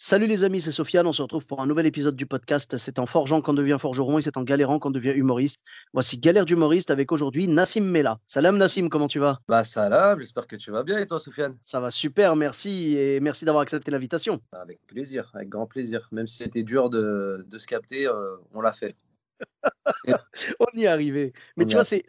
Salut 0.00 0.28
les 0.28 0.44
amis, 0.44 0.60
c'est 0.60 0.70
Sofiane. 0.70 1.08
On 1.08 1.12
se 1.12 1.22
retrouve 1.22 1.44
pour 1.44 1.60
un 1.60 1.66
nouvel 1.66 1.84
épisode 1.84 2.14
du 2.14 2.24
podcast. 2.24 2.76
C'est 2.76 3.00
en 3.00 3.06
forgeant 3.06 3.42
qu'on 3.42 3.52
devient 3.52 3.78
forgeron 3.80 4.18
et 4.18 4.22
c'est 4.22 4.36
en 4.36 4.44
galérant 4.44 4.78
qu'on 4.78 4.92
devient 4.92 5.10
humoriste. 5.10 5.58
Voici 5.92 6.18
Galère 6.18 6.46
d'humoriste 6.46 6.92
avec 6.92 7.10
aujourd'hui 7.10 7.48
Nassim 7.48 7.82
Mela. 7.82 8.20
Salam 8.28 8.56
Nassim, 8.58 8.90
comment 8.90 9.08
tu 9.08 9.18
vas? 9.18 9.40
Bah 9.48 9.64
salam, 9.64 10.20
j'espère 10.20 10.46
que 10.46 10.54
tu 10.54 10.70
vas 10.70 10.84
bien 10.84 10.98
et 10.98 11.06
toi 11.08 11.18
Soufiane 11.18 11.58
Ça 11.64 11.80
va 11.80 11.90
super, 11.90 12.36
merci 12.36 12.96
et 12.96 13.18
merci 13.18 13.44
d'avoir 13.44 13.62
accepté 13.62 13.90
l'invitation. 13.90 14.40
Avec 14.52 14.78
plaisir, 14.86 15.32
avec 15.34 15.48
grand 15.48 15.66
plaisir. 15.66 16.08
Même 16.12 16.28
si 16.28 16.36
c'était 16.36 16.62
dur 16.62 16.90
de, 16.90 17.44
de 17.48 17.58
se 17.58 17.66
capter, 17.66 18.06
euh, 18.06 18.36
on 18.54 18.60
l'a 18.60 18.70
fait. 18.70 18.94
On 20.60 20.66
y 20.76 20.84
est 20.84 20.86
arrivé. 20.86 21.32
Mais 21.56 21.64
On 21.64 21.66
tu 21.66 21.74
vois, 21.74 21.82
c'est 21.82 22.04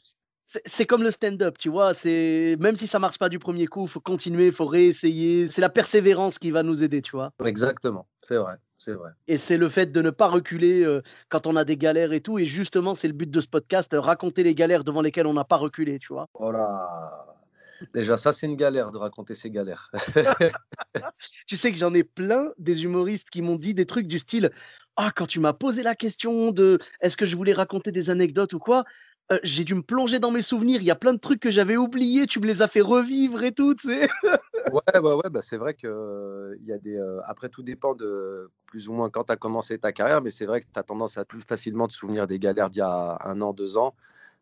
c'est 0.66 0.86
comme 0.86 1.04
le 1.04 1.12
stand-up, 1.12 1.58
tu 1.58 1.70
vois. 1.70 1.94
C'est 1.94 2.58
même 2.60 2.76
si 2.76 2.88
ça 2.88 2.98
marche 3.00 3.20
pas 3.20 3.30
du 3.30 3.38
premier 3.38 3.68
coup, 3.68 3.86
faut 3.86 4.00
continuer, 4.00 4.52
faut 4.52 4.66
réessayer. 4.66 5.48
C'est 5.48 5.62
la 5.62 5.70
persévérance 5.70 6.40
qui 6.40 6.50
va 6.52 6.64
nous 6.64 6.84
aider, 6.84 7.02
tu 7.02 7.12
vois. 7.12 7.32
Exactement, 7.46 8.08
c'est 8.24 8.38
vrai, 8.38 8.56
c'est 8.78 8.94
vrai. 8.94 9.12
Et 9.28 9.38
c'est 9.38 9.58
le 9.58 9.70
fait 9.70 9.92
de 9.92 10.02
ne 10.02 10.10
pas 10.10 10.28
reculer 10.28 10.84
euh, 10.84 11.02
quand 11.30 11.46
on 11.46 11.56
a 11.56 11.66
des 11.66 11.78
galères 11.78 12.14
et 12.14 12.22
tout. 12.22 12.40
Et 12.40 12.46
justement, 12.46 12.96
c'est 12.96 13.08
le 13.08 13.14
but 13.14 13.30
de 13.30 13.42
ce 13.42 13.48
podcast, 13.48 13.94
euh, 13.94 14.00
raconter 14.00 14.44
les 14.44 14.56
galères 14.56 14.84
devant 14.84 15.02
lesquelles 15.02 15.28
on 15.28 15.34
n'a 15.34 15.46
pas 15.46 15.58
reculé, 15.58 16.00
tu 16.00 16.14
vois. 16.14 16.28
Oh 16.34 16.52
là 16.52 17.28
Déjà, 17.94 18.18
ça, 18.18 18.34
c'est 18.34 18.46
une 18.46 18.56
galère 18.56 18.92
de 18.92 18.98
raconter 18.98 19.36
ces 19.36 19.50
galères. 19.50 19.92
Tu 21.48 21.56
sais 21.56 21.72
que 21.72 21.78
j'en 21.78 21.94
ai 21.94 22.04
plein 22.04 22.52
des 22.58 22.84
humoristes 22.84 23.30
qui 23.30 23.42
m'ont 23.42 23.56
dit 23.56 23.74
des 23.74 23.86
trucs 23.86 24.08
du 24.08 24.20
style 24.20 24.52
Ah, 24.98 25.12
quand 25.16 25.28
tu 25.28 25.40
m'as 25.40 25.54
posé 25.54 25.84
la 25.84 25.96
question 25.96 26.52
de 26.52 26.80
est-ce 27.02 27.16
que 27.16 27.26
je 27.26 27.36
voulais 27.36 27.54
raconter 27.54 27.92
des 27.92 28.10
anecdotes 28.10 28.54
ou 28.54 28.60
quoi, 28.60 28.86
euh, 29.32 29.40
j'ai 29.44 29.64
dû 29.64 29.76
me 29.76 29.82
plonger 29.84 30.20
dans 30.20 30.32
mes 30.32 30.42
souvenirs. 30.42 30.82
Il 30.82 30.86
y 30.86 30.92
a 30.92 30.96
plein 30.96 31.14
de 31.14 31.20
trucs 31.20 31.40
que 31.40 31.52
j'avais 31.52 31.78
oubliés, 31.78 32.26
tu 32.28 32.40
me 32.40 32.46
les 32.48 32.62
as 32.62 32.68
fait 32.68 32.82
revivre 32.82 33.44
et 33.44 33.52
tout, 33.52 33.76
tu 33.76 33.90
sais. 33.90 34.10
Ouais, 34.72 34.82
ouais, 35.00 35.14
ouais, 35.14 35.30
bah, 35.32 35.42
c'est 35.42 35.58
vrai 35.58 35.74
que 35.74 35.88
euh, 35.88 36.56
y 36.64 36.72
a 36.74 36.78
des. 36.78 36.96
euh, 36.96 37.22
après, 37.26 37.50
tout 37.50 37.64
dépend 37.64 37.96
de 37.96 38.52
plus 38.68 38.88
ou 38.88 38.94
moins 38.94 39.10
quand 39.10 39.24
tu 39.26 39.32
as 39.32 39.36
commencé 39.36 39.80
ta 39.80 39.92
carrière, 39.92 40.22
mais 40.22 40.30
c'est 40.30 40.46
vrai 40.46 40.62
que 40.62 40.68
tu 40.72 40.80
as 40.80 40.84
tendance 40.84 41.18
à 41.18 41.26
plus 41.26 41.42
facilement 41.42 41.88
te 41.88 41.94
souvenir 41.94 42.28
des 42.28 42.38
galères 42.40 42.70
d'il 42.70 42.80
y 42.80 42.82
a 42.84 43.18
un 43.24 43.42
an, 43.42 43.54
deux 43.54 43.78
ans, 43.78 43.96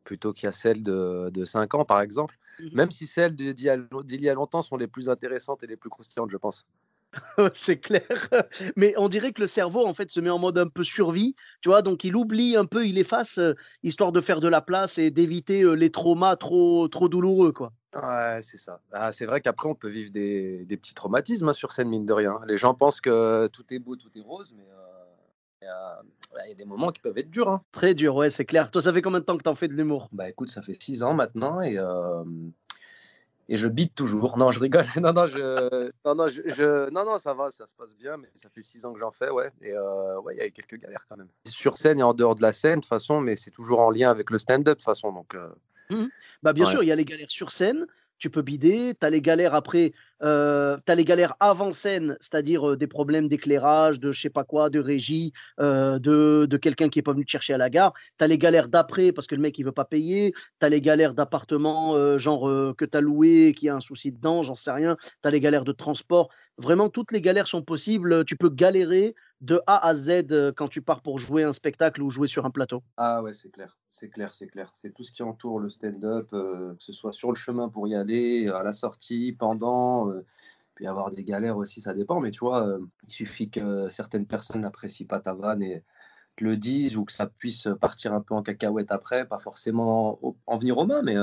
plutôt 0.03 0.33
qu'il 0.33 0.45
y 0.45 0.49
a 0.49 0.51
celles 0.51 0.83
de, 0.83 1.29
de 1.31 1.45
cinq 1.45 1.75
ans, 1.75 1.85
par 1.85 2.01
exemple. 2.01 2.37
Même 2.73 2.91
si 2.91 3.07
celles 3.07 3.35
d'il 3.35 3.57
y, 3.59 3.63
y 3.63 4.29
a 4.29 4.33
longtemps 4.35 4.61
sont 4.61 4.75
les 4.77 4.87
plus 4.87 5.09
intéressantes 5.09 5.63
et 5.63 5.67
les 5.67 5.77
plus 5.77 5.89
croustillantes, 5.89 6.31
je 6.31 6.37
pense. 6.37 6.65
C'est 7.53 7.77
clair. 7.79 8.03
Mais 8.75 8.93
on 8.97 9.07
dirait 9.09 9.31
que 9.31 9.41
le 9.41 9.47
cerveau, 9.47 9.85
en 9.85 9.93
fait, 9.93 10.11
se 10.11 10.19
met 10.19 10.29
en 10.29 10.39
mode 10.39 10.57
un 10.57 10.67
peu 10.67 10.83
survie, 10.83 11.35
tu 11.61 11.69
vois, 11.69 11.81
donc 11.81 12.03
il 12.03 12.15
oublie 12.15 12.55
un 12.55 12.65
peu, 12.65 12.85
il 12.85 12.97
efface, 12.97 13.37
euh, 13.37 13.53
histoire 13.83 14.11
de 14.11 14.21
faire 14.21 14.39
de 14.41 14.47
la 14.47 14.61
place 14.61 14.97
et 14.97 15.11
d'éviter 15.11 15.61
euh, 15.63 15.73
les 15.73 15.89
traumas 15.89 16.35
trop, 16.35 16.87
trop 16.87 17.09
douloureux, 17.09 17.51
quoi. 17.51 17.73
Ouais, 17.95 18.39
c'est 18.41 18.57
ça. 18.57 18.81
Ah, 18.91 19.11
c'est 19.11 19.25
vrai 19.25 19.41
qu'après, 19.41 19.69
on 19.69 19.75
peut 19.75 19.89
vivre 19.89 20.11
des, 20.11 20.65
des 20.65 20.77
petits 20.77 20.93
traumatismes 20.93 21.49
hein, 21.49 21.53
sur 21.53 21.71
scène, 21.71 21.89
mine 21.89 22.05
de 22.05 22.13
rien. 22.13 22.39
Les 22.47 22.57
gens 22.57 22.73
pensent 22.73 23.01
que 23.01 23.47
tout 23.47 23.63
est 23.73 23.79
beau, 23.79 23.95
tout 23.95 24.09
est 24.15 24.21
rose, 24.21 24.53
mais 24.55 24.67
euh, 24.69 25.07
il 25.61 25.65
y, 25.65 26.39
a 26.39 26.51
y 26.51 26.55
des 26.55 26.65
moments 26.65 26.91
qui 26.91 27.01
peuvent 27.01 27.17
être 27.17 27.31
durs. 27.31 27.49
hein. 27.49 27.61
Très 27.71 27.93
dur, 27.93 28.15
ouais, 28.15 28.29
c'est 28.29 28.45
clair. 28.45 28.69
Toi, 28.69 28.81
ça 28.81 28.93
fait 28.93 29.01
combien 29.01 29.19
de 29.19 29.25
temps 29.25 29.37
que 29.37 29.43
t'en 29.43 29.55
fais 29.55 29.67
de 29.67 29.73
l'humour? 29.73 30.09
Bah 30.11 30.29
écoute, 30.29 30.49
ça 30.49 30.61
fait 30.61 30.77
six 30.81 31.01
ans 31.01 31.13
maintenant 31.13 31.61
et, 31.61 31.77
et 33.49 33.57
je 33.57 33.67
bite 33.67 33.95
toujours. 33.95 34.37
Non, 34.37 34.51
je 34.51 34.59
rigole. 34.59 34.85
Non, 35.01 35.13
non, 35.13 35.25
je, 35.25 35.89
non, 36.05 36.15
non, 36.15 36.27
je, 36.27 36.41
je- 36.45 36.89
non, 36.89 37.05
non, 37.05 37.17
ça 37.17 37.33
va, 37.33 37.49
ça 37.51 37.65
se 37.67 37.75
passe 37.75 37.95
bien, 37.95 38.17
mais 38.17 38.29
ça 38.35 38.49
fait 38.49 38.61
six 38.61 38.85
ans 38.85 38.93
que 38.93 38.99
j'en 38.99 39.11
fais, 39.11 39.29
ouais. 39.29 39.51
Et 39.61 39.73
euh, 39.73 40.19
ouais, 40.21 40.35
il 40.35 40.39
y 40.39 40.41
a 40.41 40.49
quelques 40.49 40.77
galères 40.79 41.05
quand 41.07 41.17
même. 41.17 41.29
Sur 41.45 41.77
scène 41.77 41.99
et 41.99 42.03
en 42.03 42.13
dehors 42.13 42.35
de 42.35 42.41
la 42.41 42.53
scène, 42.53 42.75
de 42.75 42.79
toute 42.81 42.89
façon, 42.89 43.21
mais 43.21 43.35
c'est 43.35 43.51
toujours 43.51 43.79
en 43.79 43.89
lien 43.89 44.09
avec 44.09 44.29
le 44.29 44.37
stand-up, 44.37 44.65
de 44.65 44.73
toute 44.73 44.83
façon. 44.83 45.11
Donc, 45.11 45.35
euh, 45.35 45.49
Bah 46.43 46.53
bien 46.53 46.65
Ouais. 46.65 46.71
sûr, 46.71 46.83
il 46.83 46.87
y 46.87 46.91
a 46.91 46.95
les 46.95 47.05
galères 47.05 47.29
sur 47.31 47.51
scène, 47.51 47.87
tu 48.17 48.29
peux 48.29 48.41
bider, 48.41 48.93
tu 48.99 49.05
as 49.05 49.09
les 49.09 49.21
galères 49.21 49.55
après, 49.55 49.93
euh, 50.23 50.77
les 50.87 51.05
galères 51.05 51.35
avant 51.39 51.71
scène, 51.71 52.17
c'est-à-dire 52.19 52.75
des 52.75 52.87
problèmes 52.87 53.27
d'éclairage, 53.27 53.99
de 53.99 54.11
je 54.11 54.21
sais 54.21 54.29
pas 54.29 54.43
quoi, 54.43 54.69
de 54.69 54.79
régie, 54.79 55.31
de, 55.59 56.47
de 56.49 56.57
quelqu'un 56.57 56.89
qui 56.89 56.99
est 56.99 57.03
pas 57.03 57.13
venu 57.13 57.25
te 57.25 57.31
chercher 57.31 57.53
à 57.53 57.57
la 57.57 57.69
gare. 57.69 57.93
Tu 58.17 58.23
as 58.25 58.27
les 58.27 58.37
galères 58.37 58.67
d'après 58.67 59.11
parce 59.11 59.27
que 59.27 59.35
le 59.35 59.41
mec 59.41 59.57
il 59.59 59.63
veut 59.63 59.71
pas 59.71 59.85
payer, 59.85 60.33
tu 60.59 60.65
as 60.65 60.69
les 60.69 60.81
galères 60.81 61.13
d'appartement 61.13 62.17
genre 62.17 62.49
que 62.75 62.85
tu 62.85 62.97
as 62.97 63.01
loué, 63.01 63.53
qui 63.55 63.69
a 63.69 63.75
un 63.75 63.79
souci 63.79 64.11
dedans, 64.11 64.41
j'en 64.41 64.55
sais 64.55 64.71
rien, 64.71 64.97
tu 65.21 65.27
as 65.27 65.31
les 65.31 65.39
galères 65.39 65.65
de 65.65 65.71
transport. 65.71 66.29
Vraiment 66.57 66.89
toutes 66.89 67.11
les 67.11 67.21
galères 67.21 67.47
sont 67.47 67.61
possibles, 67.61 68.25
tu 68.25 68.35
peux 68.35 68.49
galérer 68.49 69.13
de 69.41 69.61
A 69.67 69.87
à 69.87 69.93
Z 69.93 70.31
euh, 70.31 70.51
quand 70.51 70.67
tu 70.67 70.81
pars 70.81 71.01
pour 71.01 71.19
jouer 71.19 71.43
un 71.43 71.51
spectacle 71.51 72.01
ou 72.01 72.09
jouer 72.09 72.27
sur 72.27 72.45
un 72.45 72.49
plateau. 72.51 72.83
Ah 72.97 73.21
ouais, 73.21 73.33
c'est 73.33 73.49
clair, 73.49 73.77
c'est 73.91 74.09
clair, 74.09 74.33
c'est 74.33 74.47
clair. 74.47 74.71
C'est 74.73 74.93
tout 74.93 75.03
ce 75.03 75.11
qui 75.11 75.23
entoure 75.23 75.59
le 75.59 75.69
stand-up, 75.69 76.29
euh, 76.33 76.73
que 76.75 76.83
ce 76.83 76.91
soit 76.93 77.11
sur 77.11 77.29
le 77.29 77.35
chemin 77.35 77.69
pour 77.69 77.87
y 77.87 77.95
aller, 77.95 78.47
à 78.47 78.63
la 78.63 78.73
sortie, 78.73 79.35
pendant, 79.37 80.09
euh, 80.09 80.25
puis 80.75 80.87
avoir 80.87 81.11
des 81.11 81.23
galères 81.23 81.57
aussi, 81.57 81.81
ça 81.81 81.93
dépend. 81.93 82.19
Mais 82.19 82.31
tu 82.31 82.39
vois, 82.39 82.79
il 83.03 83.11
suffit 83.11 83.49
que 83.49 83.89
certaines 83.89 84.25
personnes 84.25 84.61
n'apprécient 84.61 85.07
pas 85.07 85.19
ta 85.19 85.33
vanne 85.33 85.61
et 85.61 85.83
te 86.35 86.43
le 86.43 86.57
disent 86.57 86.97
ou 86.97 87.05
que 87.05 87.11
ça 87.11 87.27
puisse 87.27 87.67
partir 87.81 88.13
un 88.13 88.21
peu 88.21 88.35
en 88.35 88.43
cacahuète 88.43 88.91
après, 88.91 89.27
pas 89.27 89.39
forcément 89.39 90.19
en 90.45 90.57
venir 90.57 90.77
aux 90.77 90.85
mains, 90.85 91.01
mais, 91.01 91.15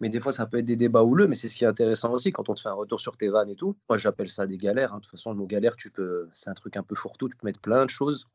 mais 0.00 0.08
des 0.08 0.20
fois 0.20 0.32
ça 0.32 0.46
peut 0.46 0.58
être 0.58 0.64
des 0.64 0.76
débats 0.76 1.02
houleux, 1.04 1.26
mais 1.26 1.34
c'est 1.34 1.48
ce 1.48 1.56
qui 1.56 1.64
est 1.64 1.68
intéressant 1.68 2.12
aussi 2.12 2.32
quand 2.32 2.48
on 2.48 2.54
te 2.54 2.60
fait 2.60 2.68
un 2.68 2.74
retour 2.74 3.00
sur 3.00 3.16
tes 3.16 3.28
vannes 3.28 3.50
et 3.50 3.56
tout. 3.56 3.76
Moi 3.88 3.98
j'appelle 3.98 4.30
ça 4.30 4.46
des 4.46 4.56
galères. 4.58 4.92
hein. 4.92 4.98
De 4.98 5.02
toute 5.02 5.10
façon, 5.10 5.30
le 5.32 5.36
mot 5.38 5.46
galère, 5.46 5.76
tu 5.76 5.90
peux, 5.90 6.28
c'est 6.32 6.50
un 6.50 6.54
truc 6.54 6.76
un 6.76 6.82
peu 6.82 6.94
fourre-tout, 6.94 7.28
tu 7.28 7.36
peux 7.36 7.46
mettre 7.46 7.60
plein 7.60 7.84
de 7.84 7.90
choses, 7.90 8.28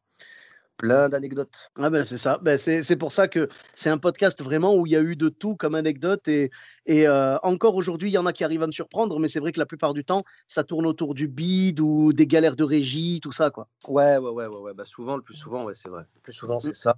plein 0.77 1.07
d'anecdotes. 1.07 1.69
Ah 1.77 1.89
ben 1.89 2.03
c'est 2.03 2.17
ça. 2.17 2.39
Ben 2.41 2.57
c'est 2.57 2.81
c'est 2.81 2.95
pour 2.95 3.11
ça 3.11 3.27
que 3.27 3.47
c'est 3.75 3.89
un 3.91 3.99
podcast 3.99 4.41
vraiment 4.43 4.75
où 4.75 4.87
il 4.87 4.91
y 4.91 4.95
a 4.95 5.01
eu 5.01 5.15
de 5.15 5.29
tout 5.29 5.55
comme 5.55 5.75
anecdote 5.75 6.27
et, 6.27 6.49
et 6.87 7.07
euh, 7.07 7.37
encore 7.43 7.75
aujourd'hui 7.75 8.09
il 8.09 8.13
y 8.13 8.17
en 8.17 8.25
a 8.25 8.33
qui 8.33 8.43
arrivent 8.43 8.63
à 8.63 8.67
me 8.67 8.71
surprendre, 8.71 9.19
mais 9.19 9.27
c'est 9.27 9.39
vrai 9.39 9.51
que 9.51 9.59
la 9.59 9.67
plupart 9.67 9.93
du 9.93 10.03
temps 10.03 10.23
ça 10.47 10.63
tourne 10.63 10.87
autour 10.87 11.13
du 11.13 11.27
bide 11.27 11.79
ou 11.79 12.11
des 12.11 12.25
galères 12.27 12.55
de 12.55 12.63
régie, 12.63 13.19
tout 13.21 13.31
ça 13.31 13.51
quoi. 13.51 13.67
Ouais, 13.87 14.17
ouais, 14.17 14.31
ouais, 14.31 14.47
ouais, 14.47 14.59
ouais. 14.59 14.73
Bah, 14.73 14.83
souvent, 14.85 15.15
le 15.15 15.21
plus 15.21 15.35
souvent, 15.35 15.63
ouais, 15.65 15.75
c'est 15.75 15.89
vrai. 15.89 16.03
Le 16.15 16.21
plus 16.21 16.33
souvent, 16.33 16.59
c'est 16.59 16.75
ça. 16.75 16.95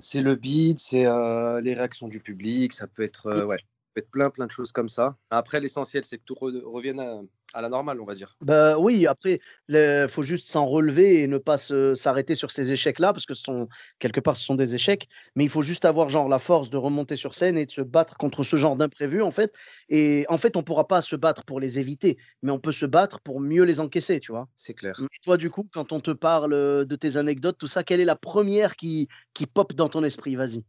C'est 0.00 0.22
le 0.22 0.34
beat, 0.34 0.78
c'est 0.78 1.06
euh, 1.06 1.60
les 1.60 1.74
réactions 1.74 2.08
du 2.08 2.20
public, 2.20 2.72
ça 2.72 2.86
peut 2.86 3.02
être, 3.02 3.26
euh, 3.26 3.44
ouais, 3.44 3.58
peut 3.94 4.00
être 4.00 4.10
plein, 4.10 4.30
plein 4.30 4.46
de 4.46 4.50
choses 4.50 4.72
comme 4.72 4.88
ça. 4.88 5.16
Après, 5.30 5.60
l'essentiel, 5.60 6.04
c'est 6.04 6.18
que 6.18 6.24
tout 6.24 6.34
re- 6.34 6.62
revienne 6.64 7.00
à, 7.00 7.20
à 7.54 7.60
la 7.60 7.68
normale, 7.68 8.00
on 8.00 8.04
va 8.04 8.14
dire. 8.14 8.36
Bah 8.40 8.78
oui, 8.78 9.06
après 9.06 9.40
il 9.68 10.06
faut 10.08 10.22
juste 10.22 10.48
s'en 10.48 10.66
relever 10.66 11.22
et 11.22 11.26
ne 11.26 11.38
pas 11.38 11.56
s'arrêter 11.56 12.34
sur 12.34 12.50
ces 12.50 12.72
échecs 12.72 12.98
là 12.98 13.12
parce 13.12 13.26
que 13.26 13.34
ce 13.34 13.42
sont 13.42 13.68
quelque 13.98 14.20
part 14.20 14.36
ce 14.36 14.44
sont 14.44 14.54
des 14.54 14.74
échecs, 14.74 15.08
mais 15.36 15.44
il 15.44 15.50
faut 15.50 15.62
juste 15.62 15.84
avoir 15.84 16.08
genre 16.08 16.28
la 16.28 16.38
force 16.38 16.70
de 16.70 16.76
remonter 16.76 17.16
sur 17.16 17.34
scène 17.34 17.58
et 17.58 17.66
de 17.66 17.70
se 17.70 17.82
battre 17.82 18.16
contre 18.16 18.44
ce 18.44 18.56
genre 18.56 18.76
d'imprévus 18.76 19.22
en 19.22 19.30
fait. 19.30 19.52
Et 19.88 20.24
en 20.28 20.38
fait 20.38 20.56
on 20.56 20.62
pourra 20.62 20.86
pas 20.86 21.02
se 21.02 21.16
battre 21.16 21.44
pour 21.44 21.60
les 21.60 21.78
éviter, 21.78 22.18
mais 22.42 22.50
on 22.50 22.58
peut 22.58 22.72
se 22.72 22.86
battre 22.86 23.20
pour 23.20 23.40
mieux 23.40 23.64
les 23.64 23.80
encaisser, 23.80 24.20
tu 24.20 24.32
vois. 24.32 24.48
C'est 24.56 24.74
clair. 24.74 24.98
Et 25.00 25.18
toi, 25.22 25.36
du 25.36 25.50
coup, 25.50 25.68
quand 25.72 25.92
on 25.92 26.00
te 26.00 26.10
parle 26.10 26.52
euh, 26.52 26.84
de 26.84 26.96
tes 26.96 27.16
anecdotes, 27.16 27.58
tout 27.58 27.66
ça, 27.66 27.82
quelle 27.82 28.00
est 28.00 28.04
la 28.04 28.16
première 28.16 28.76
qui, 28.76 29.08
qui 29.34 29.46
pop 29.46 29.72
dans 29.74 29.88
ton 29.88 30.04
esprit? 30.04 30.36
Vas-y. 30.36 30.64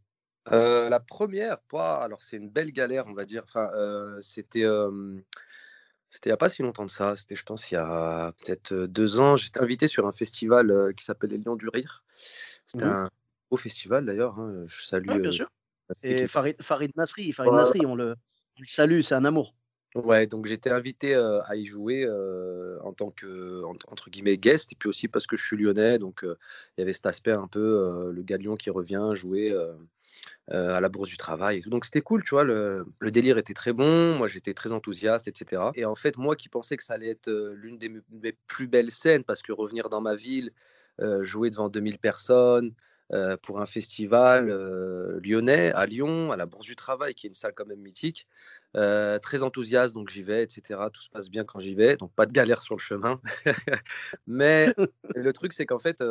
Euh, 0.52 0.88
la 0.90 1.00
première, 1.00 1.62
pas, 1.62 2.02
alors 2.02 2.22
c'est 2.22 2.36
une 2.36 2.50
belle 2.50 2.70
galère, 2.70 3.06
on 3.06 3.14
va 3.14 3.24
dire. 3.24 3.42
Enfin, 3.44 3.70
euh, 3.74 4.18
c'était, 4.20 4.64
euh, 4.64 5.16
c'était 6.14 6.30
il 6.30 6.32
n'y 6.32 6.34
a 6.34 6.36
pas 6.38 6.48
si 6.48 6.62
longtemps 6.62 6.84
de 6.86 6.90
ça. 6.90 7.16
C'était, 7.16 7.34
je 7.34 7.42
pense, 7.42 7.70
il 7.72 7.74
y 7.74 7.76
a 7.76 8.32
peut-être 8.44 8.72
deux 8.86 9.18
ans. 9.20 9.36
J'étais 9.36 9.60
invité 9.60 9.88
sur 9.88 10.06
un 10.06 10.12
festival 10.12 10.94
qui 10.96 11.04
s'appelle 11.04 11.30
Les 11.30 11.38
Lions 11.38 11.56
du 11.56 11.68
Rire. 11.68 12.04
C'était 12.08 12.84
Mhm. 12.84 12.92
un 12.92 13.08
beau 13.50 13.56
festival 13.56 14.06
d'ailleurs. 14.06 14.38
hein. 14.38 14.64
Je 14.66 14.82
salue. 14.84 15.08
Ouais, 15.10 15.18
bien 15.18 15.32
sûr. 15.32 15.48
Et 16.04 16.26
Farid, 16.26 16.56
Farid 16.62 16.92
Nasri, 16.96 17.32
Farid 17.32 17.50
Voilà. 17.50 17.64
Nasri, 17.66 17.84
on 17.84 17.96
le, 17.96 18.14
on 18.56 18.60
le 18.60 18.66
salue, 18.66 19.00
c'est 19.00 19.14
un 19.16 19.24
amour. 19.24 19.54
Ouais, 19.94 20.26
donc 20.26 20.46
j'étais 20.46 20.70
invité 20.70 21.14
à 21.14 21.54
y 21.54 21.64
jouer 21.66 22.04
en 22.82 22.92
tant 22.92 23.10
que, 23.12 23.62
en- 23.62 23.76
entre 23.92 24.10
guillemets, 24.10 24.36
guest, 24.36 24.72
et 24.72 24.76
puis 24.76 24.88
aussi 24.88 25.06
parce 25.06 25.26
que 25.28 25.36
je 25.36 25.44
suis 25.46 25.56
lyonnais, 25.56 26.00
donc 26.00 26.20
il 26.24 26.34
y 26.78 26.82
avait 26.82 26.92
cet 26.92 27.06
aspect 27.06 27.30
un 27.30 27.46
peu, 27.46 28.10
le 28.12 28.22
gars 28.22 28.36
de 28.36 28.42
Lyon 28.42 28.56
qui 28.56 28.70
revient 28.70 29.10
jouer 29.14 29.56
à 30.48 30.80
la 30.80 30.88
Bourse 30.88 31.08
du 31.10 31.16
Travail. 31.16 31.60
Donc 31.66 31.84
c'était 31.84 32.02
cool, 32.02 32.22
tu 32.24 32.30
vois, 32.30 32.44
le, 32.44 32.86
délire 33.10 33.38
était 33.38 33.54
très 33.54 33.72
bon, 33.72 34.16
moi 34.16 34.28
j'étais 34.28 34.54
très 34.54 34.72
enthousiaste, 34.72 35.28
etc. 35.28 35.72
Et 35.76 35.84
en 35.84 35.94
fait, 35.94 36.18
moi 36.18 36.36
qui 36.36 36.48
pensais 36.48 36.76
que 36.76 36.84
ça 36.84 36.94
allait 36.94 37.10
être 37.10 37.30
l'une 37.54 37.78
des 37.78 38.32
plus 38.48 38.66
belles 38.66 38.90
scènes, 38.90 39.24
parce 39.24 39.42
que 39.42 39.52
revenir 39.52 39.88
dans 39.90 40.00
ma 40.00 40.14
ville, 40.16 40.50
jouer 41.22 41.50
devant 41.50 41.68
2000 41.68 41.98
personnes, 41.98 42.72
pour 43.42 43.60
un 43.60 43.66
festival 43.66 44.48
lyonnais 45.22 45.72
à 45.72 45.86
Lyon, 45.86 46.32
à 46.32 46.36
la 46.36 46.46
Bourse 46.46 46.66
du 46.66 46.76
Travail, 46.76 47.14
qui 47.14 47.26
est 47.26 47.30
une 47.30 47.34
salle 47.34 47.52
quand 47.54 47.66
même 47.66 47.80
mythique. 47.80 48.26
Très 48.74 49.42
enthousiaste, 49.42 49.94
donc 49.94 50.10
j'y 50.10 50.22
vais, 50.22 50.42
etc. 50.42 50.80
Tout 50.92 51.00
se 51.00 51.08
passe 51.08 51.30
bien 51.30 51.44
quand 51.44 51.60
j'y 51.60 51.74
vais, 51.74 51.96
donc 51.96 52.12
pas 52.12 52.26
de 52.26 52.32
galère 52.32 52.60
sur 52.60 52.74
le 52.74 52.80
chemin. 52.80 53.20
Mais 54.26 54.74
le 55.14 55.32
truc, 55.32 55.52
c'est 55.52 55.66
qu'en 55.66 55.78
fait, 55.78 56.02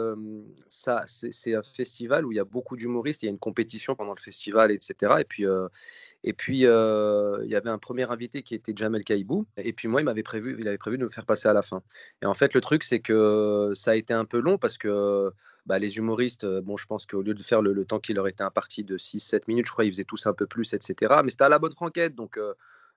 ça, 0.69 1.03
c'est 1.05 1.55
un 1.55 1.63
festival 1.63 2.25
où 2.25 2.31
il 2.31 2.35
y 2.35 2.39
a 2.39 2.45
beaucoup 2.45 2.75
d'humoristes, 2.75 3.23
il 3.23 3.27
y 3.27 3.29
a 3.29 3.31
une 3.31 3.39
compétition 3.39 3.95
pendant 3.95 4.13
le 4.13 4.21
festival, 4.21 4.71
etc. 4.71 5.15
Et 5.19 5.25
puis, 5.25 5.45
et 6.23 6.33
puis 6.33 6.59
il 6.59 7.49
y 7.49 7.55
avait 7.55 7.69
un 7.69 7.77
premier 7.77 8.09
invité 8.09 8.43
qui 8.43 8.55
était 8.55 8.73
Jamel 8.75 9.03
Kaibou, 9.03 9.45
et 9.57 9.73
puis 9.73 9.87
moi, 9.87 10.01
il 10.01 10.05
m'avait 10.05 10.23
prévu, 10.23 10.57
il 10.59 10.67
avait 10.67 10.77
prévu 10.77 10.97
de 10.97 11.03
me 11.03 11.09
faire 11.09 11.25
passer 11.25 11.47
à 11.47 11.53
la 11.53 11.61
fin. 11.61 11.83
Et 12.21 12.25
en 12.25 12.33
fait, 12.33 12.53
le 12.53 12.61
truc, 12.61 12.83
c'est 12.83 12.99
que 12.99 13.71
ça 13.75 13.91
a 13.91 13.95
été 13.95 14.13
un 14.13 14.25
peu 14.25 14.39
long 14.39 14.57
parce 14.57 14.77
que 14.77 15.31
bah, 15.65 15.79
les 15.79 15.97
humoristes, 15.97 16.45
bon, 16.45 16.75
je 16.75 16.85
pense 16.85 17.05
qu'au 17.05 17.21
lieu 17.21 17.33
de 17.33 17.41
faire 17.41 17.61
le, 17.61 17.85
temps 17.85 17.99
qui 17.99 18.13
leur 18.13 18.27
était 18.27 18.43
imparti 18.43 18.83
de 18.83 18.97
6-7 18.97 19.43
minutes, 19.47 19.65
je 19.65 19.71
crois 19.71 19.85
qu'ils 19.85 19.93
faisaient 19.93 20.03
tous 20.03 20.25
un 20.27 20.33
peu 20.33 20.45
plus, 20.45 20.73
etc. 20.73 21.21
Mais 21.23 21.29
c'était 21.29 21.45
à 21.45 21.49
la 21.49 21.59
bonne 21.59 21.71
franquette. 21.71 22.15
Donc, 22.15 22.37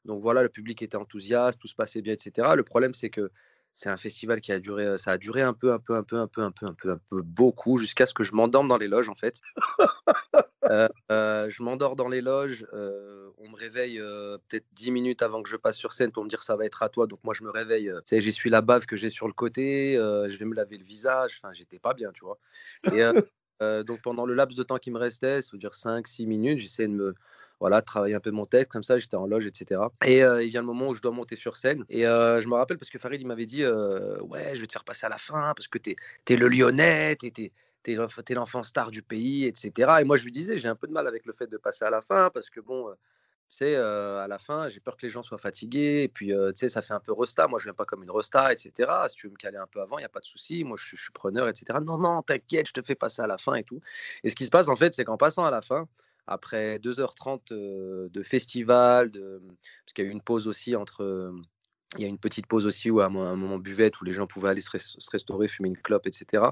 donc 0.04 0.22
voilà, 0.22 0.42
le 0.42 0.48
public 0.48 0.82
était 0.82 0.96
enthousiaste, 0.96 1.60
tout 1.60 1.68
se 1.68 1.74
passait 1.74 2.02
bien, 2.02 2.14
etc. 2.14 2.48
Le 2.56 2.62
problème, 2.62 2.94
c'est 2.94 3.10
que 3.10 3.30
c'est 3.72 3.90
un 3.90 3.98
festival 3.98 4.40
qui 4.40 4.52
a 4.52 4.58
duré, 4.58 4.96
ça 4.96 5.12
a 5.12 5.18
duré 5.18 5.42
un 5.42 5.52
peu, 5.52 5.72
un 5.72 5.78
peu, 5.78 5.94
un 5.94 6.02
peu, 6.02 6.18
un 6.18 6.26
peu, 6.26 6.40
un 6.40 6.50
peu, 6.50 6.66
un 6.66 6.72
peu, 6.72 6.90
un 6.90 7.00
peu 7.10 7.22
beaucoup, 7.22 7.76
jusqu'à 7.76 8.06
ce 8.06 8.14
que 8.14 8.24
je 8.24 8.32
m'endorme 8.32 8.68
dans 8.68 8.78
les 8.78 8.88
loges, 8.88 9.10
en 9.10 9.14
fait. 9.14 9.40
je 10.68 11.62
m'endors 11.62 11.94
dans 11.94 12.08
les 12.08 12.22
loges, 12.22 12.66
on 12.72 13.48
me 13.48 13.56
réveille 13.56 13.98
peut-être 14.48 14.66
10 14.74 14.90
minutes 14.92 15.22
avant 15.22 15.42
que 15.42 15.50
je 15.50 15.56
passe 15.56 15.76
sur 15.76 15.92
scène 15.92 16.10
pour 16.10 16.24
me 16.24 16.28
dire 16.28 16.42
ça 16.42 16.56
va 16.56 16.64
être 16.64 16.82
à 16.82 16.88
toi. 16.88 17.06
Donc 17.06 17.20
moi 17.22 17.34
je 17.34 17.44
me 17.44 17.50
réveille, 17.50 17.92
tu 17.96 18.00
sais, 18.06 18.20
j'essuie 18.20 18.50
la 18.50 18.62
bave 18.62 18.86
que 18.86 18.96
j'ai 18.96 19.10
sur 19.10 19.26
le 19.26 19.34
côté, 19.34 19.94
je 19.96 20.36
vais 20.36 20.46
me 20.46 20.54
laver 20.54 20.78
le 20.78 20.84
visage, 20.84 21.38
enfin 21.42 21.52
j'étais 21.52 21.78
pas 21.78 21.94
bien, 21.94 22.10
tu 22.12 22.24
vois. 22.24 22.38
Et 22.92 23.02
donc 23.60 24.02
pendant 24.02 24.26
le 24.26 24.34
laps 24.34 24.56
de 24.56 24.62
temps 24.62 24.78
qui 24.78 24.90
me 24.90 24.98
restait, 24.98 25.42
ça 25.42 25.50
veut 25.52 25.58
dire 25.58 25.72
5-6 25.72 26.26
minutes, 26.26 26.58
j'essaie 26.58 26.86
de 26.86 26.92
me, 26.92 27.14
voilà, 27.60 27.82
travailler 27.82 28.14
un 28.14 28.20
peu 28.20 28.30
mon 28.30 28.44
texte, 28.44 28.70
comme 28.70 28.82
ça, 28.82 28.98
j'étais 28.98 29.16
en 29.16 29.26
loge, 29.26 29.46
etc. 29.46 29.80
Et 30.04 30.18
il 30.20 30.48
vient 30.48 30.60
le 30.60 30.66
moment 30.66 30.88
où 30.88 30.94
je 30.94 31.00
dois 31.00 31.12
monter 31.12 31.36
sur 31.36 31.56
scène. 31.56 31.84
Et 31.88 32.02
je 32.02 32.48
me 32.48 32.54
rappelle 32.54 32.78
parce 32.78 32.90
que 32.90 32.98
Farid, 32.98 33.20
il 33.20 33.26
m'avait 33.26 33.46
dit 33.46 33.64
Ouais, 33.64 34.54
je 34.54 34.60
vais 34.60 34.66
te 34.66 34.72
faire 34.72 34.84
passer 34.84 35.06
à 35.06 35.08
la 35.08 35.18
fin 35.18 35.52
parce 35.54 35.68
que 35.68 35.78
t'es 35.78 35.96
es 36.28 36.36
le 36.36 36.48
lyonnais, 36.48 37.16
t'es 37.16 37.52
es, 37.86 38.34
l'enfant 38.34 38.62
star 38.62 38.90
du 38.90 39.02
pays, 39.02 39.46
etc. 39.46 39.98
Et 40.00 40.04
moi, 40.04 40.16
je 40.16 40.24
lui 40.24 40.32
disais 40.32 40.58
J'ai 40.58 40.68
un 40.68 40.76
peu 40.76 40.86
de 40.86 40.92
mal 40.92 41.06
avec 41.06 41.24
le 41.24 41.32
fait 41.32 41.46
de 41.46 41.56
passer 41.56 41.84
à 41.84 41.90
la 41.90 42.00
fin 42.00 42.30
parce 42.32 42.50
que, 42.50 42.60
bon, 42.60 42.94
c'est 43.48 43.76
à 43.76 44.26
la 44.28 44.38
fin, 44.38 44.68
j'ai 44.68 44.80
peur 44.80 44.96
que 44.96 45.06
les 45.06 45.10
gens 45.10 45.22
soient 45.22 45.38
fatigués. 45.38 46.02
Et 46.04 46.08
puis, 46.08 46.28
tu 46.28 46.52
sais, 46.56 46.68
ça 46.68 46.82
fait 46.82 46.94
un 46.94 47.00
peu 47.00 47.12
resta. 47.12 47.46
Moi, 47.46 47.58
je 47.58 47.64
viens 47.64 47.74
pas 47.74 47.84
comme 47.84 48.02
une 48.02 48.10
resta, 48.10 48.52
etc. 48.52 48.90
Si 49.08 49.16
tu 49.16 49.26
veux 49.28 49.32
me 49.32 49.36
caler 49.36 49.58
un 49.58 49.66
peu 49.66 49.80
avant, 49.80 49.98
il 49.98 50.02
n'y 50.02 50.06
a 50.06 50.10
pas 50.10 50.20
de 50.20 50.26
souci. 50.26 50.64
Moi, 50.64 50.76
je, 50.78 50.96
suis 50.96 51.12
preneur, 51.12 51.48
etc. 51.48 51.78
Non, 51.84 51.98
non, 51.98 52.22
t'inquiète, 52.22 52.68
je 52.68 52.72
te 52.72 52.82
fais 52.82 52.94
passer 52.94 53.22
à 53.22 53.26
la 53.26 53.38
fin 53.38 53.54
et 53.54 53.64
tout. 53.64 53.80
Et 54.24 54.30
ce 54.30 54.36
qui 54.36 54.44
se 54.44 54.50
passe, 54.50 54.68
en 54.68 54.76
fait, 54.76 54.94
c'est 54.94 55.04
qu'en 55.04 55.16
passant 55.16 55.44
à 55.44 55.50
la 55.50 55.62
fin, 55.62 55.86
après 56.26 56.78
2h30 56.78 58.10
de 58.10 58.22
festival, 58.22 59.10
parce 59.12 59.92
qu'il 59.94 60.04
y 60.04 60.08
a 60.08 60.10
eu 60.10 60.12
une 60.12 60.22
pause 60.22 60.48
aussi 60.48 60.74
entre. 60.74 61.32
Il 61.96 62.02
y 62.02 62.04
a 62.04 62.08
une 62.08 62.18
petite 62.18 62.46
pause 62.48 62.66
aussi 62.66 62.90
où 62.90 63.00
à 63.00 63.06
un 63.06 63.08
moment 63.08 63.58
buvette 63.58 64.00
où 64.00 64.04
les 64.04 64.12
gens 64.12 64.26
pouvaient 64.26 64.48
aller 64.50 64.60
se, 64.60 64.70
restaurer, 65.10 65.46
fumer 65.46 65.68
une 65.68 65.78
clope, 65.78 66.06
etc. 66.06 66.42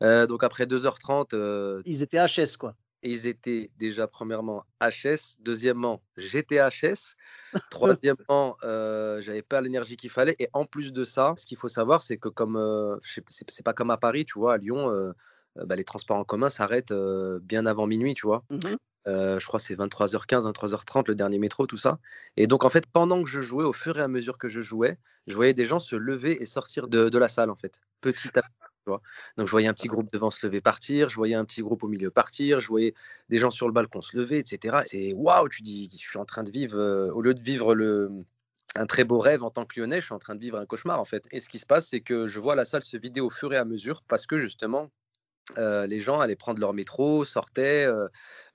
donc 0.00 0.42
après 0.42 0.64
2h30. 0.64 1.82
ils 1.86 2.02
étaient 2.02 2.18
HS, 2.18 2.56
quoi. 2.58 2.74
Ils 3.02 3.26
étaient 3.26 3.70
déjà, 3.78 4.06
premièrement, 4.06 4.64
HS. 4.80 5.38
Deuxièmement, 5.40 6.02
j'étais 6.16 6.58
HS. 6.58 7.16
Troisièmement, 7.70 8.56
euh, 8.62 9.20
j'avais 9.20 9.42
pas 9.42 9.60
l'énergie 9.60 9.96
qu'il 9.96 10.10
fallait. 10.10 10.36
Et 10.38 10.48
en 10.52 10.64
plus 10.64 10.92
de 10.92 11.04
ça, 11.04 11.34
ce 11.36 11.46
qu'il 11.46 11.58
faut 11.58 11.68
savoir, 11.68 12.02
c'est 12.02 12.16
que 12.16 12.28
comme 12.28 12.58
c'est 13.00 13.64
pas 13.64 13.72
comme 13.72 13.90
à 13.90 13.96
Paris, 13.96 14.24
tu 14.24 14.38
vois, 14.38 14.54
à 14.54 14.56
Lyon, 14.56 15.12
bah, 15.56 15.76
les 15.76 15.84
transports 15.84 16.16
en 16.16 16.24
commun 16.24 16.50
s'arrêtent 16.50 16.94
bien 17.42 17.66
avant 17.66 17.86
minuit, 17.86 18.14
tu 18.14 18.26
vois. 18.26 18.44
Mmh 18.50 18.76
je 19.06 19.44
crois 19.44 19.58
que 19.58 19.64
c'est 19.64 19.74
23h15, 19.74 20.48
23h30 20.52 21.08
le 21.08 21.16
dernier 21.16 21.38
métro, 21.38 21.66
tout 21.66 21.76
ça. 21.76 21.98
Et 22.36 22.46
donc 22.46 22.64
en 22.64 22.68
fait, 22.68 22.86
pendant 22.86 23.22
que 23.24 23.28
je 23.28 23.40
jouais, 23.40 23.64
au 23.64 23.72
fur 23.72 23.98
et 23.98 24.00
à 24.00 24.06
mesure 24.06 24.38
que 24.38 24.48
je 24.48 24.60
jouais, 24.60 24.96
je 25.26 25.34
voyais 25.34 25.54
des 25.54 25.64
gens 25.64 25.78
se 25.78 25.96
lever 25.96 26.42
et 26.42 26.46
sortir 26.46 26.88
de, 26.88 27.18
la 27.18 27.28
salle 27.28 27.50
en 27.50 27.56
fait, 27.56 27.80
petit 28.00 28.28
à 28.38 28.42
petit. 28.42 28.52
Donc 28.86 29.46
je 29.46 29.50
voyais 29.50 29.68
un 29.68 29.74
petit 29.74 29.88
groupe 29.88 30.12
devant 30.12 30.30
se 30.30 30.44
lever 30.46 30.60
partir, 30.60 31.08
je 31.08 31.16
voyais 31.16 31.34
un 31.34 31.44
petit 31.44 31.62
groupe 31.62 31.82
au 31.84 31.88
milieu 31.88 32.10
partir, 32.10 32.60
je 32.60 32.68
voyais 32.68 32.94
des 33.28 33.38
gens 33.38 33.50
sur 33.50 33.66
le 33.66 33.72
balcon 33.72 34.02
se 34.02 34.16
lever, 34.16 34.38
etc. 34.38 34.78
C'est 34.84 35.12
waouh, 35.12 35.48
tu 35.48 35.62
dis, 35.62 35.88
je 35.92 36.08
suis 36.08 36.18
en 36.18 36.24
train 36.24 36.42
de 36.42 36.50
vivre, 36.50 36.78
au 37.14 37.20
lieu 37.20 37.34
de 37.34 37.42
vivre 37.42 37.74
le, 37.74 38.10
un 38.74 38.86
très 38.86 39.04
beau 39.04 39.18
rêve 39.18 39.42
en 39.42 39.50
tant 39.50 39.64
que 39.64 39.78
lyonnais, 39.78 40.00
je 40.00 40.06
suis 40.06 40.14
en 40.14 40.18
train 40.18 40.34
de 40.34 40.40
vivre 40.40 40.58
un 40.58 40.66
cauchemar 40.66 41.00
en 41.00 41.04
fait. 41.04 41.26
Et 41.30 41.40
ce 41.40 41.48
qui 41.48 41.58
se 41.58 41.66
passe, 41.66 41.88
c'est 41.88 42.00
que 42.00 42.26
je 42.26 42.40
vois 42.40 42.54
la 42.54 42.64
salle 42.64 42.82
se 42.82 42.96
vider 42.96 43.20
au 43.20 43.30
fur 43.30 43.52
et 43.52 43.56
à 43.56 43.64
mesure 43.64 44.02
parce 44.08 44.26
que 44.26 44.38
justement, 44.38 44.90
les 45.56 46.00
gens 46.00 46.20
allaient 46.20 46.36
prendre 46.36 46.60
leur 46.60 46.72
métro, 46.72 47.24
sortaient, 47.24 47.86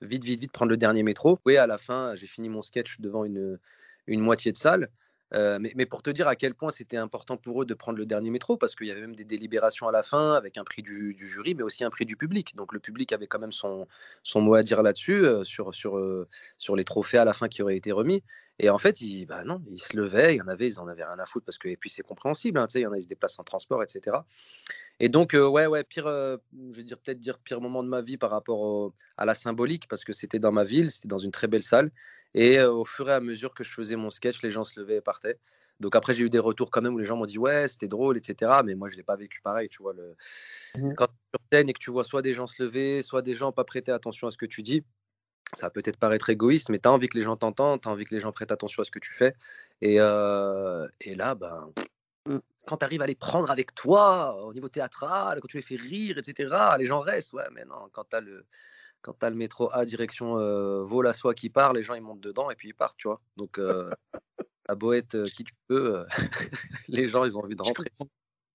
vite, 0.00 0.24
vite, 0.24 0.40
vite 0.40 0.52
prendre 0.52 0.70
le 0.70 0.76
dernier 0.76 1.02
métro. 1.02 1.38
Oui, 1.46 1.56
à 1.56 1.66
la 1.66 1.78
fin, 1.78 2.14
j'ai 2.16 2.26
fini 2.26 2.48
mon 2.48 2.62
sketch 2.62 3.00
devant 3.00 3.24
une, 3.24 3.58
une 4.06 4.20
moitié 4.20 4.52
de 4.52 4.56
salle. 4.56 4.88
Mais, 5.32 5.86
pour 5.86 6.02
te 6.02 6.10
dire 6.10 6.28
à 6.28 6.36
quel 6.36 6.54
point 6.54 6.70
c'était 6.70 6.96
important 6.96 7.36
pour 7.36 7.62
eux 7.62 7.66
de 7.66 7.74
prendre 7.74 7.98
le 7.98 8.06
dernier 8.06 8.30
métro, 8.30 8.56
parce 8.56 8.74
qu'il 8.74 8.86
y 8.86 8.90
avait 8.90 9.00
même 9.00 9.14
des 9.14 9.24
délibérations 9.24 9.88
à 9.88 9.92
la 9.92 10.02
fin 10.02 10.34
avec 10.34 10.58
un 10.58 10.64
prix 10.64 10.82
du, 10.82 11.14
jury, 11.18 11.54
mais 11.54 11.62
aussi 11.62 11.84
un 11.84 11.90
prix 11.90 12.06
du 12.06 12.16
public. 12.16 12.54
Donc 12.56 12.72
le 12.72 12.80
public 12.80 13.12
avait 13.12 13.26
quand 13.26 13.38
même 13.38 13.52
son, 13.52 13.86
mot 14.36 14.54
à 14.54 14.62
dire 14.62 14.82
là-dessus, 14.82 15.24
sur, 15.42 15.74
sur, 15.74 16.00
sur 16.58 16.76
les 16.76 16.84
trophées 16.84 17.18
à 17.18 17.24
la 17.24 17.32
fin 17.32 17.48
qui 17.48 17.62
auraient 17.62 17.76
été 17.76 17.92
remis. 17.92 18.22
Et 18.60 18.70
en 18.70 18.78
fait, 18.78 19.00
ils, 19.00 19.24
bah 19.24 19.44
non, 19.44 19.62
ils 19.70 19.78
se 19.78 19.96
levaient, 19.96 20.34
il 20.34 20.42
en 20.42 20.48
avait, 20.48 20.66
ils 20.66 20.80
en 20.80 20.88
avaient 20.88 21.04
rien 21.04 21.18
à 21.18 21.26
foutre, 21.26 21.46
parce 21.46 21.58
que, 21.58 21.68
et 21.68 21.76
puis 21.76 21.90
c'est 21.90 22.02
compréhensible, 22.02 22.58
hein, 22.58 22.66
il 22.74 22.80
y 22.80 22.86
en 22.86 22.92
a, 22.92 22.98
ils 22.98 23.02
se 23.02 23.08
déplacent 23.08 23.38
en 23.38 23.44
transport, 23.44 23.82
etc. 23.84 24.16
Et 24.98 25.08
donc, 25.08 25.34
ouais, 25.34 25.66
ouais, 25.66 25.84
pire, 25.84 26.06
je 26.08 26.38
vais 26.72 26.84
peut-être 26.84 27.20
dire 27.20 27.38
pire 27.38 27.60
moment 27.60 27.84
de 27.84 27.88
ma 27.88 28.00
vie 28.00 28.16
par 28.16 28.30
rapport 28.30 28.92
à 29.16 29.24
la 29.24 29.34
symbolique, 29.34 29.86
parce 29.88 30.04
que 30.04 30.12
c'était 30.12 30.40
dans 30.40 30.50
ma 30.50 30.64
ville, 30.64 30.90
c'était 30.90 31.06
dans 31.06 31.18
une 31.18 31.30
très 31.30 31.46
belle 31.46 31.62
salle. 31.62 31.92
Et 32.34 32.60
au 32.62 32.84
fur 32.84 33.08
et 33.08 33.14
à 33.14 33.20
mesure 33.20 33.54
que 33.54 33.64
je 33.64 33.70
faisais 33.70 33.96
mon 33.96 34.10
sketch, 34.10 34.42
les 34.42 34.52
gens 34.52 34.64
se 34.64 34.78
levaient 34.78 34.96
et 34.96 35.00
partaient. 35.00 35.38
Donc 35.80 35.94
après, 35.94 36.12
j'ai 36.12 36.24
eu 36.24 36.30
des 36.30 36.38
retours 36.38 36.70
quand 36.70 36.82
même 36.82 36.94
où 36.94 36.98
les 36.98 37.04
gens 37.04 37.16
m'ont 37.16 37.26
dit 37.26 37.38
ouais, 37.38 37.68
c'était 37.68 37.88
drôle, 37.88 38.16
etc. 38.16 38.60
Mais 38.64 38.74
moi, 38.74 38.88
je 38.88 38.96
l'ai 38.96 39.02
pas 39.02 39.16
vécu 39.16 39.40
pareil, 39.40 39.68
tu 39.68 39.82
vois. 39.82 39.92
Le... 39.92 40.16
Mmh 40.76 40.94
Quand 40.94 41.06
tu 41.06 41.12
es 41.12 41.38
sur 41.38 41.40
scène 41.52 41.68
et 41.68 41.72
que 41.72 41.78
tu 41.78 41.90
vois 41.90 42.04
soit 42.04 42.22
des 42.22 42.32
gens 42.32 42.46
se 42.46 42.62
lever, 42.62 43.02
soit 43.02 43.22
des 43.22 43.34
gens 43.34 43.52
pas 43.52 43.64
prêter 43.64 43.92
attention 43.92 44.26
à 44.26 44.30
ce 44.30 44.36
que 44.36 44.46
tu 44.46 44.62
dis, 44.62 44.84
ça 45.54 45.66
va 45.66 45.70
peut-être 45.70 45.96
paraître 45.96 46.30
égoïste, 46.30 46.68
mais 46.70 46.78
tu 46.78 46.88
as 46.88 46.92
envie 46.92 47.08
que 47.08 47.16
les 47.16 47.22
gens 47.22 47.36
t'entendent, 47.36 47.80
tu 47.80 47.88
as 47.88 47.92
envie 47.92 48.04
que 48.04 48.14
les 48.14 48.20
gens 48.20 48.32
prêtent 48.32 48.52
attention 48.52 48.82
à 48.82 48.84
ce 48.84 48.90
que 48.90 48.98
tu 48.98 49.14
fais. 49.14 49.34
Et, 49.80 49.94
et 49.94 51.14
là, 51.14 51.34
ben, 51.36 51.72
mmh. 52.26 52.38
quand 52.66 52.78
tu 52.78 52.84
arrives 52.84 53.02
à 53.02 53.06
les 53.06 53.14
prendre 53.14 53.50
avec 53.50 53.74
toi 53.74 54.44
au 54.44 54.52
niveau 54.52 54.68
théâtral, 54.68 55.40
quand 55.40 55.48
tu 55.48 55.56
les 55.56 55.62
fais 55.62 55.76
rire, 55.76 56.18
etc., 56.18 56.54
les 56.78 56.86
gens 56.86 57.00
restent. 57.00 57.32
Ouais, 57.32 57.48
mais 57.52 57.64
non, 57.64 57.88
quand 57.92 58.04
tu 58.10 58.16
as 58.16 58.20
le. 58.20 58.44
Quand 59.08 59.14
tu 59.20 59.24
as 59.24 59.30
le 59.30 59.36
métro 59.36 59.70
A 59.72 59.86
direction 59.86 60.38
euh, 60.38 60.82
Vaux-la-Soie 60.82 61.32
qui 61.32 61.48
part, 61.48 61.72
les 61.72 61.82
gens 61.82 61.94
ils 61.94 62.02
montent 62.02 62.20
dedans 62.20 62.50
et 62.50 62.54
puis 62.54 62.68
ils 62.68 62.74
partent, 62.74 62.98
tu 62.98 63.08
vois. 63.08 63.22
Donc, 63.38 63.58
euh, 63.58 63.90
à 64.68 64.74
être 64.94 65.24
qui 65.30 65.44
tu 65.44 65.54
peux, 65.66 66.04
les 66.88 67.08
gens 67.08 67.24
ils 67.24 67.34
ont 67.34 67.40
envie 67.40 67.56
de 67.56 67.62
rentrer. 67.62 67.90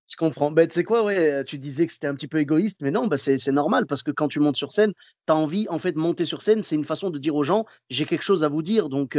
Je 0.06 0.14
comprends. 0.16 0.52
Ben, 0.52 0.68
tu 0.68 0.74
sais 0.74 0.84
quoi, 0.84 1.02
ouais, 1.02 1.42
tu 1.42 1.58
disais 1.58 1.88
que 1.88 1.92
c'était 1.92 2.06
un 2.06 2.14
petit 2.14 2.28
peu 2.28 2.38
égoïste, 2.38 2.82
mais 2.82 2.92
non, 2.92 3.08
bah, 3.08 3.18
c'est 3.18 3.48
normal 3.48 3.86
parce 3.86 4.04
que 4.04 4.12
quand 4.12 4.28
tu 4.28 4.38
montes 4.38 4.54
sur 4.54 4.70
scène, 4.70 4.92
tu 5.26 5.32
as 5.32 5.34
envie, 5.34 5.66
en 5.70 5.78
fait, 5.78 5.90
de 5.90 5.98
monter 5.98 6.24
sur 6.24 6.40
scène, 6.40 6.62
c'est 6.62 6.76
une 6.76 6.84
façon 6.84 7.10
de 7.10 7.18
dire 7.18 7.34
aux 7.34 7.42
gens, 7.42 7.66
j'ai 7.90 8.04
quelque 8.04 8.22
chose 8.22 8.44
à 8.44 8.48
vous 8.48 8.62
dire. 8.62 8.88
Donc, 8.88 9.18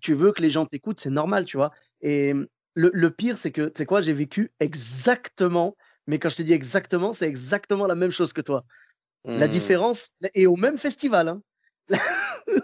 tu 0.00 0.14
veux 0.14 0.32
que 0.32 0.40
les 0.40 0.48
gens 0.48 0.64
t'écoutent, 0.64 1.00
c'est 1.00 1.10
normal, 1.10 1.44
tu 1.44 1.58
vois. 1.58 1.72
Et 2.00 2.32
le, 2.74 3.10
pire, 3.10 3.36
c'est 3.36 3.52
que, 3.52 3.66
tu 3.66 3.72
sais 3.76 3.84
quoi, 3.84 4.00
j'ai 4.00 4.14
vécu 4.14 4.52
exactement, 4.58 5.76
mais 6.06 6.18
quand 6.18 6.30
je 6.30 6.36
te 6.36 6.42
dis 6.42 6.54
exactement, 6.54 7.12
c'est 7.12 7.28
exactement 7.28 7.86
la 7.86 7.94
même 7.94 8.10
chose 8.10 8.32
que 8.32 8.40
toi. 8.40 8.64
La 9.24 9.46
mmh. 9.46 9.50
différence 9.50 10.10
est 10.34 10.46
au 10.46 10.56
même 10.56 10.78
festival. 10.78 11.28
Hein. 11.28 11.42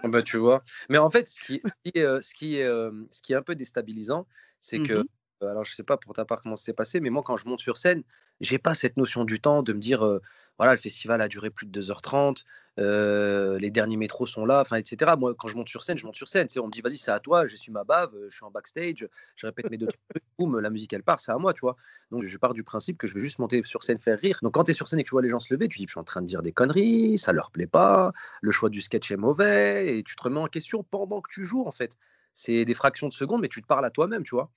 Ah 0.03 0.07
bah, 0.07 0.21
tu 0.21 0.37
vois. 0.37 0.61
Mais 0.89 0.97
en 0.97 1.09
fait, 1.09 1.29
ce 1.29 1.39
qui, 1.39 1.61
ce 1.63 2.33
qui, 2.33 2.57
est, 2.57 2.71
ce 3.11 3.21
qui 3.21 3.33
est 3.33 3.35
un 3.35 3.41
peu 3.41 3.55
déstabilisant, 3.55 4.27
c'est 4.59 4.79
que 4.79 5.03
mmh 5.03 5.07
alors 5.41 5.63
je 5.63 5.73
sais 5.73 5.83
pas 5.83 5.97
pour 5.97 6.13
ta 6.13 6.25
part 6.25 6.41
comment 6.41 6.55
ça 6.55 6.65
s'est 6.65 6.73
passé, 6.73 6.99
mais 6.99 7.09
moi 7.09 7.23
quand 7.23 7.37
je 7.37 7.47
monte 7.47 7.61
sur 7.61 7.77
scène, 7.77 8.03
j'ai 8.41 8.57
pas 8.57 8.73
cette 8.73 8.97
notion 8.97 9.25
du 9.25 9.39
temps 9.39 9.63
de 9.63 9.73
me 9.73 9.79
dire 9.79 10.19
voilà 10.59 10.73
le 10.73 10.77
festival 10.77 11.21
a 11.21 11.27
duré 11.27 11.49
plus 11.49 11.65
de 11.65 11.71
2h30, 11.71 12.43
les 12.77 13.71
derniers 13.71 13.97
métros 13.97 14.27
sont 14.27 14.45
là, 14.45 14.63
etc. 14.77 15.15
Moi 15.17 15.33
quand 15.33 15.47
je 15.47 15.55
monte 15.55 15.69
sur 15.69 15.83
scène, 15.83 15.97
je 15.97 16.05
monte 16.05 16.15
sur 16.15 16.27
scène. 16.27 16.47
On 16.57 16.67
me 16.67 16.71
dit 16.71 16.81
vas-y 16.81 16.97
c'est 16.97 17.11
à 17.11 17.19
toi, 17.19 17.47
je 17.47 17.55
suis 17.55 17.71
ma 17.71 17.83
bave, 17.83 18.11
je 18.29 18.35
suis 18.35 18.45
en 18.45 18.51
backstage, 18.51 19.07
je 19.35 19.45
répète 19.47 19.69
mes 19.71 19.77
deux 19.77 19.87
trucs, 19.87 20.23
boum 20.37 20.59
la 20.59 20.69
musique 20.69 20.93
elle 20.93 21.03
part, 21.03 21.19
c'est 21.19 21.31
à 21.31 21.37
moi 21.37 21.53
tu 21.53 21.61
vois. 21.61 21.75
Donc 22.11 22.23
je 22.25 22.37
pars 22.37 22.53
du 22.53 22.63
principe 22.63 22.97
que 22.97 23.07
je 23.07 23.15
vais 23.15 23.21
juste 23.21 23.39
monter 23.39 23.63
sur 23.63 23.81
scène 23.83 23.99
faire 23.99 24.19
rire. 24.19 24.37
Donc 24.43 24.53
quand 24.53 24.65
tu 24.65 24.71
es 24.71 24.73
sur 24.75 24.87
scène 24.87 24.99
et 24.99 25.03
que 25.03 25.09
tu 25.09 25.15
vois 25.15 25.21
les 25.21 25.29
gens 25.29 25.39
se 25.39 25.51
lever, 25.53 25.67
tu 25.67 25.79
dis 25.79 25.85
je 25.87 25.91
suis 25.93 25.99
en 25.99 26.03
train 26.03 26.21
de 26.21 26.27
dire 26.27 26.41
des 26.41 26.51
conneries, 26.51 27.17
ça 27.17 27.31
leur 27.33 27.49
plaît 27.51 27.67
pas, 27.67 28.11
le 28.41 28.51
choix 28.51 28.69
du 28.69 28.81
sketch 28.81 29.11
est 29.11 29.17
mauvais 29.17 29.97
et 29.97 30.03
tu 30.03 30.15
te 30.15 30.23
remets 30.23 30.39
en 30.39 30.47
question 30.47 30.83
pendant 30.83 31.21
que 31.21 31.31
tu 31.31 31.45
joues 31.45 31.65
en 31.65 31.71
fait. 31.71 31.97
C'est 32.33 32.63
des 32.63 32.73
fractions 32.73 33.07
de 33.09 33.13
secondes, 33.13 33.41
mais 33.41 33.49
tu 33.49 33.61
te 33.61 33.67
parles 33.67 33.85
à 33.85 33.89
toi-même, 33.89 34.23
tu 34.23 34.35
vois. 34.35 34.51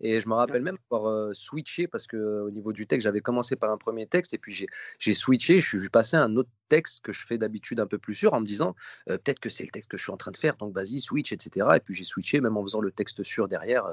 Et 0.00 0.20
je 0.20 0.28
me 0.28 0.34
rappelle 0.34 0.62
même 0.62 0.78
avoir 0.90 1.34
switché 1.34 1.86
parce 1.86 2.06
que 2.06 2.42
au 2.42 2.50
niveau 2.50 2.72
du 2.72 2.86
texte, 2.86 3.04
j'avais 3.04 3.20
commencé 3.20 3.56
par 3.56 3.70
un 3.70 3.78
premier 3.78 4.06
texte 4.06 4.34
et 4.34 4.38
puis 4.38 4.66
j'ai 4.98 5.14
switché, 5.14 5.60
je 5.60 5.78
suis 5.78 5.88
passé 5.88 6.16
à 6.16 6.22
un 6.22 6.36
autre 6.36 6.50
texte 6.68 7.02
que 7.02 7.12
je 7.12 7.24
fais 7.24 7.38
d'habitude 7.38 7.80
un 7.80 7.86
peu 7.86 7.98
plus 7.98 8.14
sûr 8.14 8.34
en 8.34 8.40
me 8.40 8.46
disant 8.46 8.74
peut-être 9.06 9.40
que 9.40 9.48
c'est 9.48 9.64
le 9.64 9.70
texte 9.70 9.90
que 9.90 9.96
je 9.96 10.02
suis 10.02 10.12
en 10.12 10.16
train 10.16 10.32
de 10.32 10.36
faire, 10.36 10.56
donc 10.56 10.74
vas-y, 10.74 11.00
switch, 11.00 11.32
etc. 11.32 11.66
Et 11.76 11.80
puis 11.80 11.94
j'ai 11.94 12.04
switché 12.04 12.40
même 12.40 12.56
en 12.56 12.62
faisant 12.62 12.80
le 12.80 12.90
texte 12.90 13.22
sûr 13.22 13.48
derrière. 13.48 13.86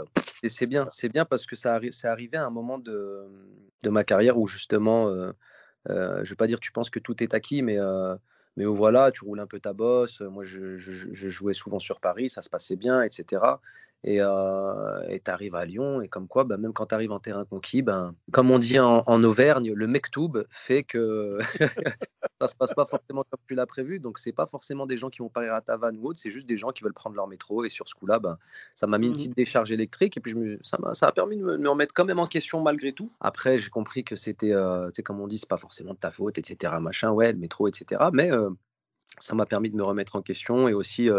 et 0.43 0.49
c'est 0.49 0.67
bien, 0.67 0.87
c'est 0.89 1.09
bien 1.09 1.25
parce 1.25 1.45
que 1.45 1.55
ça, 1.55 1.79
c'est 1.91 2.07
arrivé 2.07 2.37
à 2.37 2.45
un 2.45 2.49
moment 2.49 2.77
de, 2.77 3.25
de 3.83 3.89
ma 3.89 4.03
carrière 4.03 4.37
où 4.37 4.47
justement, 4.47 5.07
euh, 5.07 5.31
je 5.87 6.29
vais 6.29 6.35
pas 6.35 6.47
dire 6.47 6.59
tu 6.59 6.71
penses 6.71 6.89
que 6.89 6.99
tout 6.99 7.23
est 7.23 7.33
acquis, 7.33 7.61
mais 7.61 7.77
mais 8.55 8.65
où 8.67 8.75
voilà, 8.75 9.11
tu 9.11 9.23
roules 9.23 9.39
un 9.39 9.47
peu 9.47 9.59
ta 9.59 9.73
bosse. 9.73 10.21
Moi, 10.21 10.43
je, 10.43 10.77
je 10.77 11.29
jouais 11.29 11.55
souvent 11.55 11.79
sur 11.79 11.99
Paris, 11.99 12.29
ça 12.29 12.43
se 12.43 12.49
passait 12.49 12.75
bien, 12.75 13.01
etc. 13.01 13.41
Et 14.03 14.17
tu 14.17 15.31
arrives 15.31 15.55
à 15.55 15.65
Lyon, 15.65 16.01
et 16.01 16.09
comme 16.09 16.27
quoi, 16.27 16.43
bah, 16.43 16.57
même 16.57 16.73
quand 16.73 16.87
tu 16.87 16.95
arrives 16.95 17.11
en 17.11 17.19
terrain 17.19 17.45
conquis, 17.45 17.81
ben, 17.81 18.13
comme 18.31 18.51
on 18.51 18.59
dit 18.59 18.79
en, 18.79 19.23
Auvergne, 19.23 19.71
le 19.73 19.87
mektoub 19.87 20.45
fait 20.49 20.83
que 20.83 21.37
ça 22.41 22.47
se 22.47 22.55
passe 22.55 22.73
pas 22.73 22.85
forcément 22.85 23.23
comme 23.29 23.39
tu 23.47 23.55
l'as 23.55 23.65
prévu. 23.65 23.99
Donc, 23.99 24.19
c'est 24.19 24.33
pas 24.33 24.45
forcément 24.45 24.85
des 24.85 24.97
gens 24.97 25.09
qui 25.09 25.19
vont 25.19 25.29
parier 25.29 25.49
à 25.49 25.61
ta 25.61 25.77
vanne 25.77 25.97
ou 25.97 26.07
autre, 26.07 26.19
c'est 26.19 26.31
juste 26.31 26.47
des 26.47 26.57
gens 26.57 26.71
qui 26.71 26.83
veulent 26.83 26.93
prendre 26.93 27.15
leur 27.15 27.27
métro. 27.27 27.63
Et 27.63 27.69
sur 27.69 27.87
ce 27.87 27.95
coup-là, 27.95 28.19
ben, 28.19 28.37
ça 28.75 28.87
m'a 28.87 28.97
mis 28.97 29.07
une 29.07 29.13
mmh 29.13 29.15
petite 29.15 29.37
décharge 29.37 29.71
électrique. 29.71 30.17
Et 30.17 30.19
puis, 30.19 30.31
je 30.31 30.37
me, 30.37 30.59
ça, 30.61 30.77
a, 30.83 30.93
ça 30.93 31.07
a 31.07 31.11
permis 31.13 31.37
de 31.37 31.43
me, 31.43 31.69
remettre 31.69 31.93
quand 31.93 32.05
même 32.05 32.19
en 32.19 32.27
question 32.27 32.61
malgré 32.61 32.91
tout. 32.91 33.11
Après, 33.21 33.57
j'ai 33.57 33.69
compris 33.69 34.03
que 34.03 34.15
c'était, 34.17 34.53
euh, 34.53 34.91
comme 35.05 35.21
on 35.21 35.27
dit, 35.27 35.37
c'est 35.37 35.49
pas 35.49 35.57
forcément 35.57 35.93
de 35.93 35.99
ta 35.99 36.11
faute, 36.11 36.37
etc. 36.37 36.73
Machin, 36.81 37.11
ouais, 37.11 37.31
le 37.31 37.39
métro, 37.39 37.67
etc. 37.69 38.01
Mais 38.11 38.31
ça 39.19 39.35
m'a 39.35 39.45
permis 39.45 39.69
de 39.69 39.77
me 39.77 39.83
remettre 39.83 40.15
en 40.15 40.21
question 40.21 40.67
et 40.67 40.73
aussi 40.73 41.09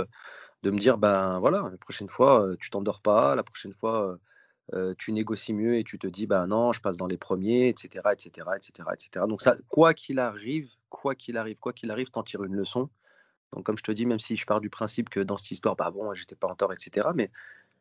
de 0.64 0.70
me 0.70 0.78
dire, 0.78 0.98
ben 0.98 1.38
voilà, 1.38 1.68
la 1.70 1.76
prochaine 1.76 2.08
fois, 2.08 2.48
tu 2.58 2.70
t'endors 2.70 3.00
pas, 3.02 3.36
la 3.36 3.42
prochaine 3.42 3.74
fois, 3.74 4.18
tu 4.98 5.12
négocies 5.12 5.52
mieux 5.52 5.76
et 5.76 5.84
tu 5.84 5.98
te 5.98 6.06
dis, 6.06 6.26
ben 6.26 6.46
non, 6.46 6.72
je 6.72 6.80
passe 6.80 6.96
dans 6.96 7.06
les 7.06 7.18
premiers, 7.18 7.68
etc., 7.68 8.02
etc., 8.12 8.48
etc., 8.56 8.88
etc. 8.92 9.26
Donc 9.28 9.42
ça, 9.42 9.54
quoi 9.68 9.92
qu'il 9.92 10.18
arrive, 10.18 10.70
quoi 10.88 11.14
qu'il 11.14 11.36
arrive, 11.36 11.60
quoi 11.60 11.74
qu'il 11.74 11.90
arrive, 11.90 12.10
t'en 12.10 12.22
tires 12.22 12.44
une 12.44 12.56
leçon. 12.56 12.88
Donc 13.52 13.64
comme 13.64 13.76
je 13.78 13.84
te 13.84 13.92
dis, 13.92 14.06
même 14.06 14.18
si 14.18 14.36
je 14.36 14.46
pars 14.46 14.60
du 14.60 14.70
principe 14.70 15.10
que 15.10 15.20
dans 15.20 15.36
cette 15.36 15.50
histoire, 15.50 15.76
bah 15.76 15.90
bon, 15.90 16.12
j'étais 16.14 16.34
pas 16.34 16.48
en 16.48 16.56
tort, 16.56 16.72
etc., 16.72 17.08
mais 17.14 17.30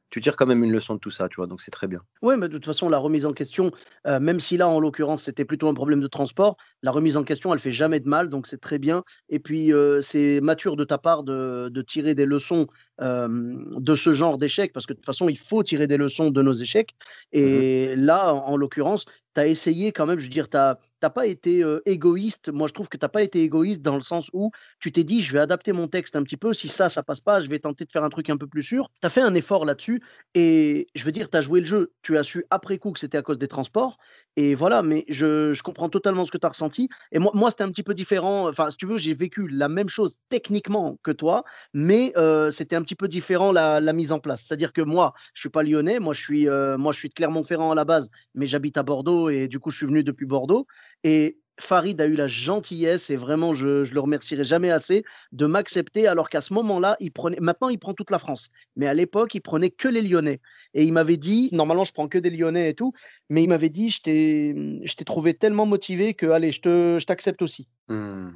tu 0.10 0.22
tires 0.22 0.36
quand 0.36 0.46
même 0.46 0.64
une 0.64 0.72
leçon 0.72 0.96
de 0.96 1.00
tout 1.00 1.10
ça, 1.10 1.28
tu 1.28 1.38
vois, 1.38 1.48
donc 1.48 1.62
c'est 1.62 1.72
très 1.72 1.88
bien. 1.88 2.00
Oui, 2.22 2.36
mais 2.38 2.48
de 2.48 2.54
toute 2.54 2.66
façon, 2.66 2.88
la 2.90 2.98
remise 2.98 3.26
en 3.26 3.34
question, 3.34 3.72
euh, 4.06 4.20
même 4.20 4.40
si 4.40 4.58
là, 4.58 4.68
en 4.68 4.80
l'occurrence, 4.80 5.24
c'était 5.24 5.46
plutôt 5.46 5.68
un 5.68 5.74
problème 5.74 6.02
de 6.02 6.08
transport, 6.08 6.58
la 6.82 6.92
remise 6.92 7.18
en 7.18 7.24
question, 7.24 7.54
elle 7.54 7.60
fait 7.60 7.72
jamais 7.72 8.00
de 8.00 8.08
mal, 8.08 8.30
donc 8.30 8.48
c'est 8.48 8.62
très 8.62 8.78
bien. 8.78 9.04
Et 9.30 9.40
puis, 9.40 9.74
euh, 9.74 10.02
c'est 10.02 10.40
mature 10.42 10.76
de 10.76 10.84
ta 10.84 10.98
part 10.98 11.24
de, 11.24 11.72
tirer 11.88 12.16
des 12.16 12.26
leçons 12.26 12.68
de 13.00 13.96
ce 13.96 14.14
genre 14.14 14.38
d'échecs, 14.38 14.72
parce 14.74 14.86
que 14.86 14.94
de 14.94 14.98
toute 14.98 15.06
façon, 15.06 15.30
il 15.30 15.38
faut 15.38 15.64
tirer 15.64 15.88
des 15.88 15.98
leçons 15.98 16.30
de 16.30 16.42
nos 16.42 16.54
échecs. 16.54 16.96
Mmh 17.34 17.38
Et 17.38 17.96
là, 17.96 18.34
en, 18.34 18.56
l'occurrence, 18.56 19.06
tu 19.34 19.42
as 19.42 19.48
essayé 19.48 19.92
quand 19.92 20.06
même, 20.06 20.20
je 20.20 20.26
veux 20.26 20.30
dire, 20.30 20.48
tu 20.50 20.58
n'as 20.58 21.10
pas 21.10 21.26
été 21.26 21.66
égoïste. 21.86 22.52
Moi, 22.52 22.68
je 22.68 22.74
trouve 22.74 22.88
que 22.88 22.98
tu 22.98 23.04
n'as 23.04 23.10
pas 23.10 23.24
été 23.24 23.42
égoïste 23.42 23.82
dans 23.82 23.96
le 23.96 24.02
sens 24.02 24.30
où 24.34 24.52
tu 24.80 24.92
t'es 24.92 25.04
dit, 25.04 25.22
je 25.22 25.34
vais 25.34 25.40
adapter 25.40 25.72
mon 25.72 25.88
texte 25.88 26.16
un 26.16 26.24
petit 26.24 26.38
peu. 26.38 26.54
Si 26.54 26.68
ça, 26.68 26.90
ça 26.90 27.04
passe 27.04 27.20
pas, 27.20 27.42
je 27.42 27.50
vais 27.50 27.60
tenter 27.60 27.86
de 27.86 27.92
faire 27.92 28.04
un 28.04 28.10
truc 28.10 28.30
un 28.30 28.38
peu 28.38 28.48
plus 28.48 28.64
sûr. 28.64 28.90
Tu 29.02 29.08
as 29.08 29.10
fait 29.10 29.22
un 29.22 29.34
effort 29.34 29.66
là-dessus. 29.66 30.02
Et 30.36 30.88
je 30.94 31.04
veux 31.04 31.12
dire, 31.12 31.30
tu 31.30 31.38
as 31.38 31.42
joué 31.42 31.62
le 31.62 31.66
jeu. 31.66 31.92
Tu 32.04 32.18
as 32.18 32.24
su 32.24 32.46
après 32.52 32.78
coup 32.78 32.92
que 32.92 33.00
c'était 33.00 33.18
à 33.18 33.22
cause 33.22 33.40
des 33.40 33.48
transports. 33.48 33.98
Et 34.36 34.56
voilà, 34.56 34.82
mais 34.82 35.06
je, 35.10 35.62
comprends 35.62 35.90
totalement 35.90 36.26
ce 36.26 36.32
que 36.32 36.38
tu 36.38 36.46
as 36.46 36.50
ressenti. 36.50 36.90
Et 37.12 37.20
moi, 37.20 37.32
moi 37.36 37.52
c'était 37.52 37.64
un 37.64 37.70
petit 37.70 37.84
peu 37.84 37.94
différent. 37.94 38.50
Enfin, 38.50 38.70
si 38.70 38.78
tu 38.78 38.86
veux, 38.86 38.98
j'ai 38.98 39.14
vécu 39.14 39.48
la 39.48 39.70
même 39.70 39.90
chose 39.90 40.18
techniquement 40.30 40.98
que 41.04 41.12
toi, 41.12 41.44
mais 41.74 42.14
c'était 42.52 42.76
un 42.76 42.82
petit 42.82 42.96
peu 42.96 43.08
différent 43.08 43.52
la, 43.52 43.94
mise 43.94 44.12
en 44.12 44.20
place. 44.20 44.46
C'est-à-dire 44.48 44.74
que 44.74 44.82
moi, 44.82 45.14
je 45.34 45.42
suis 45.42 45.50
pas 45.50 45.64
lyonnais. 45.64 46.00
Moi, 46.00 46.14
je 46.14 46.22
suis, 46.22 46.46
moi, 46.46 46.92
je 46.92 46.98
suis 46.98 47.10
de 47.10 47.14
Clermont-Ferrand 47.14 47.72
à 47.72 47.76
la 47.76 47.86
base, 47.86 48.10
mais 48.34 48.46
j'habite 48.46 48.78
à 48.78 48.84
Bordeaux 48.84 49.30
et 49.30 49.48
du 49.48 49.60
coup, 49.60 49.70
je 49.70 49.78
suis 49.78 49.86
venu 49.86 50.04
depuis 50.04 50.26
Bordeaux. 50.26 50.66
Et 51.04 51.38
Farid 51.60 52.02
a 52.02 52.06
eu 52.06 52.16
la 52.16 52.28
gentillesse, 52.28 53.10
et 53.10 53.16
vraiment, 53.16 53.54
je, 53.54 53.92
le 53.92 54.00
remercierai 54.00 54.44
jamais 54.44 54.72
assez, 54.72 55.04
de 55.32 55.46
m'accepter, 55.46 56.08
alors 56.08 56.30
qu'à 56.30 56.42
ce 56.42 56.54
moment-là, 56.54 56.98
il 57.00 57.12
prenait, 57.12 57.40
maintenant, 57.40 57.70
il 57.70 57.78
prend 57.78 57.94
toute 57.94 58.10
la 58.10 58.20
France. 58.20 58.50
Mais 58.76 58.88
à 58.88 58.94
l'époque, 58.94 59.36
il 59.36 59.42
prenait 59.42 59.70
que 59.70 59.88
les 59.88 60.02
Lyonnais. 60.02 60.42
Et 60.74 60.84
il 60.84 60.94
m'avait 60.94 61.18
dit, 61.18 61.50
normalement, 61.52 61.86
je 61.86 61.94
prends 61.94 62.08
que 62.08 62.18
des 62.18 62.32
Lyonnais 62.32 62.70
et 62.70 62.74
tout, 62.74 62.94
mais 63.30 63.44
il 63.44 63.50
m'avait 63.50 63.70
dit, 63.70 63.92
je 63.92 64.02
t'ai 64.02 65.06
trouvé 65.06 65.34
tellement 65.36 65.66
motivé 65.66 66.14
que, 66.14 66.26
allez, 66.26 66.52
je 66.52 67.06
t'accepte 67.06 67.42
aussi. 67.42 67.70
Mmh, 67.88 68.30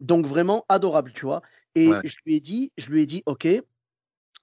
Donc, 0.00 0.26
vraiment 0.26 0.66
adorable, 0.68 1.12
tu 1.14 1.24
vois. 1.24 1.42
Et 1.74 1.90
je 2.04 2.16
lui 2.26 2.36
ai 2.36 2.40
dit, 2.40 2.72
je 2.76 2.90
lui 2.90 3.02
ai 3.02 3.06
dit, 3.06 3.22
OK, 3.26 3.48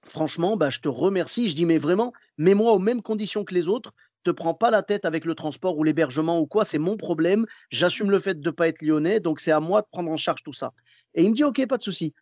franchement, 0.04 0.56
bah, 0.56 0.70
je 0.70 0.80
te 0.80 0.88
remercie. 0.88 1.48
Je 1.48 1.54
dis, 1.54 1.66
mais 1.66 1.78
vraiment, 1.78 2.12
mets-moi 2.38 2.72
aux 2.72 2.78
mêmes 2.78 3.02
conditions 3.02 3.44
que 3.44 3.54
les 3.54 3.68
autres 3.68 3.92
te 4.26 4.30
prends 4.30 4.54
pas 4.54 4.70
la 4.70 4.82
tête 4.82 5.04
avec 5.04 5.24
le 5.24 5.34
transport 5.34 5.78
ou 5.78 5.84
l'hébergement 5.84 6.40
ou 6.40 6.46
quoi, 6.46 6.64
c'est 6.64 6.78
mon 6.78 6.96
problème. 6.96 7.46
J'assume 7.70 8.10
le 8.10 8.18
fait 8.18 8.34
de 8.40 8.46
ne 8.46 8.50
pas 8.50 8.68
être 8.68 8.82
lyonnais, 8.82 9.20
donc 9.20 9.40
c'est 9.40 9.52
à 9.52 9.60
moi 9.60 9.82
de 9.82 9.86
prendre 9.90 10.10
en 10.10 10.16
charge 10.16 10.42
tout 10.42 10.52
ça. 10.52 10.72
Et 11.14 11.22
il 11.22 11.30
me 11.30 11.34
dit, 11.34 11.44
OK, 11.44 11.64
pas 11.66 11.78
de 11.78 11.82
souci. 11.82 12.14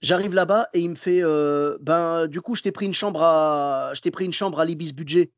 J'arrive 0.00 0.34
là-bas 0.34 0.68
et 0.74 0.80
il 0.80 0.90
me 0.90 0.94
fait, 0.96 1.22
euh, 1.22 1.78
ben, 1.80 2.26
du 2.26 2.40
coup, 2.40 2.54
je 2.54 2.62
t'ai 2.62 2.72
pris 2.72 2.86
une 2.86 2.94
chambre 2.94 3.22
à, 3.22 3.92
je 3.94 4.00
t'ai 4.00 4.10
pris 4.10 4.24
une 4.24 4.32
chambre 4.32 4.58
à 4.58 4.64
l'Ibis 4.64 4.92
Budget. 4.92 5.30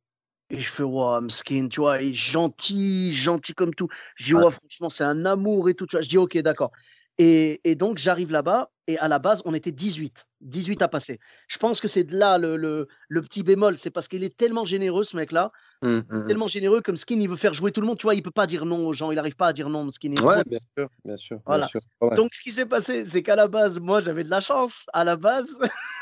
Et 0.50 0.58
je 0.58 0.70
fais, 0.70 0.82
wow, 0.82 1.28
skin, 1.28 1.68
tu 1.68 1.80
vois, 1.80 2.00
il 2.00 2.14
gentil, 2.14 3.14
gentil 3.14 3.54
comme 3.54 3.74
tout. 3.74 3.88
Je 4.16 4.24
dis, 4.24 4.32
franchement, 4.32 4.88
c'est 4.88 5.04
un 5.04 5.24
amour 5.26 5.68
et 5.68 5.74
tout. 5.74 5.86
Tu 5.86 5.96
vois. 5.96 6.02
Je 6.02 6.08
dis, 6.08 6.18
OK, 6.18 6.36
d'accord. 6.38 6.70
Et, 7.18 7.74
donc, 7.76 7.98
j'arrive 7.98 8.30
là-bas, 8.30 8.70
et 8.86 8.98
à 8.98 9.08
la 9.08 9.18
base, 9.18 9.40
on 9.44 9.54
était 9.54 9.72
18. 9.72 10.26
18 10.42 10.82
à 10.82 10.88
passer. 10.88 11.18
Je 11.48 11.56
pense 11.56 11.80
que 11.80 11.88
c'est 11.88 12.04
de 12.04 12.16
là 12.16 12.36
le, 12.36 12.56
le, 12.56 13.22
petit 13.22 13.42
bémol. 13.42 13.78
C'est 13.78 13.90
parce 13.90 14.08
qu'il 14.08 14.22
est 14.24 14.36
tellement 14.36 14.66
généreux, 14.66 15.04
ce 15.04 15.16
mec-là. 15.16 15.52
Mmh, 15.80 15.88
mmh, 15.88 16.04
mmh. 16.10 16.26
Tellement 16.26 16.48
généreux, 16.48 16.82
comme 16.82 16.96
Skin, 16.96 17.18
il 17.18 17.28
veut 17.28 17.36
faire 17.36 17.54
jouer 17.54 17.72
tout 17.72 17.80
le 17.80 17.86
monde. 17.86 17.98
Tu 17.98 18.04
vois, 18.04 18.14
il 18.14 18.22
peut 18.22 18.30
pas 18.30 18.46
dire 18.46 18.66
non 18.66 18.86
aux 18.86 18.92
gens. 18.92 19.10
Il 19.10 19.14
n'arrive 19.14 19.36
pas 19.36 19.48
à 19.48 19.52
dire 19.54 19.70
non, 19.70 19.88
Skin. 19.88 20.12
Ouais, 20.22 20.42
bien 20.46 20.58
sûr, 20.76 20.88
bien 21.04 21.16
sûr. 21.16 21.38
Voilà. 21.46 21.66
Donc, 22.14 22.34
ce 22.34 22.42
qui 22.42 22.52
s'est 22.52 22.66
passé, 22.66 23.04
c'est 23.06 23.22
qu'à 23.22 23.36
la 23.36 23.48
base, 23.48 23.78
moi, 23.78 24.02
j'avais 24.02 24.24
de 24.24 24.30
la 24.30 24.40
chance. 24.40 24.84
À 24.92 25.04
la 25.04 25.16
base, 25.16 25.48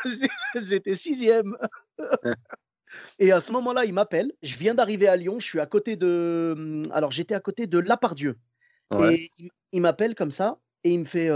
j'étais 0.66 0.96
sixième. 0.96 1.56
Et 3.20 3.30
à 3.30 3.40
ce 3.40 3.52
moment-là, 3.52 3.84
il 3.84 3.94
m'appelle. 3.94 4.32
Je 4.42 4.56
viens 4.56 4.74
d'arriver 4.74 5.06
à 5.06 5.14
Lyon. 5.14 5.38
Je 5.38 5.46
suis 5.46 5.60
à 5.60 5.66
côté 5.66 5.94
de. 5.94 6.82
Alors, 6.90 7.12
j'étais 7.12 7.34
à 7.34 7.40
côté 7.40 7.68
de 7.68 7.78
Lapardieu. 7.78 8.38
Et 9.00 9.30
il 9.70 9.80
m'appelle 9.80 10.14
comme 10.14 10.32
ça 10.32 10.58
et 10.84 10.92
il 10.92 11.00
me 11.00 11.04
fait 11.04 11.30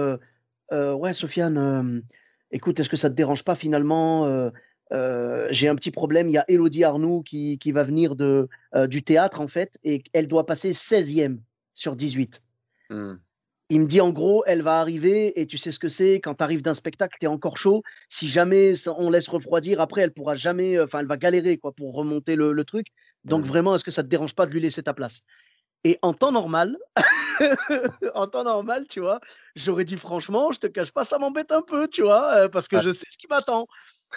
Ouais, 0.70 1.12
Sofiane, 1.12 2.02
écoute, 2.50 2.80
est-ce 2.80 2.88
que 2.88 2.96
ça 2.96 3.10
te 3.10 3.14
dérange 3.14 3.44
pas 3.44 3.54
finalement 3.54 4.50
J'ai 4.90 5.68
un 5.68 5.76
petit 5.76 5.90
problème. 5.90 6.28
Il 6.28 6.32
y 6.32 6.38
a 6.38 6.44
Elodie 6.48 6.84
Arnoux 6.84 7.22
qui, 7.22 7.58
qui 7.58 7.72
va 7.72 7.82
venir 7.82 8.16
de, 8.16 8.48
du 8.86 9.02
théâtre, 9.02 9.40
en 9.40 9.48
fait, 9.48 9.78
et 9.84 10.02
elle 10.12 10.28
doit 10.28 10.46
passer 10.46 10.72
16e 10.72 11.38
sur 11.74 11.94
18. 11.94 12.42
Mmh. 12.90 13.14
Il 13.68 13.80
me 13.80 13.86
dit 13.86 14.00
en 14.00 14.10
gros, 14.10 14.44
elle 14.46 14.62
va 14.62 14.78
arriver 14.80 15.40
et 15.40 15.46
tu 15.46 15.58
sais 15.58 15.72
ce 15.72 15.80
que 15.80 15.88
c'est, 15.88 16.20
quand 16.20 16.36
tu 16.36 16.44
arrives 16.44 16.62
d'un 16.62 16.74
spectacle, 16.74 17.16
tu 17.18 17.26
es 17.26 17.28
encore 17.28 17.58
chaud. 17.58 17.82
Si 18.08 18.28
jamais 18.28 18.74
on 18.86 19.10
laisse 19.10 19.26
refroidir, 19.26 19.80
après, 19.80 20.02
elle 20.02 20.12
pourra 20.12 20.36
jamais, 20.36 20.80
enfin, 20.80 21.00
elle 21.00 21.08
va 21.08 21.16
galérer 21.16 21.58
quoi, 21.58 21.72
pour 21.72 21.94
remonter 21.94 22.36
le, 22.36 22.64
truc. 22.64 22.88
Donc 23.24 23.44
mmh. 23.44 23.48
vraiment, 23.48 23.74
est-ce 23.74 23.82
que 23.82 23.90
ça 23.90 24.04
te 24.04 24.08
dérange 24.08 24.34
pas 24.34 24.46
de 24.46 24.52
lui 24.52 24.60
laisser 24.60 24.84
ta 24.84 24.94
place? 24.94 25.22
Et 25.86 25.98
en 26.02 26.12
temps 26.12 26.32
normal, 26.32 26.76
en 28.14 28.26
temps 28.26 28.42
normal, 28.42 28.86
tu 28.88 28.98
vois, 28.98 29.20
j'aurais 29.54 29.84
dit 29.84 29.96
franchement, 29.96 30.50
je 30.50 30.58
te 30.58 30.66
cache 30.66 30.90
pas, 30.90 31.04
ça 31.04 31.16
m'embête 31.18 31.52
un 31.52 31.62
peu, 31.62 31.86
tu 31.86 32.02
vois, 32.02 32.34
euh, 32.34 32.48
parce 32.48 32.66
que 32.66 32.80
je 32.80 32.90
sais 32.90 33.06
ce 33.08 33.16
qui 33.16 33.28
m'attend. 33.28 33.68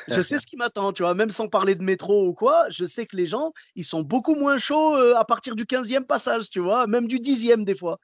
Je 0.08 0.20
sais 0.22 0.38
ce 0.40 0.48
qui 0.48 0.58
m'attend, 0.58 0.94
tu 0.94 1.04
vois, 1.04 1.14
même 1.14 1.30
sans 1.30 1.48
parler 1.48 1.76
de 1.76 1.84
métro 1.84 2.26
ou 2.26 2.34
quoi, 2.34 2.68
je 2.72 2.86
sais 2.86 3.06
que 3.06 3.16
les 3.16 3.28
gens, 3.28 3.54
ils 3.76 3.84
sont 3.84 4.02
beaucoup 4.02 4.34
moins 4.34 4.58
chauds 4.58 4.96
euh, 4.96 5.14
à 5.16 5.26
partir 5.26 5.56
du 5.56 5.66
15e 5.66 6.06
passage, 6.06 6.50
tu 6.50 6.60
vois, 6.60 6.88
même 6.88 7.08
du 7.08 7.20
10e 7.20 7.64
des 7.66 7.76
fois. 7.76 8.00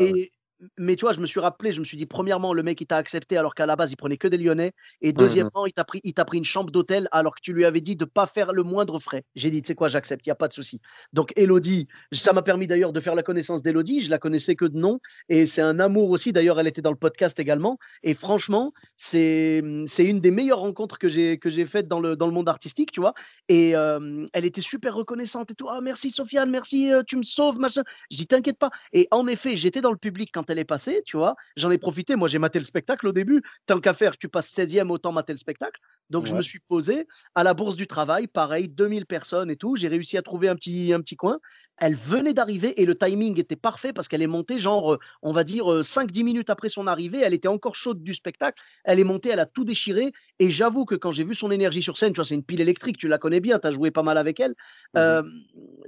et, 0.00 0.32
mais 0.78 0.96
tu 0.96 1.04
vois, 1.04 1.12
je 1.12 1.20
me 1.20 1.26
suis 1.26 1.40
rappelé, 1.40 1.72
je 1.72 1.80
me 1.80 1.84
suis 1.84 1.96
dit, 1.96 2.06
premièrement, 2.06 2.52
le 2.52 2.62
mec, 2.62 2.80
il 2.80 2.86
t'a 2.86 2.96
accepté 2.96 3.36
alors 3.36 3.54
qu'à 3.54 3.66
la 3.66 3.76
base, 3.76 3.92
il 3.92 3.96
prenait 3.96 4.16
que 4.16 4.28
des 4.28 4.36
Lyonnais. 4.36 4.72
Et 5.00 5.10
mmh 5.10 5.12
deuxièmement, 5.12 5.66
il 5.66 5.72
t'a 5.72 5.84
pris, 5.84 6.00
il 6.04 6.14
t'a 6.14 6.24
pris 6.24 6.38
une 6.38 6.44
chambre 6.44 6.70
d'hôtel 6.70 7.08
alors 7.12 7.34
que 7.34 7.40
tu 7.40 7.52
lui 7.52 7.64
avais 7.64 7.80
dit 7.80 7.96
de 7.96 8.04
ne 8.04 8.10
pas 8.10 8.26
faire 8.26 8.52
le 8.52 8.62
moindre 8.62 8.98
frais. 8.98 9.24
J'ai 9.34 9.50
dit, 9.50 9.62
tu 9.62 9.68
sais 9.68 9.74
quoi, 9.74 9.88
j'accepte, 9.88 10.26
il 10.26 10.28
n'y 10.28 10.32
a 10.32 10.36
pas 10.36 10.48
de 10.48 10.52
souci. 10.52 10.80
Donc, 11.12 11.32
Elodie, 11.36 11.88
ça 12.12 12.32
m'a 12.32 12.42
permis 12.42 12.66
d'ailleurs 12.66 12.92
de 12.92 13.00
faire 13.00 13.14
la 13.14 13.22
connaissance 13.22 13.62
d'Elodie. 13.62 14.00
Je 14.00 14.10
la 14.10 14.18
connaissais 14.18 14.54
que 14.54 14.66
de 14.66 14.76
nom. 14.76 15.00
Et 15.28 15.46
c'est 15.46 15.62
un 15.62 15.80
amour 15.80 16.10
aussi. 16.10 16.32
D'ailleurs, 16.32 16.60
elle 16.60 16.66
était 16.66 16.82
dans 16.82 16.90
le 16.90 16.96
podcast 16.96 17.38
également. 17.40 17.78
Et 18.02 18.14
franchement, 18.14 18.72
c'est, 18.96 19.62
c'est 19.86 20.04
une 20.04 20.20
des 20.20 20.30
meilleures 20.30 20.60
rencontres 20.60 20.98
que 20.98 21.08
j'ai, 21.08 21.38
que 21.38 21.50
j'ai 21.50 21.66
faites 21.66 21.88
dans 21.88 22.00
le, 22.00 22.16
dans 22.16 22.26
le 22.26 22.32
monde 22.32 22.48
artistique, 22.48 22.92
tu 22.92 23.00
vois. 23.00 23.14
Et 23.48 23.70
elle 23.70 24.44
était 24.44 24.60
super 24.60 24.94
reconnaissante 24.94 25.50
et 25.50 25.54
tout. 25.54 25.68
Ah, 25.68 25.80
merci 25.80 26.10
Sofiane, 26.10 26.50
merci, 26.50 26.90
tu 27.06 27.16
me 27.16 27.22
sauves, 27.22 27.58
machin. 27.58 27.82
Je 28.10 28.18
dis, 28.18 28.26
t'inquiète 28.26 28.58
pas. 28.58 28.70
Et 28.92 29.08
en 29.10 29.26
effet, 29.26 29.56
j'étais 29.56 29.80
dans 29.80 29.90
le 29.90 29.96
public 29.96 30.30
quand 30.32 30.49
elle 30.50 30.58
est 30.58 30.64
passée, 30.64 31.02
tu 31.04 31.16
vois. 31.16 31.36
J'en 31.56 31.70
ai 31.70 31.78
profité. 31.78 32.16
Moi, 32.16 32.28
j'ai 32.28 32.38
maté 32.38 32.58
le 32.58 32.64
spectacle 32.64 33.06
au 33.08 33.12
début. 33.12 33.42
Tant 33.66 33.80
qu'à 33.80 33.94
faire, 33.94 34.16
tu 34.16 34.28
passes 34.28 34.52
16e, 34.52 34.90
autant 34.90 35.12
mater 35.12 35.32
le 35.32 35.38
spectacle. 35.38 35.80
Donc, 36.10 36.26
je 36.26 36.34
me 36.34 36.42
suis 36.42 36.58
posé 36.58 37.06
à 37.34 37.44
la 37.44 37.54
Bourse 37.54 37.76
du 37.76 37.86
Travail, 37.86 38.26
pareil, 38.26 38.68
2000 38.68 39.06
personnes 39.06 39.50
et 39.50 39.56
tout. 39.56 39.76
J'ai 39.76 39.88
réussi 39.88 40.18
à 40.18 40.22
trouver 40.22 40.48
un 40.48 40.56
petit, 40.56 40.92
un 40.92 41.00
petit 41.00 41.16
coin. 41.16 41.38
Elle 41.76 41.94
venait 41.94 42.34
d'arriver 42.34 42.80
et 42.80 42.84
le 42.84 42.96
timing 42.96 43.38
était 43.40 43.56
parfait 43.56 43.92
parce 43.92 44.08
qu'elle 44.08 44.22
est 44.22 44.26
montée, 44.26 44.58
genre, 44.58 44.98
on 45.22 45.32
va 45.32 45.44
dire, 45.44 45.64
5-10 45.64 46.24
minutes 46.24 46.50
après 46.50 46.68
son 46.68 46.86
arrivée. 46.86 47.20
Elle 47.22 47.34
était 47.34 47.48
encore 47.48 47.76
chaude 47.76 48.02
du 48.02 48.12
spectacle. 48.12 48.62
Elle 48.84 48.98
est 48.98 49.04
montée, 49.04 49.30
elle 49.30 49.40
a 49.40 49.46
tout 49.46 49.64
déchiré. 49.64 50.12
Et 50.38 50.50
j'avoue 50.50 50.84
que 50.84 50.94
quand 50.94 51.12
j'ai 51.12 51.24
vu 51.24 51.34
son 51.34 51.50
énergie 51.50 51.82
sur 51.82 51.96
scène, 51.96 52.12
tu 52.12 52.16
vois, 52.16 52.24
c'est 52.24 52.34
une 52.34 52.44
pile 52.44 52.60
électrique, 52.60 52.98
tu 52.98 53.08
la 53.08 53.18
connais 53.18 53.40
bien, 53.40 53.58
tu 53.58 53.68
as 53.68 53.70
joué 53.70 53.90
pas 53.90 54.02
mal 54.02 54.18
avec 54.18 54.40
elle. 54.40 54.54
Mmh 54.94 55.20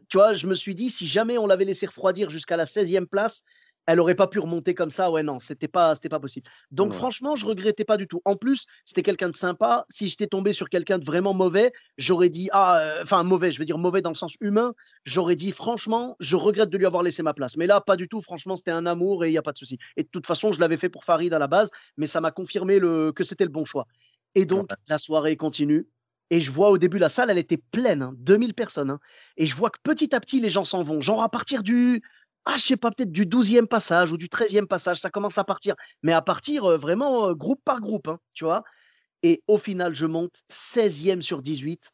tu 0.09 0.19
vois, 0.19 0.35
je 0.35 0.47
me 0.47 0.54
suis 0.54 0.75
dit, 0.75 0.90
si 0.90 1.07
jamais 1.07 1.38
on 1.38 1.47
l'avait 1.47 1.64
laissé 1.64 1.87
refroidir 1.87 2.31
jusqu'à 2.31 2.57
la 2.57 2.64
16e 2.64 3.07
place, 3.07 3.45
elle 3.87 4.01
aurait 4.01 4.15
pas 4.15 4.27
pu 4.27 4.39
remonter 4.39 4.75
comme 4.75 4.91
ça. 4.91 5.11
Ouais, 5.11 5.23
non, 5.23 5.39
c'était 5.39 5.69
pas, 5.69 5.95
c'était 5.95 6.09
pas 6.09 6.21
possible. 6.21 6.49
Donc, 6.71 6.93
franchement, 6.93 7.35
je 7.35 7.47
regrettais 7.47 7.85
pas 7.85 7.97
du 7.97 8.07
tout. 8.07 8.21
En 8.25 8.37
plus, 8.37 8.67
c'était 8.85 9.03
quelqu'un 9.03 9.29
de 9.29 9.35
sympa. 9.35 9.85
Si 9.89 10.09
j'étais 10.09 10.27
tombé 10.27 10.53
sur 10.53 10.69
quelqu'un 10.69 10.99
de 10.99 11.05
vraiment 11.05 11.35
mauvais, 11.35 11.73
j'aurais 11.99 12.29
dit, 12.29 12.49
ah, 12.53 12.79
euh, 12.79 13.03
enfin, 13.03 13.23
mauvais, 13.23 13.51
je 13.51 13.59
veux 13.59 13.65
dire 13.65 13.79
mauvais 13.79 14.03
dans 14.03 14.11
le 14.11 14.17
sens 14.17 14.37
humain, 14.41 14.75
j'aurais 15.05 15.37
dit, 15.37 15.53
franchement, 15.53 16.17
je 16.21 16.37
regrette 16.37 16.71
de 16.71 16.79
lui 16.79 16.87
avoir 16.87 17.03
laissé 17.03 17.23
ma 17.23 17.35
place. 17.35 17.57
Mais 17.57 17.67
là, 17.67 17.81
pas 17.81 17.97
du 17.97 18.09
tout. 18.09 18.21
Franchement, 18.21 18.57
c'était 18.57 18.71
un 18.71 18.87
amour 18.87 19.25
et 19.25 19.29
il 19.29 19.33
n'y 19.33 19.39
a 19.39 19.43
pas 19.43 19.53
de 19.53 19.59
souci. 19.59 19.79
Et 19.97 20.05
de 20.05 20.09
toute 20.09 20.27
façon, 20.27 20.53
je 20.53 20.61
l'avais 20.61 20.77
fait 20.77 20.89
pour 20.89 21.05
Farid 21.05 21.33
à 21.33 21.39
la 21.39 21.49
base, 21.49 21.71
mais 21.97 22.07
ça 22.07 22.21
m'a 22.21 22.31
confirmé 22.31 22.79
le, 22.79 23.12
que 23.12 23.25
c'était 23.25 23.45
le 23.45 23.51
bon 23.51 23.65
choix. 23.65 23.87
Et 24.35 24.47
donc, 24.47 24.71
la 24.89 24.99
soirée 24.99 25.37
continue. 25.37 25.87
Et 26.31 26.41
je 26.41 26.51
vois 26.51 26.71
au 26.71 26.79
début, 26.79 26.97
la 26.97 27.11
salle, 27.11 27.29
elle 27.29 27.37
était 27.37 27.59
pleine, 27.59 28.11
2000 28.17 28.49
hein, 28.49 28.53
personnes. 28.57 28.91
Hein. 28.91 29.01
et 29.37 29.45
je 29.45 29.55
vois 29.55 29.69
que 29.69 29.79
petit 29.83 30.15
à 30.15 30.21
petit, 30.21 30.41
les 30.41 30.49
gens 30.49 30.65
s'en 30.65 30.83
vont. 30.83 31.03
Genre 31.03 31.23
à 31.23 31.29
partir 31.29 31.62
du, 31.62 32.03
ah, 32.45 32.57
je 32.59 32.63
sais 32.65 32.77
pas, 32.77 32.91
peut-être 32.91 33.13
du 33.13 33.27
12e 33.27 33.69
passage 33.69 34.13
ou 34.13 34.17
du 34.17 34.29
13e 34.29 34.67
passage, 34.67 34.99
ça 35.01 35.11
commence 35.11 35.39
à 35.39 35.45
partir. 35.45 35.75
Mais 36.03 36.13
à 36.13 36.23
partir 36.23 36.77
vraiment 36.79 37.33
groupe 37.35 37.61
par 37.65 37.81
groupe, 37.81 38.09
hein, 38.09 38.19
tu 38.35 38.45
vois. 38.45 38.65
Et 39.23 39.43
au 39.49 39.59
final, 39.59 39.95
je 39.95 40.07
monte 40.07 40.35
16e 40.49 41.23
sur 41.23 41.43
18 41.43 41.91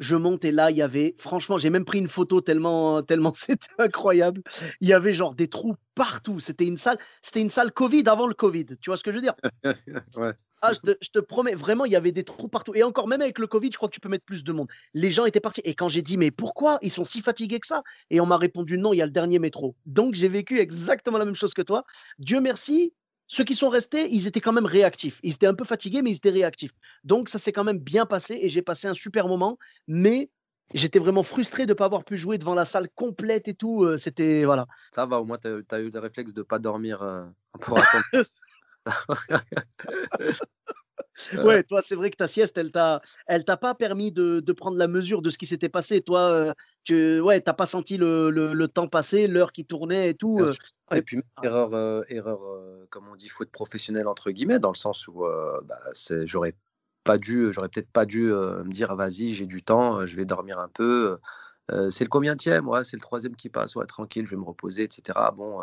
je 0.00 0.16
monte 0.16 0.44
et 0.46 0.50
là, 0.50 0.70
il 0.70 0.78
y 0.78 0.82
avait, 0.82 1.14
franchement, 1.18 1.58
j'ai 1.58 1.70
même 1.70 1.84
pris 1.84 1.98
une 1.98 2.08
photo 2.08 2.40
tellement, 2.40 3.02
tellement 3.02 3.32
c'était 3.34 3.68
incroyable. 3.78 4.42
Il 4.80 4.88
y 4.88 4.92
avait 4.92 5.14
genre 5.14 5.34
des 5.34 5.48
trous 5.48 5.76
partout. 5.94 6.40
C'était 6.40 6.66
une 6.66 6.78
salle, 6.78 6.98
c'était 7.20 7.42
une 7.42 7.50
salle 7.50 7.70
Covid 7.72 8.04
avant 8.06 8.26
le 8.26 8.32
Covid. 8.32 8.64
Tu 8.80 8.88
vois 8.88 8.96
ce 8.96 9.04
que 9.04 9.12
je 9.12 9.16
veux 9.16 9.22
dire? 9.22 9.34
Ah, 10.62 10.72
je, 10.74 11.08
te, 11.10 11.20
promets, 11.20 11.54
vraiment, 11.54 11.86
il 11.86 11.92
y 11.92 11.96
avait 11.96 12.12
des 12.12 12.24
trous 12.24 12.48
partout. 12.48 12.74
Et 12.74 12.82
encore, 12.82 13.08
même 13.08 13.22
avec 13.22 13.38
le 13.38 13.46
Covid, 13.46 13.70
je 13.72 13.78
crois 13.78 13.88
que 13.88 13.94
tu 13.94 14.00
peux 14.00 14.10
mettre 14.10 14.26
plus 14.26 14.44
de 14.44 14.52
monde. 14.52 14.68
Les 14.92 15.10
gens 15.10 15.24
étaient 15.24 15.40
partis. 15.40 15.62
Et 15.64 15.74
quand 15.74 15.88
j'ai 15.88 16.02
dit, 16.02 16.18
mais 16.18 16.30
pourquoi 16.30 16.78
ils 16.82 16.90
sont 16.90 17.04
si 17.04 17.22
fatigués 17.22 17.60
que 17.60 17.66
ça? 17.66 17.82
Et 18.10 18.20
on 18.20 18.26
m'a 18.26 18.36
répondu, 18.36 18.76
non, 18.76 18.92
il 18.92 18.98
y 18.98 19.02
a 19.02 19.06
le 19.06 19.10
dernier 19.10 19.38
métro. 19.38 19.74
Donc 19.86 20.14
j'ai 20.14 20.28
vécu 20.28 20.58
exactement 20.58 21.16
la 21.16 21.24
même 21.24 21.34
chose 21.34 21.54
que 21.54 21.62
toi. 21.62 21.84
Dieu 22.18 22.40
merci, 22.40 22.92
ceux 23.32 23.44
qui 23.44 23.54
sont 23.54 23.68
restés, 23.68 24.12
ils 24.12 24.26
étaient 24.26 24.40
quand 24.40 24.52
même 24.52 24.66
réactifs. 24.66 25.20
Ils 25.22 25.34
étaient 25.34 25.46
un 25.46 25.54
peu 25.54 25.64
fatigués, 25.64 26.02
mais 26.02 26.10
ils 26.10 26.16
étaient 26.16 26.30
réactifs. 26.30 26.72
Donc, 27.04 27.28
ça 27.28 27.38
s'est 27.38 27.52
quand 27.52 27.62
même 27.62 27.78
bien 27.78 28.04
passé 28.04 28.36
et 28.42 28.48
j'ai 28.48 28.60
passé 28.60 28.88
un 28.88 28.94
super 28.94 29.28
moment. 29.28 29.56
Mais 29.86 30.30
j'étais 30.74 30.98
vraiment 30.98 31.22
frustré 31.22 31.64
de 31.64 31.70
ne 31.70 31.74
pas 31.74 31.84
avoir 31.84 32.04
pu 32.04 32.16
jouer 32.16 32.38
devant 32.38 32.56
la 32.56 32.64
salle 32.64 32.88
complète 32.96 33.46
et 33.46 33.54
tout. 33.54 33.84
Euh, 33.84 33.96
c'était. 33.96 34.44
Voilà. 34.44 34.66
Ça 34.92 35.06
va, 35.06 35.20
au 35.20 35.24
moins, 35.24 35.38
tu 35.38 35.46
as, 35.46 35.78
eu 35.78 35.90
le 35.90 35.98
réflexe 36.00 36.34
de 36.34 36.40
ne 36.40 36.44
pas 36.44 36.58
dormir 36.58 37.02
euh, 37.02 37.24
pour 37.60 37.78
attendre. 37.78 38.04
ouais, 41.42 41.62
toi, 41.62 41.80
c'est 41.82 41.94
vrai 41.94 42.10
que 42.10 42.16
ta 42.16 42.28
sieste, 42.28 42.56
elle 42.58 42.70
t'a, 42.70 43.00
elle 43.26 43.44
t'a 43.44 43.56
pas 43.56 43.74
permis 43.74 44.12
de, 44.12 44.40
de, 44.40 44.52
prendre 44.52 44.76
la 44.76 44.88
mesure 44.88 45.22
de 45.22 45.30
ce 45.30 45.38
qui 45.38 45.46
s'était 45.46 45.68
passé. 45.68 46.00
Toi, 46.00 46.20
euh, 46.20 46.54
tu, 46.84 47.20
ouais, 47.20 47.40
t'as 47.40 47.52
pas 47.52 47.66
senti 47.66 47.96
le, 47.96 48.30
le, 48.30 48.68
temps 48.68 48.88
passer, 48.88 49.26
l'heure 49.26 49.52
qui 49.52 49.64
tournait 49.64 50.10
et 50.10 50.14
tout. 50.14 50.40
Euh. 50.40 50.52
Et 50.94 51.02
puis 51.02 51.22
erreur, 51.42 51.74
euh, 51.74 52.02
erreur, 52.08 52.40
comme 52.90 53.08
on 53.08 53.16
dit, 53.16 53.28
faute 53.28 53.50
professionnelle 53.50 54.08
entre 54.08 54.30
guillemets, 54.30 54.58
dans 54.58 54.70
le 54.70 54.76
sens 54.76 55.06
où 55.08 55.24
bah, 55.64 55.80
c'est, 55.92 56.26
j'aurais 56.26 56.54
pas 57.04 57.18
dû, 57.18 57.52
j'aurais 57.52 57.68
peut-être 57.68 57.90
pas 57.90 58.06
dû 58.06 58.24
me 58.24 58.72
dire, 58.72 58.94
vas-y, 58.96 59.30
j'ai 59.30 59.46
du 59.46 59.62
temps, 59.62 60.06
je 60.06 60.16
vais 60.16 60.24
dormir 60.24 60.58
un 60.58 60.68
peu. 60.68 61.18
c'est 61.90 62.04
le 62.04 62.08
combien 62.08 62.34
ouais, 62.34 62.84
c'est 62.84 62.96
le 62.96 63.02
troisième 63.02 63.36
qui 63.36 63.48
passe, 63.48 63.76
ouais, 63.76 63.86
tranquille, 63.86 64.26
je 64.26 64.30
vais 64.30 64.36
me 64.36 64.44
reposer, 64.44 64.82
etc. 64.84 65.18
Bon, 65.36 65.62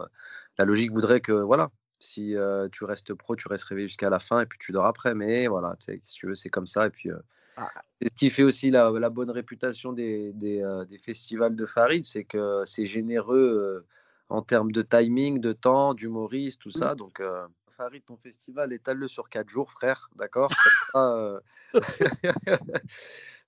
la 0.57 0.65
logique 0.65 0.91
voudrait 0.91 1.19
que, 1.19 1.33
voilà, 1.33 1.69
si 1.99 2.35
tu 2.71 2.83
restes 2.83 3.13
pro, 3.13 3.35
tu 3.35 3.47
restes 3.47 3.65
réveillé 3.65 3.87
jusqu'à 3.87 4.09
la 4.09 4.19
fin 4.19 4.41
et 4.41 4.45
puis 4.45 4.59
tu 4.59 4.71
dors 4.71 4.85
après. 4.85 5.15
Mais 5.15 5.47
voilà, 5.47 5.75
si 5.79 5.99
tu 5.99 6.27
veux, 6.27 6.35
c'est 6.35 6.49
comme 6.49 6.67
ça. 6.67 6.87
Et 6.87 6.89
puis, 6.89 7.09
ah. 7.57 7.71
c'est 8.01 8.09
ce 8.09 8.13
qui 8.13 8.29
fait 8.29 8.43
aussi 8.43 8.69
la, 8.69 9.09
bonne 9.09 9.31
réputation 9.31 9.93
des, 9.93 10.31
des, 10.33 10.97
festivals 11.01 11.55
de 11.55 11.65
Farid, 11.65 12.05
c'est 12.05 12.23
que 12.23 12.63
c'est 12.65 12.87
généreux 12.87 13.85
en 14.29 14.41
termes 14.41 14.71
de 14.71 14.81
timing, 14.81 15.39
de 15.39 15.53
temps, 15.53 15.93
d'humoriste, 15.93 16.61
tout 16.61 16.69
mmh. 16.69 16.79
ça. 16.79 16.95
Donc, 16.95 17.21
Farid, 17.69 18.03
ton 18.05 18.17
festival, 18.17 18.73
étale-le 18.73 19.07
sur 19.07 19.29
quatre 19.29 19.49
jours, 19.49 19.71
frère. 19.71 20.09
D'accord? 20.15 20.51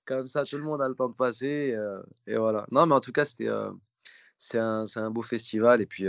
Comme, 0.04 0.26
ça, 0.26 0.44
tout 0.50 0.58
le 0.58 0.64
monde 0.64 0.82
a 0.82 0.88
le 0.88 0.94
temps 0.94 1.08
de 1.08 1.14
passer. 1.14 1.76
et 2.26 2.36
voilà. 2.36 2.66
Non, 2.70 2.86
mais 2.86 2.94
en 2.94 3.00
tout 3.00 3.12
cas, 3.12 3.24
c'était. 3.24 3.48
c'est 4.38 4.58
un, 4.58 4.84
un, 4.96 5.10
beau 5.10 5.22
festival. 5.22 5.80
Et 5.80 5.86
puis, 5.86 6.06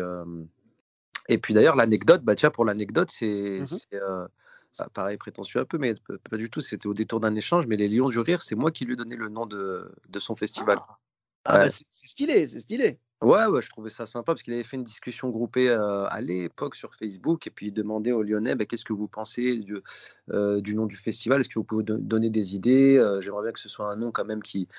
et 1.30 1.38
puis 1.38 1.54
d'ailleurs, 1.54 1.76
l'anecdote, 1.76 2.24
bah, 2.24 2.36
tiens, 2.36 2.50
pour 2.52 2.66
l'anecdote, 2.66 3.10
c'est. 3.12 3.62
Mmh 3.62 4.28
ça 4.74 4.88
paraît 4.88 5.18
prétentieux 5.18 5.60
un 5.60 5.66
peu, 5.66 5.78
mais 5.78 5.94
pas 6.30 6.38
du 6.38 6.50
tout. 6.50 6.62
C'était 6.62 6.88
au 6.88 6.94
détour 6.94 7.20
d'un 7.20 7.36
échange. 7.36 7.68
Mais 7.68 7.76
les 7.76 7.90
Lions 7.90 8.08
du 8.08 8.20
Rire, 8.20 8.42
c'est 8.42 8.56
moi 8.56 8.72
qui 8.72 8.86
lui 8.86 8.94
ai 8.94 8.96
donné 8.96 9.18
le 9.18 9.28
nom 9.28 9.46
de, 9.46 9.92
de 10.08 10.20
son 10.20 10.34
festival. 10.34 10.78
Ah, 10.80 10.98
ah 11.44 11.58
bah, 11.58 11.70
c'est 11.70 11.86
stylé, 11.90 12.48
c'est 12.48 12.62
stylé. 12.62 12.98
Ouais, 13.22 13.46
ouais, 13.48 13.62
je 13.62 13.70
trouvais 13.70 13.90
ça 13.90 14.06
sympa 14.06 14.32
parce 14.32 14.44
qu'il 14.44 14.54
avait 14.54 14.64
fait 14.64 14.78
une 14.78 14.86
discussion 14.86 15.30
groupée 15.30 15.70
à 15.70 16.22
l'époque 16.22 16.76
sur 16.76 16.96
Facebook 16.96 17.46
et 17.48 17.50
puis 17.50 17.68
il 17.68 17.72
demandait 17.74 18.14
aux 18.14 18.24
Lyonnais 18.24 18.56
bah, 18.56 18.66
qu'est-ce 18.66 18.86
que 18.86 18.94
vous 18.94 19.10
pensez 19.10 19.58
du, 19.58 19.82
du 20.30 20.76
nom 20.76 20.86
du 20.86 20.96
festival? 20.96 21.42
Est-ce 21.42 21.50
que 21.50 21.60
vous 21.60 21.66
pouvez 21.66 21.84
donner 21.84 22.30
des 22.30 22.56
idées? 22.56 22.96
J'aimerais 23.20 23.44
bien 23.44 23.52
que 23.52 23.60
ce 23.60 23.70
soit 23.70 23.92
un 23.92 23.98
nom 23.98 24.12
quand 24.12 24.26
même 24.26 24.42
qui, 24.42 24.70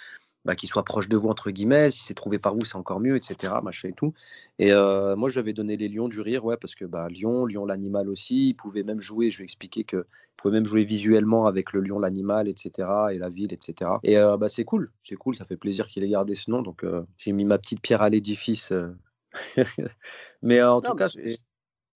bah, 0.44 0.56
qui 0.56 0.66
soit 0.66 0.84
proche 0.84 1.08
de 1.08 1.16
vous, 1.16 1.28
entre 1.28 1.50
guillemets. 1.50 1.90
Si 1.90 2.02
c'est 2.04 2.14
trouvé 2.14 2.38
par 2.38 2.54
vous, 2.54 2.64
c'est 2.64 2.76
encore 2.76 3.00
mieux, 3.00 3.16
etc. 3.16 3.54
Machin 3.62 3.88
et 3.88 3.92
tout. 3.92 4.12
Et 4.58 4.72
euh, 4.72 5.16
moi, 5.16 5.28
je 5.28 5.34
lui 5.34 5.40
avais 5.40 5.52
donné 5.52 5.76
les 5.76 5.88
lions 5.88 6.08
du 6.08 6.20
rire, 6.20 6.44
ouais, 6.44 6.56
parce 6.56 6.74
que 6.74 6.84
bah, 6.84 7.08
lion, 7.08 7.46
lion 7.46 7.64
l'animal 7.64 8.08
aussi, 8.08 8.48
il 8.48 8.54
pouvait 8.54 8.82
même 8.82 9.00
jouer, 9.00 9.30
je 9.30 9.38
lui 9.38 9.42
ai 9.42 9.44
expliqué 9.44 9.84
que 9.84 10.06
pouvait 10.36 10.54
même 10.54 10.66
jouer 10.66 10.84
visuellement 10.84 11.46
avec 11.46 11.72
le 11.72 11.80
lion, 11.80 12.00
l'animal, 12.00 12.48
etc. 12.48 12.88
et 13.12 13.18
la 13.18 13.28
ville, 13.28 13.52
etc. 13.52 13.92
Et 14.02 14.18
euh, 14.18 14.36
bah, 14.36 14.48
c'est 14.48 14.64
cool, 14.64 14.90
c'est 15.04 15.14
cool, 15.14 15.36
ça 15.36 15.44
fait 15.44 15.56
plaisir 15.56 15.86
qu'il 15.86 16.02
ait 16.02 16.08
gardé 16.08 16.34
ce 16.34 16.50
nom. 16.50 16.62
Donc, 16.62 16.82
euh, 16.82 17.02
j'ai 17.18 17.30
mis 17.32 17.44
ma 17.44 17.58
petite 17.58 17.80
pierre 17.80 18.02
à 18.02 18.08
l'édifice. 18.08 18.72
Mais 20.42 20.60
en 20.60 20.80
tout 20.80 20.94
cas, 20.94 21.08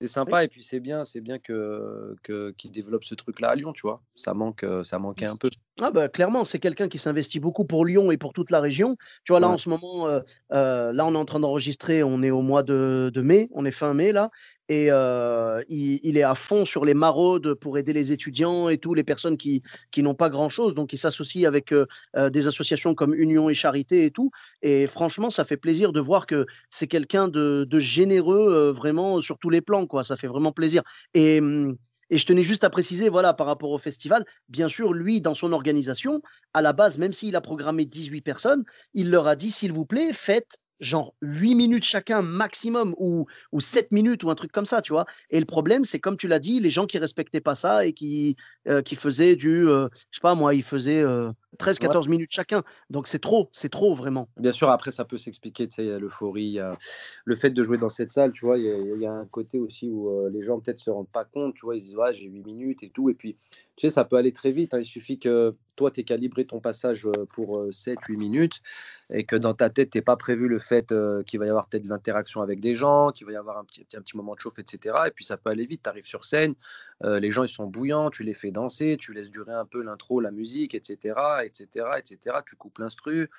c'est 0.01 0.09
sympa 0.09 0.45
et 0.45 0.49
puis 0.49 0.63
c'est 0.63 0.81
bien, 0.81 1.05
c'est 1.05 1.21
bien 1.21 1.39
que 1.39 2.15
qu'il 2.59 2.71
développe 2.71 3.05
ce 3.05 3.15
truc-là 3.15 3.51
à 3.51 3.55
Lyon, 3.55 3.73
tu 3.73 3.83
vois? 3.83 4.03
Ça 4.15 4.35
manque, 4.35 4.65
ça 4.83 4.99
manquait 4.99 5.27
un 5.27 5.37
peu. 5.37 5.51
Ah 5.81 5.91
bah 5.91 6.09
clairement, 6.09 6.45
c'est 6.45 6.59
quelqu'un 6.59 6.89
qui 6.89 6.99
s'investit 6.99 7.41
beaucoup 7.41 7.65
pour 7.65 7.85
Lyon 7.85 8.11
et 8.11 8.17
pour 8.17 8.33
toute 8.33 8.51
la 8.51 8.61
région. 8.61 8.97
Tu 9.25 9.33
vois 9.33 9.41
là 9.41 9.49
en 9.49 9.57
ce 9.57 9.69
moment, 9.69 10.07
là 10.51 11.07
on 11.07 11.15
est 11.15 11.19
en 11.19 11.25
train 11.25 11.41
d'enregistrer, 11.41 12.03
on 12.03 12.23
est 12.23 12.31
au 12.31 12.43
mois 12.43 12.63
de, 12.63 13.11
de, 13.13 13.23
mai, 13.23 13.49
on 13.53 13.65
est 13.65 13.71
fin 13.71 13.95
mai 13.95 14.13
là, 14.13 14.31
et 14.69 14.89
il, 15.69 16.17
est 16.17 16.23
à 16.23 16.35
fond 16.35 16.65
sur 16.65 16.85
les 16.85 16.95
maraudes 16.95 17.55
pour 17.55 17.79
aider 17.79 17.93
les 17.93 18.13
étudiants 18.13 18.69
et 18.69 18.79
tout, 18.79 18.95
les 18.95 19.05
personnes 19.05 19.37
qui, 19.37 19.63
qui 19.93 20.03
n'ont 20.03 20.15
pas 20.15 20.29
grand-chose. 20.29 20.75
Donc, 20.75 20.93
il 20.93 20.99
s'associe 20.99 21.47
avec 21.47 21.73
des 22.17 22.47
associations 22.49 22.95
comme 22.95 23.15
Union 23.15 23.49
et 23.49 23.55
Charité 23.55 24.05
et 24.05 24.11
tout. 24.11 24.31
Et 24.63 24.87
franchement, 24.87 25.31
ça 25.31 25.45
fait 25.45 25.57
plaisir 25.57 25.93
de 25.93 26.01
voir 26.01 26.27
que 26.27 26.47
c'est 26.71 26.87
quelqu'un 26.87 27.29
de, 27.29 27.67
généreux 27.79 28.71
vraiment 28.71 29.21
sur 29.21 29.39
tous 29.39 29.51
les 29.51 29.61
plans. 29.61 29.87
Quoi. 29.87 30.05
Ça 30.05 30.17
fait 30.17 30.29
vraiment 30.29 30.53
plaisir. 30.53 30.83
Et, 31.15 31.41
mmh, 31.41 31.77
et 32.11 32.19
je 32.19 32.27
tenais 32.27 32.43
juste 32.43 32.65
à 32.65 32.71
préciser, 32.71 33.09
voilà, 33.09 33.35
par 33.35 33.47
rapport 33.47 33.71
au 33.71 33.79
festival, 33.79 34.25
bien 34.49 34.69
sûr, 34.69 34.93
lui, 34.93 35.21
dans 35.21 35.35
son 35.35 35.53
organisation, 35.53 36.23
à 36.55 36.63
la 36.63 36.73
base, 36.73 36.99
même 36.99 37.13
s'il 37.13 37.35
a 37.35 37.41
programmé 37.41 37.85
18 37.85 38.21
personnes, 38.21 38.65
il 38.95 39.11
leur 39.11 39.27
a 39.27 39.35
dit, 39.35 39.51
s'il 39.51 39.73
vous 39.73 39.87
plaît, 39.87 40.13
faites 40.13 40.59
genre 40.81 41.15
8 41.23 41.55
minutes 41.55 41.85
chacun 41.85 42.23
maximum 42.23 42.95
ou, 42.99 43.27
ou 43.53 43.61
7 43.61 43.93
minutes 43.93 44.25
ou 44.25 44.31
un 44.31 44.35
truc 44.35 44.53
comme 44.53 44.67
ça, 44.67 44.83
tu 44.83 44.93
vois. 44.93 45.07
Et 45.31 45.41
le 45.41 45.47
problème, 45.47 45.85
c'est 45.85 46.01
comme 46.01 46.17
tu 46.17 46.29
l'as 46.29 46.39
dit, 46.39 46.61
les 46.61 46.71
gens 46.71 46.87
qui 46.87 46.99
respectaient 46.99 47.41
pas 47.41 47.55
ça 47.55 47.87
et 47.87 47.93
qui, 47.93 48.37
euh, 48.69 48.83
qui 48.83 48.97
faisaient 48.97 49.37
du, 49.37 49.69
euh, 49.69 49.89
je 50.11 50.19
sais 50.19 50.21
pas 50.23 50.35
moi, 50.35 50.55
ils 50.55 50.63
faisaient 50.63 51.03
13-14 51.57 52.07
euh, 52.07 52.11
minutes 52.11 52.31
chacun. 52.33 52.63
Donc 52.91 53.09
c'est 53.09 53.19
trop, 53.19 53.49
c'est 53.53 53.69
trop 53.69 53.95
vraiment. 53.95 54.29
Bien 54.37 54.53
sûr, 54.53 54.71
après 54.71 54.91
ça 54.91 55.05
peut 55.05 55.19
s'expliquer, 55.19 55.69
tu 55.69 55.75
sais, 55.75 55.85
il 55.85 55.89
y 55.89 55.93
a 55.93 55.99
l'euphorie, 55.99 56.59
le 57.25 57.35
fait 57.35 57.51
de 57.51 57.65
jouer 57.65 57.79
dans 57.79 57.89
cette 57.89 58.13
salle, 58.13 58.33
tu 58.33 58.45
vois, 58.45 58.59
il 58.59 58.99
y, 58.99 59.07
a 59.07 59.13
un 59.13 59.27
côté 59.27 59.59
aussi 59.59 59.89
où 59.91 60.29
les 60.29 60.43
gens 60.43 60.61
peut-être 60.61 60.79
se 60.79 60.91
rendent 60.91 61.09
pas 61.09 61.25
compte, 61.25 61.55
tu 61.55 61.65
vois, 61.65 61.77
ils 61.77 61.81
disent, 61.81 61.97
ouais, 61.97 62.13
j'ai 62.13 62.27
8 62.27 62.45
minutes 62.45 62.83
et 62.83 62.91
tout. 62.91 63.11
Et 63.11 63.15
puis, 63.15 63.37
tu 63.77 63.87
sais, 63.87 63.91
ça 63.91 64.05
peut 64.05 64.17
aller 64.17 64.33
très 64.33 64.51
vite, 64.51 64.75
hein. 64.75 64.79
il 64.79 64.87
suffit 64.87 65.19
que 65.19 65.55
toi, 65.77 65.91
tu 65.91 66.01
es 66.01 66.05
calibré 66.05 66.47
ton 66.47 66.61
passage 66.61 67.07
pour 67.35 67.67
7-8 67.67 68.17
minutes 68.17 68.61
et 69.11 69.25
que 69.25 69.37
dans 69.37 69.53
ta 69.53 69.69
tête, 69.69 69.91
tu 69.91 70.01
pas 70.03 70.17
prévu 70.17 70.49
le 70.49 70.59
fait 70.59 70.95
qu'il 71.27 71.39
va 71.39 71.47
y 71.47 71.49
avoir 71.49 71.69
peut-être 71.69 71.85
de 71.85 71.91
l'interaction 71.91 72.41
avec 72.41 72.61
des 72.61 72.75
gens, 72.75 73.11
qu'il 73.11 73.27
va 73.27 73.33
y 73.33 73.37
avoir 73.37 73.59
un 73.59 73.65
petit, 73.65 73.87
un 73.95 74.01
petit 74.01 74.17
moment 74.17 74.35
de 74.35 74.41
chauffe, 74.41 74.59
etc. 74.59 74.95
Et 75.07 75.11
puis 75.11 75.25
ça 75.25 75.37
peut 75.37 75.51
aller 75.51 75.67
vite, 75.67 75.83
tu 75.83 75.89
arrives 75.91 76.07
sur 76.07 76.25
scène, 76.25 76.55
les 77.05 77.31
gens 77.31 77.45
ils 77.45 77.49
sont 77.49 77.67
bouillants, 77.67 78.11
tu 78.11 78.23
les 78.23 78.35
fais 78.35 78.51
danser, 78.51 78.97
tu 78.99 79.13
laisses 79.13 79.31
durer 79.31 79.53
un 79.53 79.67
peu 79.67 79.83
l'intro, 79.83 80.21
la 80.21 80.31
musique, 80.31 80.75
etc., 80.75 81.15
etc., 81.47 81.87
etc. 81.99 82.37
Tu 82.47 82.57
coupes 82.57 82.79
l'instru. 82.79 83.31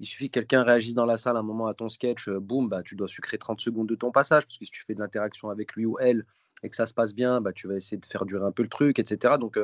Il 0.00 0.06
suffit 0.06 0.30
que 0.30 0.40
quelqu'un 0.40 0.62
réagisse 0.62 0.94
dans 0.94 1.06
la 1.06 1.16
salle 1.16 1.36
un 1.36 1.42
moment 1.42 1.66
à 1.66 1.74
ton 1.74 1.88
sketch, 1.88 2.28
boum, 2.28 2.68
bah, 2.68 2.82
tu 2.82 2.94
dois 2.94 3.08
sucrer 3.08 3.38
30 3.38 3.60
secondes 3.60 3.88
de 3.88 3.94
ton 3.94 4.10
passage, 4.10 4.44
parce 4.44 4.58
que 4.58 4.64
si 4.64 4.70
tu 4.70 4.84
fais 4.84 4.94
de 4.94 5.00
l'interaction 5.00 5.50
avec 5.50 5.74
lui 5.74 5.86
ou 5.86 5.98
elle 5.98 6.24
et 6.62 6.70
que 6.70 6.76
ça 6.76 6.86
se 6.86 6.94
passe 6.94 7.14
bien, 7.14 7.40
bah, 7.40 7.52
tu 7.52 7.66
vas 7.68 7.74
essayer 7.74 7.96
de 7.96 8.06
faire 8.06 8.24
durer 8.24 8.44
un 8.44 8.52
peu 8.52 8.62
le 8.62 8.68
truc, 8.68 8.98
etc. 8.98 9.34
Donc, 9.38 9.58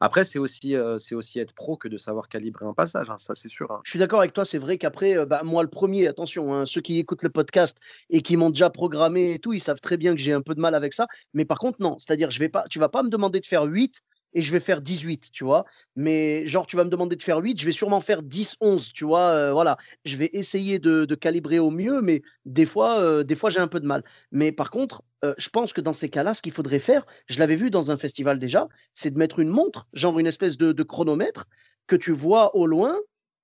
après, 0.00 0.22
c'est 0.22 0.38
aussi, 0.38 0.74
c'est 0.98 1.14
aussi 1.14 1.40
être 1.40 1.54
pro 1.54 1.76
que 1.76 1.88
de 1.88 1.96
savoir 1.96 2.28
calibrer 2.28 2.66
un 2.66 2.74
passage, 2.74 3.10
hein, 3.10 3.18
ça 3.18 3.34
c'est 3.34 3.48
sûr. 3.48 3.70
Hein. 3.72 3.80
Je 3.84 3.90
suis 3.90 3.98
d'accord 3.98 4.20
avec 4.20 4.32
toi, 4.32 4.44
c'est 4.44 4.58
vrai 4.58 4.78
qu'après, 4.78 5.26
bah, 5.26 5.42
moi 5.42 5.62
le 5.62 5.68
premier, 5.68 6.06
attention, 6.06 6.54
hein, 6.54 6.66
ceux 6.66 6.80
qui 6.80 6.98
écoutent 6.98 7.24
le 7.24 7.30
podcast 7.30 7.78
et 8.08 8.22
qui 8.22 8.36
m'ont 8.36 8.50
déjà 8.50 8.70
programmé 8.70 9.32
et 9.32 9.38
tout, 9.40 9.54
ils 9.54 9.60
savent 9.60 9.80
très 9.80 9.96
bien 9.96 10.14
que 10.14 10.20
j'ai 10.20 10.32
un 10.32 10.42
peu 10.42 10.54
de 10.54 10.60
mal 10.60 10.76
avec 10.76 10.92
ça. 10.92 11.08
Mais 11.34 11.44
par 11.44 11.58
contre, 11.58 11.80
non, 11.80 11.98
c'est-à-dire, 11.98 12.30
je 12.30 12.38
vais 12.38 12.48
pas, 12.48 12.64
vas 12.76 12.88
pas 12.88 13.02
me 13.02 13.08
demander 13.08 13.40
de 13.40 13.46
faire 13.46 13.64
8 13.64 14.02
et 14.34 14.42
je 14.42 14.52
vais 14.52 14.60
faire 14.60 14.80
18, 14.80 15.30
tu 15.32 15.44
vois. 15.44 15.64
Mais 15.96 16.46
genre, 16.46 16.66
tu 16.66 16.76
vas 16.76 16.84
me 16.84 16.90
demander 16.90 17.16
de 17.16 17.22
faire 17.22 17.38
8, 17.38 17.60
je 17.60 17.64
vais 17.64 17.72
sûrement 17.72 18.00
faire 18.00 18.22
10, 18.22 18.56
11, 18.60 18.92
tu 18.92 19.04
vois. 19.04 19.30
Euh, 19.30 19.52
voilà, 19.52 19.76
je 20.04 20.16
vais 20.16 20.30
essayer 20.32 20.78
de, 20.78 21.06
calibrer 21.14 21.58
au 21.58 21.70
mieux, 21.70 22.00
mais 22.00 22.22
des 22.44 22.66
fois, 22.66 23.00
euh, 23.00 23.24
des 23.24 23.34
fois 23.34 23.50
j'ai 23.50 23.60
un 23.60 23.68
peu 23.68 23.80
de 23.80 23.86
mal. 23.86 24.04
Mais 24.30 24.52
par 24.52 24.70
contre, 24.70 25.02
euh, 25.24 25.34
je 25.38 25.48
pense 25.48 25.72
que 25.72 25.80
dans 25.80 25.92
ces 25.92 26.08
cas-là, 26.08 26.34
ce 26.34 26.42
qu'il 26.42 26.52
faudrait 26.52 26.78
faire, 26.78 27.04
je 27.26 27.38
l'avais 27.38 27.56
vu 27.56 27.70
dans 27.70 27.90
un 27.90 27.96
festival 27.96 28.38
déjà, 28.38 28.68
c'est 28.94 29.10
de 29.10 29.18
mettre 29.18 29.40
une 29.40 29.48
montre, 29.48 29.88
genre 29.94 30.18
une 30.18 30.26
espèce 30.26 30.56
de, 30.56 30.82
chronomètre 30.82 31.46
que 31.86 31.96
tu 31.96 32.12
vois 32.12 32.54
au 32.54 32.66
loin, 32.66 32.96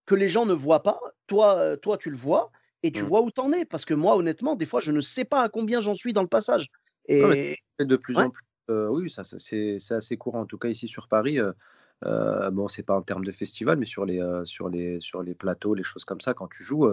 que 0.06 0.14
les 0.14 0.28
gens 0.28 0.46
ne 0.46 0.54
voient 0.54 0.82
pas. 0.82 1.00
Toi, 1.26 1.76
toi 1.78 1.98
tu 1.98 2.10
le 2.10 2.16
vois 2.16 2.52
et 2.82 2.92
tu 2.92 3.02
mmh. 3.02 3.06
vois 3.06 3.22
où 3.22 3.30
tu 3.30 3.40
en 3.40 3.52
es. 3.52 3.64
Parce 3.64 3.84
que 3.84 3.94
moi, 3.94 4.16
honnêtement, 4.16 4.54
des 4.54 4.66
fois, 4.66 4.80
je 4.80 4.92
ne 4.92 5.00
sais 5.00 5.24
pas 5.24 5.42
à 5.42 5.48
combien 5.48 5.80
j'en 5.80 5.94
suis 5.94 6.12
dans 6.12 6.22
le 6.22 6.28
passage. 6.28 6.68
Et 7.08 7.56
de 7.80 7.96
plus 7.96 8.16
en 8.18 8.30
plus 8.30 8.44
oui, 8.68 9.10
ça, 9.10 9.22
c'est 9.24 9.78
assez 9.90 10.16
courant. 10.16 10.40
En 10.40 10.46
tout 10.46 10.58
cas, 10.58 10.68
ici 10.68 10.88
sur 10.88 11.08
Paris, 11.08 11.38
euh, 11.38 12.50
bon, 12.50 12.68
c'est 12.68 12.82
pas 12.82 12.94
en 12.94 13.02
termes 13.02 13.24
de 13.24 13.32
festival, 13.32 13.78
mais 13.78 13.86
sur 13.86 14.04
les, 14.04 14.20
sur, 14.44 14.68
les, 14.68 15.00
sur 15.00 15.22
les 15.22 15.34
plateaux, 15.34 15.74
les 15.74 15.82
choses 15.82 16.04
comme 16.04 16.20
ça, 16.20 16.34
quand 16.34 16.48
tu 16.48 16.62
joues, 16.62 16.88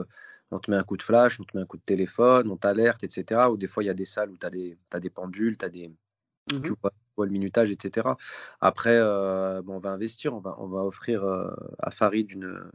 on 0.52 0.60
te 0.60 0.70
met 0.70 0.78
un 0.78 0.84
coup 0.84 0.98
de 0.98 1.04
flash, 1.04 1.40
on 1.40 1.44
te 1.44 1.56
met 1.56 1.64
un 1.64 1.66
coup 1.66 1.78
de 1.78 1.84
téléphone, 1.84 2.50
on 2.52 2.58
t'alerte, 2.58 3.04
etc. 3.04 3.50
Ou 3.50 3.58
des 3.58 3.68
fois, 3.68 3.84
il 3.84 3.88
y 3.88 3.90
a 3.90 3.94
des 3.94 4.06
salles 4.06 4.32
où 4.32 4.38
tu 4.38 4.46
as, 4.46 4.50
des, 4.50 4.78
des 5.00 5.10
pendules, 5.10 5.58
tu 5.58 5.66
as 5.66 5.70
des. 5.70 5.90
Mmh 6.52 6.62
tu 6.64 6.74
vois, 6.82 6.92
le 7.26 7.32
minutage, 7.32 7.70
etc. 7.70 8.08
Après, 8.62 9.00
bon, 9.64 9.76
on 9.76 9.80
va 9.80 9.92
investir, 9.92 10.34
on 10.34 10.40
va, 10.40 10.56
on 10.58 10.68
va 10.68 10.84
offrir 10.84 11.24
à 11.80 11.92
Farid 11.92 12.32
une, 12.32 12.72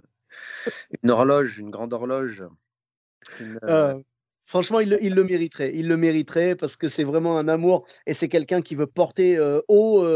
une 1.02 1.10
horloge, 1.10 1.58
une 1.58 1.70
grande 1.70 1.92
horloge. 1.92 2.44
Franchement, 4.46 4.78
il 4.80 4.88
le, 4.90 5.24
mériterait. 5.24 5.72
Il 5.74 5.88
le 5.88 5.96
mériterait 5.96 6.54
parce 6.54 6.76
que 6.76 6.86
c'est 6.86 7.04
vraiment 7.04 7.36
un 7.38 7.48
amour 7.48 7.84
et 8.06 8.14
c'est 8.14 8.28
quelqu'un 8.28 8.62
qui 8.62 8.76
veut 8.76 8.86
porter 8.86 9.38
haut, 9.66 10.06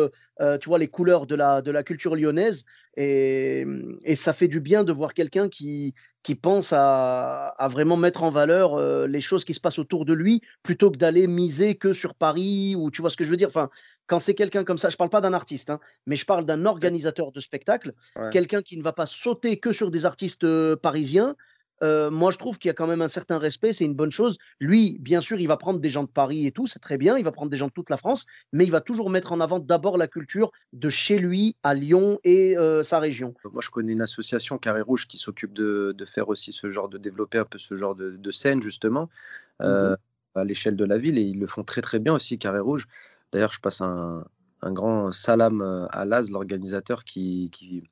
tu 0.61 0.69
vois, 0.69 0.79
les 0.79 0.89
couleurs 0.89 1.27
de 1.27 1.35
la, 1.35 1.63
de 1.63 1.71
la 1.73 1.83
culture 1.83 2.15
lyonnaise. 2.15 2.65
Et, 2.97 3.67
et 4.05 4.15
ça 4.15 4.33
fait 4.33 4.49
du 4.49 4.61
bien 4.61 4.85
de 4.85 4.93
voir 4.93 5.15
quelqu'un 5.15 5.49
qui, 5.49 5.95
qui 6.23 6.35
pense 6.35 6.73
à, 6.73 7.47
à, 7.47 7.69
vraiment 7.69 7.97
mettre 7.97 8.23
en 8.23 8.31
valeur 8.31 8.79
les 9.07 9.21
choses 9.21 9.45
qui 9.45 9.55
se 9.55 9.61
passent 9.61 9.79
autour 9.79 10.05
de 10.05 10.13
lui 10.13 10.43
plutôt 10.63 10.91
que 10.91 10.97
d'aller 10.97 11.27
miser 11.27 11.77
que 11.77 11.93
sur 11.93 12.15
Paris 12.15 12.75
ou 12.77 12.91
tu 12.91 13.01
vois 13.01 13.11
ce 13.11 13.17
que 13.17 13.25
je 13.25 13.31
veux 13.31 13.37
dire? 13.37 13.49
Enfin, 13.49 13.71
quand 14.07 14.19
c'est 14.19 14.35
quelqu'un 14.35 14.65
comme 14.65 14.79
ça, 14.79 14.91
je 14.91 14.97
parle 14.97 15.11
pas 15.11 15.21
d'un 15.21 15.33
artiste, 15.33 15.71
hein, 15.71 15.81
mais 16.07 16.17
je 16.17 16.27
parle 16.27 16.45
d'un 16.45 16.67
organisateur 16.67 17.33
de 17.33 17.41
spectacle, 17.41 17.93
quelqu'un 18.33 18.63
qui 18.63 18.77
ne 18.77 18.83
va 18.83 18.93
pas 18.93 19.07
sauter 19.07 19.59
que 19.59 19.73
sur 19.73 19.91
des 19.91 20.05
artistes 20.07 20.47
parisiens, 20.77 21.37
moi, 21.83 22.31
je 22.31 22.39
trouve 22.39 22.59
qu'il 22.59 22.69
y 22.69 22.71
a 22.71 22.75
quand 22.75 22.87
même 22.87 23.03
un 23.03 23.09
certain 23.09 23.39
respect, 23.39 23.73
c'est 23.73 23.85
une 23.85 23.95
bonne 23.95 24.11
chose. 24.11 24.39
Lui, 24.61 24.99
bien 25.01 25.21
sûr, 25.21 25.41
il 25.41 25.47
va 25.47 25.57
prendre 25.57 25.81
des 25.81 25.91
gens 25.91 26.05
de 26.05 26.09
Paris 26.09 26.47
et 26.47 26.53
tout, 26.53 26.67
c'est 26.67 26.79
très 26.79 26.99
bien, 26.99 27.17
il 27.17 27.25
va 27.25 27.33
prendre 27.33 27.51
des 27.51 27.57
gens 27.57 27.69
de 27.69 27.73
toute 27.73 27.91
la 27.91 27.97
France, 27.97 28.27
mais 28.53 28.65
il 28.65 28.71
va 28.71 28.81
toujours 28.81 29.11
mettre 29.11 29.33
en 29.33 29.41
avant 29.41 29.59
d'abord 29.59 29.97
la 29.97 30.09
culture 30.09 30.53
de 30.73 30.91
chez 30.91 31.19
lui, 31.19 31.57
à 31.63 31.75
Lyon 31.75 32.19
et 32.25 32.57
sa 32.83 32.99
région. 32.99 33.35
Moi, 33.53 33.63
je 33.63 33.71
connais 33.71 33.93
une 33.93 34.03
association 34.03 34.59
Carré 34.59 34.83
Rouge 34.83 35.07
qui 35.07 35.19
s'occupe 35.19 35.53
de, 35.53 35.95
faire 36.07 36.29
aussi 36.29 36.53
ce 36.53 36.71
genre, 36.71 36.89
de 36.89 36.99
développer 36.99 37.39
un 37.39 37.45
peu 37.45 37.59
ce 37.59 37.75
genre 37.75 37.95
de, 37.95 38.31
scène, 38.31 38.63
justement, 38.63 39.09
mmh 39.61 39.95
à 40.35 40.45
l'échelle 40.45 40.77
de 40.77 40.85
la 40.85 40.99
ville, 40.99 41.19
et 41.19 41.23
ils 41.23 41.39
le 41.39 41.47
font 41.47 41.65
très, 41.65 41.81
très 41.81 41.99
bien 41.99 42.15
aussi, 42.15 42.39
Carré 42.39 42.61
Rouge. 42.61 42.87
D'ailleurs, 43.33 43.53
je 43.53 43.61
passe 43.61 43.81
un, 43.81 44.25
grand 44.63 45.11
salam 45.11 45.89
à 45.91 46.05
Laz, 46.05 46.31
l'organisateur, 46.31 47.05
qui 47.05 47.51
qui 47.51 47.83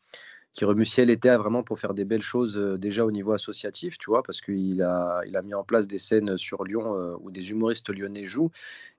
remue 0.62 0.84
ciel 0.84 1.10
et 1.10 1.16
vraiment 1.16 1.62
pour 1.62 1.78
faire 1.78 1.94
des 1.94 2.04
belles 2.04 2.22
choses 2.22 2.56
déjà 2.78 3.04
au 3.04 3.10
niveau 3.10 3.32
associatif, 3.32 3.98
tu 3.98 4.10
vois, 4.10 4.22
parce 4.22 4.40
qu'il 4.40 4.82
a, 4.82 5.20
il 5.26 5.36
a 5.36 5.42
mis 5.42 5.54
en 5.54 5.64
place 5.64 5.86
des 5.86 5.98
scènes 5.98 6.36
sur 6.36 6.64
Lyon 6.64 7.16
où 7.20 7.30
des 7.30 7.50
humoristes 7.50 7.90
lyonnais 7.90 8.26
jouent 8.26 8.50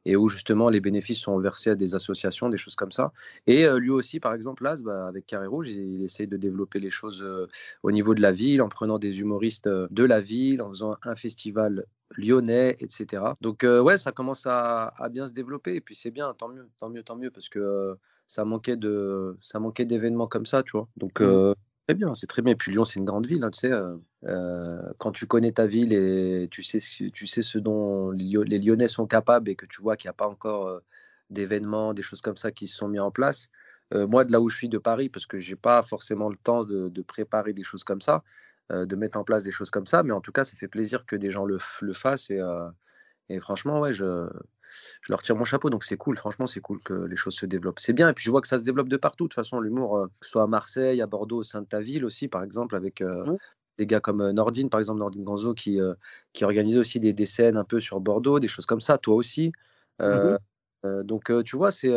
et 0.05 0.15
où 0.15 0.29
justement 0.29 0.69
les 0.69 0.79
bénéfices 0.79 1.19
sont 1.19 1.37
versés 1.39 1.71
à 1.71 1.75
des 1.75 1.95
associations, 1.95 2.49
des 2.49 2.57
choses 2.57 2.75
comme 2.75 2.91
ça. 2.91 3.11
Et 3.47 3.67
lui 3.77 3.89
aussi, 3.89 4.19
par 4.19 4.33
exemple, 4.33 4.63
là, 4.63 4.75
bah, 4.83 5.07
avec 5.07 5.25
Carré 5.25 5.47
Rouge, 5.47 5.69
il, 5.69 6.03
essaye 6.03 6.27
de 6.27 6.37
développer 6.37 6.79
les 6.79 6.89
choses 6.89 7.25
au 7.83 7.91
niveau 7.91 8.15
de 8.15 8.21
la 8.21 8.31
ville, 8.31 8.61
en 8.61 8.69
prenant 8.69 8.99
des 8.99 9.19
humoristes 9.19 9.67
de 9.67 10.03
la 10.03 10.21
ville, 10.21 10.61
en 10.61 10.69
faisant 10.69 10.95
un 11.03 11.15
festival 11.15 11.85
lyonnais, 12.17 12.75
etc. 12.79 13.23
Donc 13.41 13.63
ouais, 13.63 13.97
ça 13.97 14.11
commence 14.11 14.45
à, 14.47 14.93
bien 15.11 15.27
se 15.27 15.33
développer 15.33 15.75
et 15.75 15.81
puis 15.81 15.95
c'est 15.95 16.11
bien, 16.11 16.33
tant 16.33 16.49
mieux, 16.49 16.69
tant 16.77 16.89
mieux, 16.89 17.03
tant 17.03 17.15
mieux, 17.15 17.31
parce 17.31 17.49
que 17.49 17.97
ça 18.29 18.45
manquait 18.45 18.77
de 18.77 19.35
ça 19.41 19.59
manquait 19.59 19.85
d'événements 19.85 20.27
comme 20.27 20.45
ça, 20.45 20.61
tu 20.61 20.73
vois. 20.73 20.87
Donc 20.97 21.19
mmh. 21.19 21.55
très 21.87 21.95
bien, 21.95 22.13
c'est 22.13 22.27
très 22.27 22.43
bien. 22.43 22.53
Et 22.53 22.55
puis 22.55 22.71
Lyon, 22.71 22.85
c'est 22.85 22.99
une 22.99 23.05
grande 23.05 23.25
ville, 23.25 23.43
hein, 23.43 23.49
tu 23.49 23.61
sais. 23.61 23.71
quand 24.99 25.11
tu 25.11 25.25
connais 25.25 25.51
ta 25.51 25.65
ville 25.65 25.91
et 25.93 26.47
tu 26.51 26.61
sais 26.61 26.79
ce, 26.79 27.05
tu 27.05 27.25
sais 27.25 27.41
ce 27.41 27.57
dont 27.57 28.11
les 28.11 28.59
Lyonnais 28.59 28.87
sont 28.87 29.07
capables 29.07 29.49
et 29.49 29.55
que 29.55 29.65
tu 29.65 29.81
vois 29.81 29.97
qu'il 29.97 30.07
n'y 30.07 30.11
a 30.11 30.13
pas 30.13 30.27
encore 30.27 30.79
d'événements, 31.31 31.95
des 31.95 32.03
choses 32.03 32.21
comme 32.21 32.37
ça 32.37 32.51
qui 32.51 32.67
se 32.67 32.77
sont 32.77 32.87
mis 32.87 32.99
en 32.99 33.09
place. 33.09 33.49
moi, 33.93 34.23
de 34.25 34.31
là 34.31 34.39
où 34.39 34.47
je 34.47 34.57
suis 34.57 34.69
de 34.69 34.77
Paris, 34.77 35.09
parce 35.09 35.25
que 35.25 35.39
j'ai 35.39 35.55
pas 35.55 35.81
forcément 35.81 36.29
le 36.29 36.37
temps 36.37 36.63
de, 36.63 37.01
préparer 37.01 37.53
des 37.53 37.63
choses 37.63 37.83
comme 37.83 38.01
ça, 38.01 38.23
de 38.69 38.95
mettre 38.95 39.17
en 39.17 39.23
place 39.23 39.43
des 39.43 39.51
choses 39.51 39.71
comme 39.71 39.87
ça, 39.87 40.03
mais 40.03 40.13
en 40.13 40.21
tout 40.21 40.31
cas, 40.31 40.43
ça 40.43 40.55
fait 40.55 40.67
plaisir 40.67 41.03
que 41.07 41.15
des 41.15 41.31
gens 41.31 41.45
le, 41.45 41.57
le 41.81 41.93
fassent 41.93 42.29
et 42.29 42.39
et 43.29 43.39
franchement, 43.39 43.79
ouais, 43.79 43.93
je, 43.93 44.27
je 45.01 45.11
leur 45.11 45.21
tire 45.21 45.35
mon 45.35 45.43
chapeau. 45.43 45.69
Donc 45.69 45.83
c'est 45.83 45.97
cool, 45.97 46.17
franchement, 46.17 46.45
c'est 46.45 46.61
cool 46.61 46.79
que 46.83 46.93
les 46.93 47.15
choses 47.15 47.35
se 47.35 47.45
développent. 47.45 47.79
C'est 47.79 47.93
bien. 47.93 48.09
Et 48.09 48.13
puis 48.13 48.23
je 48.23 48.31
vois 48.31 48.41
que 48.41 48.47
ça 48.47 48.59
se 48.59 48.63
développe 48.63 48.89
de 48.89 48.97
partout. 48.97 49.25
De 49.25 49.29
toute 49.29 49.35
façon, 49.35 49.59
l'humour, 49.59 50.07
que 50.19 50.25
ce 50.25 50.31
soit 50.31 50.43
à 50.43 50.47
Marseille, 50.47 51.01
à 51.01 51.07
Bordeaux, 51.07 51.37
au 51.37 51.43
sein 51.43 51.61
de 51.61 51.67
ta 51.67 51.79
ville 51.79 52.05
aussi, 52.05 52.27
par 52.27 52.43
exemple, 52.43 52.75
avec 52.75 53.03
des 53.77 53.85
gars 53.85 53.99
comme 53.99 54.31
Nordine, 54.31 54.69
par 54.69 54.79
exemple, 54.79 54.99
Nordine 54.99 55.23
Gonzo, 55.23 55.53
qui, 55.53 55.79
qui 56.33 56.43
organise 56.43 56.77
aussi 56.77 56.99
des, 56.99 57.13
des, 57.13 57.25
scènes 57.25 57.55
un 57.55 57.63
peu 57.63 57.79
sur 57.79 57.99
Bordeaux, 57.99 58.39
des 58.39 58.47
choses 58.47 58.65
comme 58.65 58.81
ça. 58.81 58.97
Toi 58.97 59.15
aussi. 59.15 59.51
Mmh 59.99 60.37
donc 61.03 61.29
tu 61.43 61.57
vois, 61.57 61.71
c'est 61.71 61.93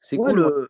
c'est 0.00 0.16
cool. 0.16 0.34
Le, 0.34 0.68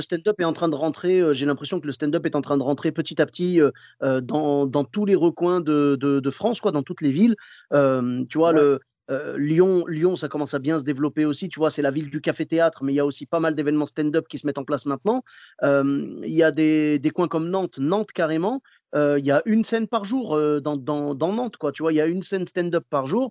stand-up 0.00 0.40
est 0.40 0.44
en 0.44 0.52
train 0.52 0.68
de 0.68 0.74
rentrer, 0.74 1.22
j'ai 1.34 1.46
l'impression 1.46 1.80
que 1.80 1.86
le 1.86 1.92
stand-up 1.92 2.24
est 2.26 2.36
en 2.36 2.40
train 2.40 2.56
de 2.56 2.62
rentrer 2.62 2.92
petit 2.92 3.20
à 3.20 3.26
petit 3.26 3.60
dans, 4.00 4.66
dans, 4.66 4.84
tous 4.84 5.04
les 5.04 5.14
recoins 5.14 5.60
de, 5.60 5.96
de, 5.96 6.30
France, 6.30 6.60
quoi, 6.60 6.72
dans 6.72 6.82
toutes 6.82 7.00
les 7.00 7.10
villes. 7.10 7.36
tu 7.72 8.38
vois, 8.38 8.52
le, 8.52 8.80
Lyon, 9.36 9.86
Lyon, 9.86 10.16
ça 10.16 10.28
commence 10.28 10.52
à 10.52 10.58
bien 10.58 10.78
se 10.78 10.84
développer 10.84 11.24
aussi. 11.24 11.48
Tu 11.48 11.58
vois, 11.58 11.70
c'est 11.70 11.82
la 11.82 11.90
ville 11.90 12.10
du 12.10 12.20
café-théâtre, 12.20 12.84
mais 12.84 12.92
il 12.92 12.96
y 12.96 13.00
a 13.00 13.06
aussi 13.06 13.24
pas 13.24 13.40
mal 13.40 13.54
d'événements 13.54 13.86
stand-up 13.86 14.28
qui 14.28 14.38
se 14.38 14.46
mettent 14.46 14.58
en 14.58 14.64
place 14.64 14.84
maintenant. 14.84 15.22
Il 15.62 16.18
y 16.24 16.42
a 16.42 16.50
des, 16.50 16.98
des, 16.98 17.10
coins 17.10 17.28
comme 17.28 17.48
Nantes, 17.48 17.78
Nantes 17.78 18.12
carrément, 18.12 18.62
il 18.94 19.24
y 19.24 19.30
a 19.30 19.42
une 19.44 19.64
scène 19.64 19.86
par 19.86 20.04
jour 20.04 20.38
dans, 20.60 20.76
dans, 20.76 21.14
dans, 21.14 21.32
Nantes, 21.32 21.56
quoi. 21.56 21.72
Tu 21.72 21.82
vois, 21.82 21.92
il 21.92 21.96
y 21.96 22.00
a 22.00 22.06
une 22.06 22.22
scène 22.22 22.46
stand-up 22.46 22.84
par 22.88 23.06
jour. 23.06 23.30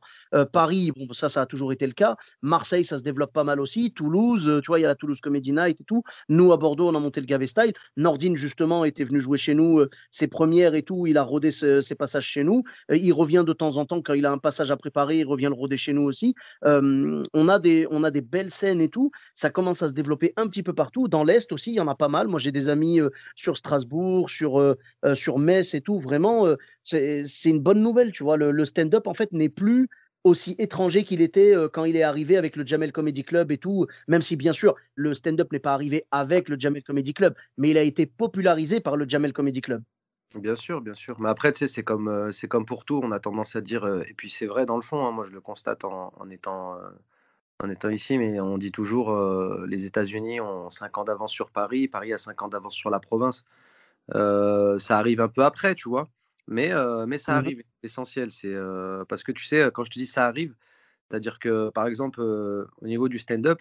Paris, 0.52 0.92
bon, 0.96 1.12
ça, 1.14 1.30
ça 1.30 1.42
a 1.42 1.46
toujours 1.46 1.72
été 1.72 1.86
le 1.86 1.94
cas. 1.94 2.16
Marseille, 2.42 2.86
ça 2.86 2.98
se 2.98 3.04
développe 3.04 3.34
pas 3.34 3.44
mal 3.44 3.60
aussi. 3.60 3.92
Toulouse, 3.92 4.62
tu 4.64 4.68
vois, 4.68 4.80
il 4.80 4.84
y 4.84 4.86
a 4.86 4.88
la 4.88 4.96
Toulouse 4.96 5.20
Comedy 5.20 5.52
Night 5.52 5.82
et 5.82 5.84
tout. 5.84 6.04
Nous, 6.30 6.52
à 6.54 6.58
Bordeaux, 6.58 6.88
on 6.88 6.96
a 6.96 7.00
monté 7.00 7.20
le 7.20 7.26
Gavé 7.26 7.48
Style. 7.48 7.74
Nordine, 7.96 8.36
justement, 8.36 8.86
était 8.86 9.04
venu 9.04 9.22
jouer 9.22 9.38
chez 9.38 9.54
nous 9.54 9.86
ses 10.12 10.28
premières 10.28 10.76
et 10.76 10.84
tout. 10.84 11.08
Il 11.08 11.18
a 11.18 11.24
rodé 11.24 11.52
ses, 11.52 11.96
passages 11.96 12.26
chez 12.26 12.44
nous. 12.44 12.64
il 12.90 13.12
revient 13.12 13.44
de 13.46 13.54
temps 13.54 13.78
en 13.78 13.86
temps 13.86 14.02
quand 14.02 14.14
il 14.14 14.26
a 14.26 14.32
un 14.32 14.38
passage 14.38 14.72
à 14.72 14.78
préparer. 14.78 15.20
Il 15.20 15.26
revient 15.26 15.48
le 15.48 15.54
roder 15.54 15.78
chez 15.78 15.94
nous 15.94 16.04
aussi. 16.04 16.36
on, 16.64 17.50
a 17.50 17.60
des, 17.60 17.88
on 17.92 18.04
a 18.04 18.12
des 18.12 18.22
belles 18.22 18.52
scènes 18.52 18.82
et 18.82 18.90
tout. 18.90 19.12
Ça 19.34 19.50
commence 19.50 19.82
à 19.82 19.88
se 19.88 19.94
développer 19.94 20.34
un 20.38 20.48
petit 20.48 20.64
peu 20.64 20.74
partout. 20.74 21.08
Dans 21.08 21.24
l'Est 21.24 21.52
aussi, 21.52 21.72
il 21.72 21.76
y 21.76 21.80
en 21.80 21.88
a 21.88 21.96
pas 21.96 22.08
mal. 22.08 22.28
Moi, 22.28 22.40
j'ai 22.40 22.52
des 22.52 22.70
amis 22.70 23.00
sur 23.36 23.58
Strasbourg, 23.58 24.30
sur, 24.30 24.76
sur 25.14 25.40
et 25.50 25.82
tout. 25.82 25.98
Vraiment, 26.00 26.46
c'est 26.84 27.24
une 27.46 27.60
bonne 27.60 27.82
nouvelle, 27.82 28.12
tu 28.12 28.24
vois. 28.24 28.38
Le, 28.38 28.66
stand-up, 28.66 29.08
en 29.08 29.14
fait, 29.14 29.32
n'est 29.32 29.50
plus 29.50 29.90
aussi 30.24 30.56
étranger 30.58 31.04
qu'il 31.04 31.22
était 31.22 31.54
quand 31.74 31.86
il 31.86 31.96
est 31.96 32.04
arrivé 32.04 32.38
avec 32.38 32.56
le 32.56 32.66
Jamel 32.66 32.92
Comedy 32.92 33.24
Club 33.24 33.52
et 33.52 33.58
tout, 33.58 33.88
même 34.08 34.22
si 34.22 34.36
bien 34.36 34.54
sûr 34.54 34.76
le 34.96 35.14
stand-up 35.14 35.52
n'est 35.52 35.60
pas 35.60 35.74
arrivé 35.74 36.06
avec 36.12 36.50
le 36.50 36.60
Jamel 36.60 36.84
Comedy 36.84 37.14
Club, 37.14 37.34
mais 37.58 37.70
il 37.70 37.78
a 37.78 37.82
été 37.82 38.06
popularisé 38.06 38.80
par 38.80 38.98
le 38.98 39.08
Jamel 39.08 39.34
Comedy 39.34 39.62
Club. 39.62 39.84
Bien 40.36 40.56
sûr, 40.56 40.82
bien 40.82 40.94
sûr. 40.94 41.16
Mais 41.22 41.30
après, 41.30 41.54
tu 41.54 41.60
sais, 41.60 41.68
c'est 41.70 41.84
comme, 41.84 42.32
c'est 42.34 42.50
comme 42.50 42.66
pour 42.66 42.84
tout, 42.84 43.00
on 43.02 43.12
a 43.12 43.20
tendance 43.20 43.56
à 43.56 43.62
dire, 43.62 43.88
et 44.08 44.14
puis 44.16 44.30
c'est 44.30 44.46
vrai 44.48 44.66
dans 44.66 44.76
le 44.76 44.82
fond, 44.82 45.06
hein, 45.06 45.12
moi 45.12 45.24
je 45.24 45.32
le 45.32 45.40
constate 45.40 45.86
en, 45.86 46.12
étant, 46.30 46.78
en 47.64 47.70
étant 47.70 47.90
ici, 47.90 48.18
mais 48.18 48.40
on 48.42 48.58
dit 48.58 48.72
toujours, 48.72 49.16
les 49.66 49.86
États-Unis 49.86 50.42
ont 50.42 50.70
5 50.70 50.98
ans 50.98 51.04
d'avance 51.06 51.32
sur 51.32 51.50
Paris, 51.52 51.88
Paris 51.88 52.12
a 52.12 52.18
5 52.18 52.42
ans 52.42 52.48
d'avance 52.50 52.76
sur 52.76 52.90
la 52.90 53.00
province 53.00 53.46
ça 54.14 54.98
arrive 54.98 55.22
un 55.22 55.28
peu 55.28 55.44
après, 55.44 55.76
tu 55.76 55.90
vois. 55.90 56.10
Mais, 56.48 56.72
mais 57.08 57.18
ça 57.18 57.34
mmh 57.34 57.36
arrive. 57.36 57.64
L'essentiel, 57.84 58.32
c'est 58.32 58.56
parce 59.10 59.24
que 59.24 59.32
tu 59.32 59.46
sais, 59.46 59.70
quand 59.74 59.84
je 59.84 59.92
te 59.92 60.00
dis 60.00 60.08
ça 60.08 60.26
arrive, 60.26 60.56
c'est-à-dire 61.10 61.40
que 61.40 61.70
par 61.70 61.88
exemple, 61.88 62.22
au 62.22 62.88
niveau 62.88 63.10
du 63.10 63.20
stand-up, 63.20 63.60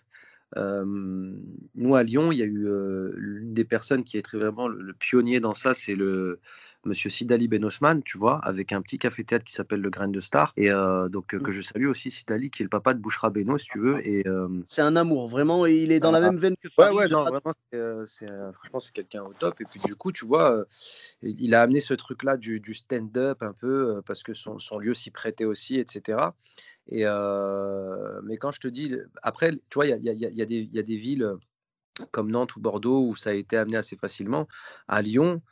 nous 0.54 1.94
à 1.96 2.02
Lyon, 2.02 2.32
il 2.32 2.38
y 2.38 2.42
a 2.42 2.46
eu 2.46 2.68
l'une 3.16 3.54
des 3.54 3.64
personnes 3.64 4.04
qui 4.04 4.18
est 4.18 4.32
vraiment 4.32 4.68
le, 4.68 4.92
pionnier 4.94 5.40
dans 5.40 5.54
ça, 5.54 5.74
c'est 5.74 5.94
le 5.94 6.40
monsieur 6.86 7.10
Sidali 7.10 7.48
Ben 7.48 7.64
Osman, 7.64 8.02
tu 8.02 8.18
vois, 8.18 8.38
avec 8.38 8.72
un 8.72 8.80
petit 8.80 8.98
café-théâtre 8.98 9.44
qui 9.44 9.52
s'appelle 9.52 9.80
le 9.80 9.90
Grain 9.90 10.08
de 10.08 10.20
Star. 10.20 10.52
Et 10.56 10.70
donc 10.70 11.34
mmh. 11.34 11.42
que 11.42 11.52
je 11.52 11.60
salue 11.60 11.86
aussi 11.86 12.10
Sidali, 12.10 12.50
qui 12.50 12.62
est 12.62 12.64
le 12.64 12.70
papa 12.70 12.94
de 12.94 13.00
Bouchra 13.00 13.30
Beno, 13.30 13.58
si 13.58 13.66
tu 13.66 13.78
veux. 13.78 14.06
Et 14.06 14.24
c'est 14.66 14.82
un 14.82 14.96
amour, 14.96 15.28
vraiment. 15.28 15.66
il 15.66 15.92
est 15.92 16.00
dans 16.00 16.10
la 16.10 16.18
ah, 16.18 16.20
même 16.32 16.38
veine 16.38 16.56
que 16.56 16.68
Ouais, 16.78 16.90
ouais, 16.90 17.08
non, 17.08 17.24
vraiment, 17.24 17.52
c'est, 18.06 18.26
franchement, 18.52 18.80
c'est 18.80 18.92
quelqu'un 18.92 19.22
au 19.22 19.32
top. 19.32 19.60
Et 19.60 19.64
puis 19.64 19.80
du 19.84 19.94
coup, 19.94 20.12
tu 20.12 20.24
vois, 20.24 20.64
il 21.22 21.54
a 21.54 21.62
amené 21.62 21.80
ce 21.80 21.94
truc-là 21.94 22.36
du, 22.36 22.74
stand-up 22.74 23.42
un 23.42 23.52
peu 23.52 24.02
parce 24.06 24.22
que 24.22 24.34
son, 24.34 24.58
son 24.58 24.78
lieu 24.78 24.94
s'y 24.94 25.10
prêtait 25.10 25.44
aussi, 25.44 25.78
etc. 25.78 26.18
Et 26.88 27.04
mais 28.24 28.36
quand 28.36 28.50
je 28.50 28.60
te 28.60 28.68
dis, 28.68 28.94
après, 29.22 29.52
tu 29.52 29.74
vois, 29.74 29.86
il 29.86 30.04
y 30.04 30.80
a, 30.80 30.82
des 30.82 30.96
villes 30.96 31.36
comme 32.10 32.30
Nantes 32.30 32.56
ou 32.56 32.60
Bordeaux, 32.60 33.06
où 33.06 33.16
ça 33.16 33.30
a 33.30 33.32
été 33.32 33.56
amené 33.56 33.76
assez 33.76 33.96
facilement. 33.96 34.46
À 34.88 35.02
Lyon, 35.02 35.42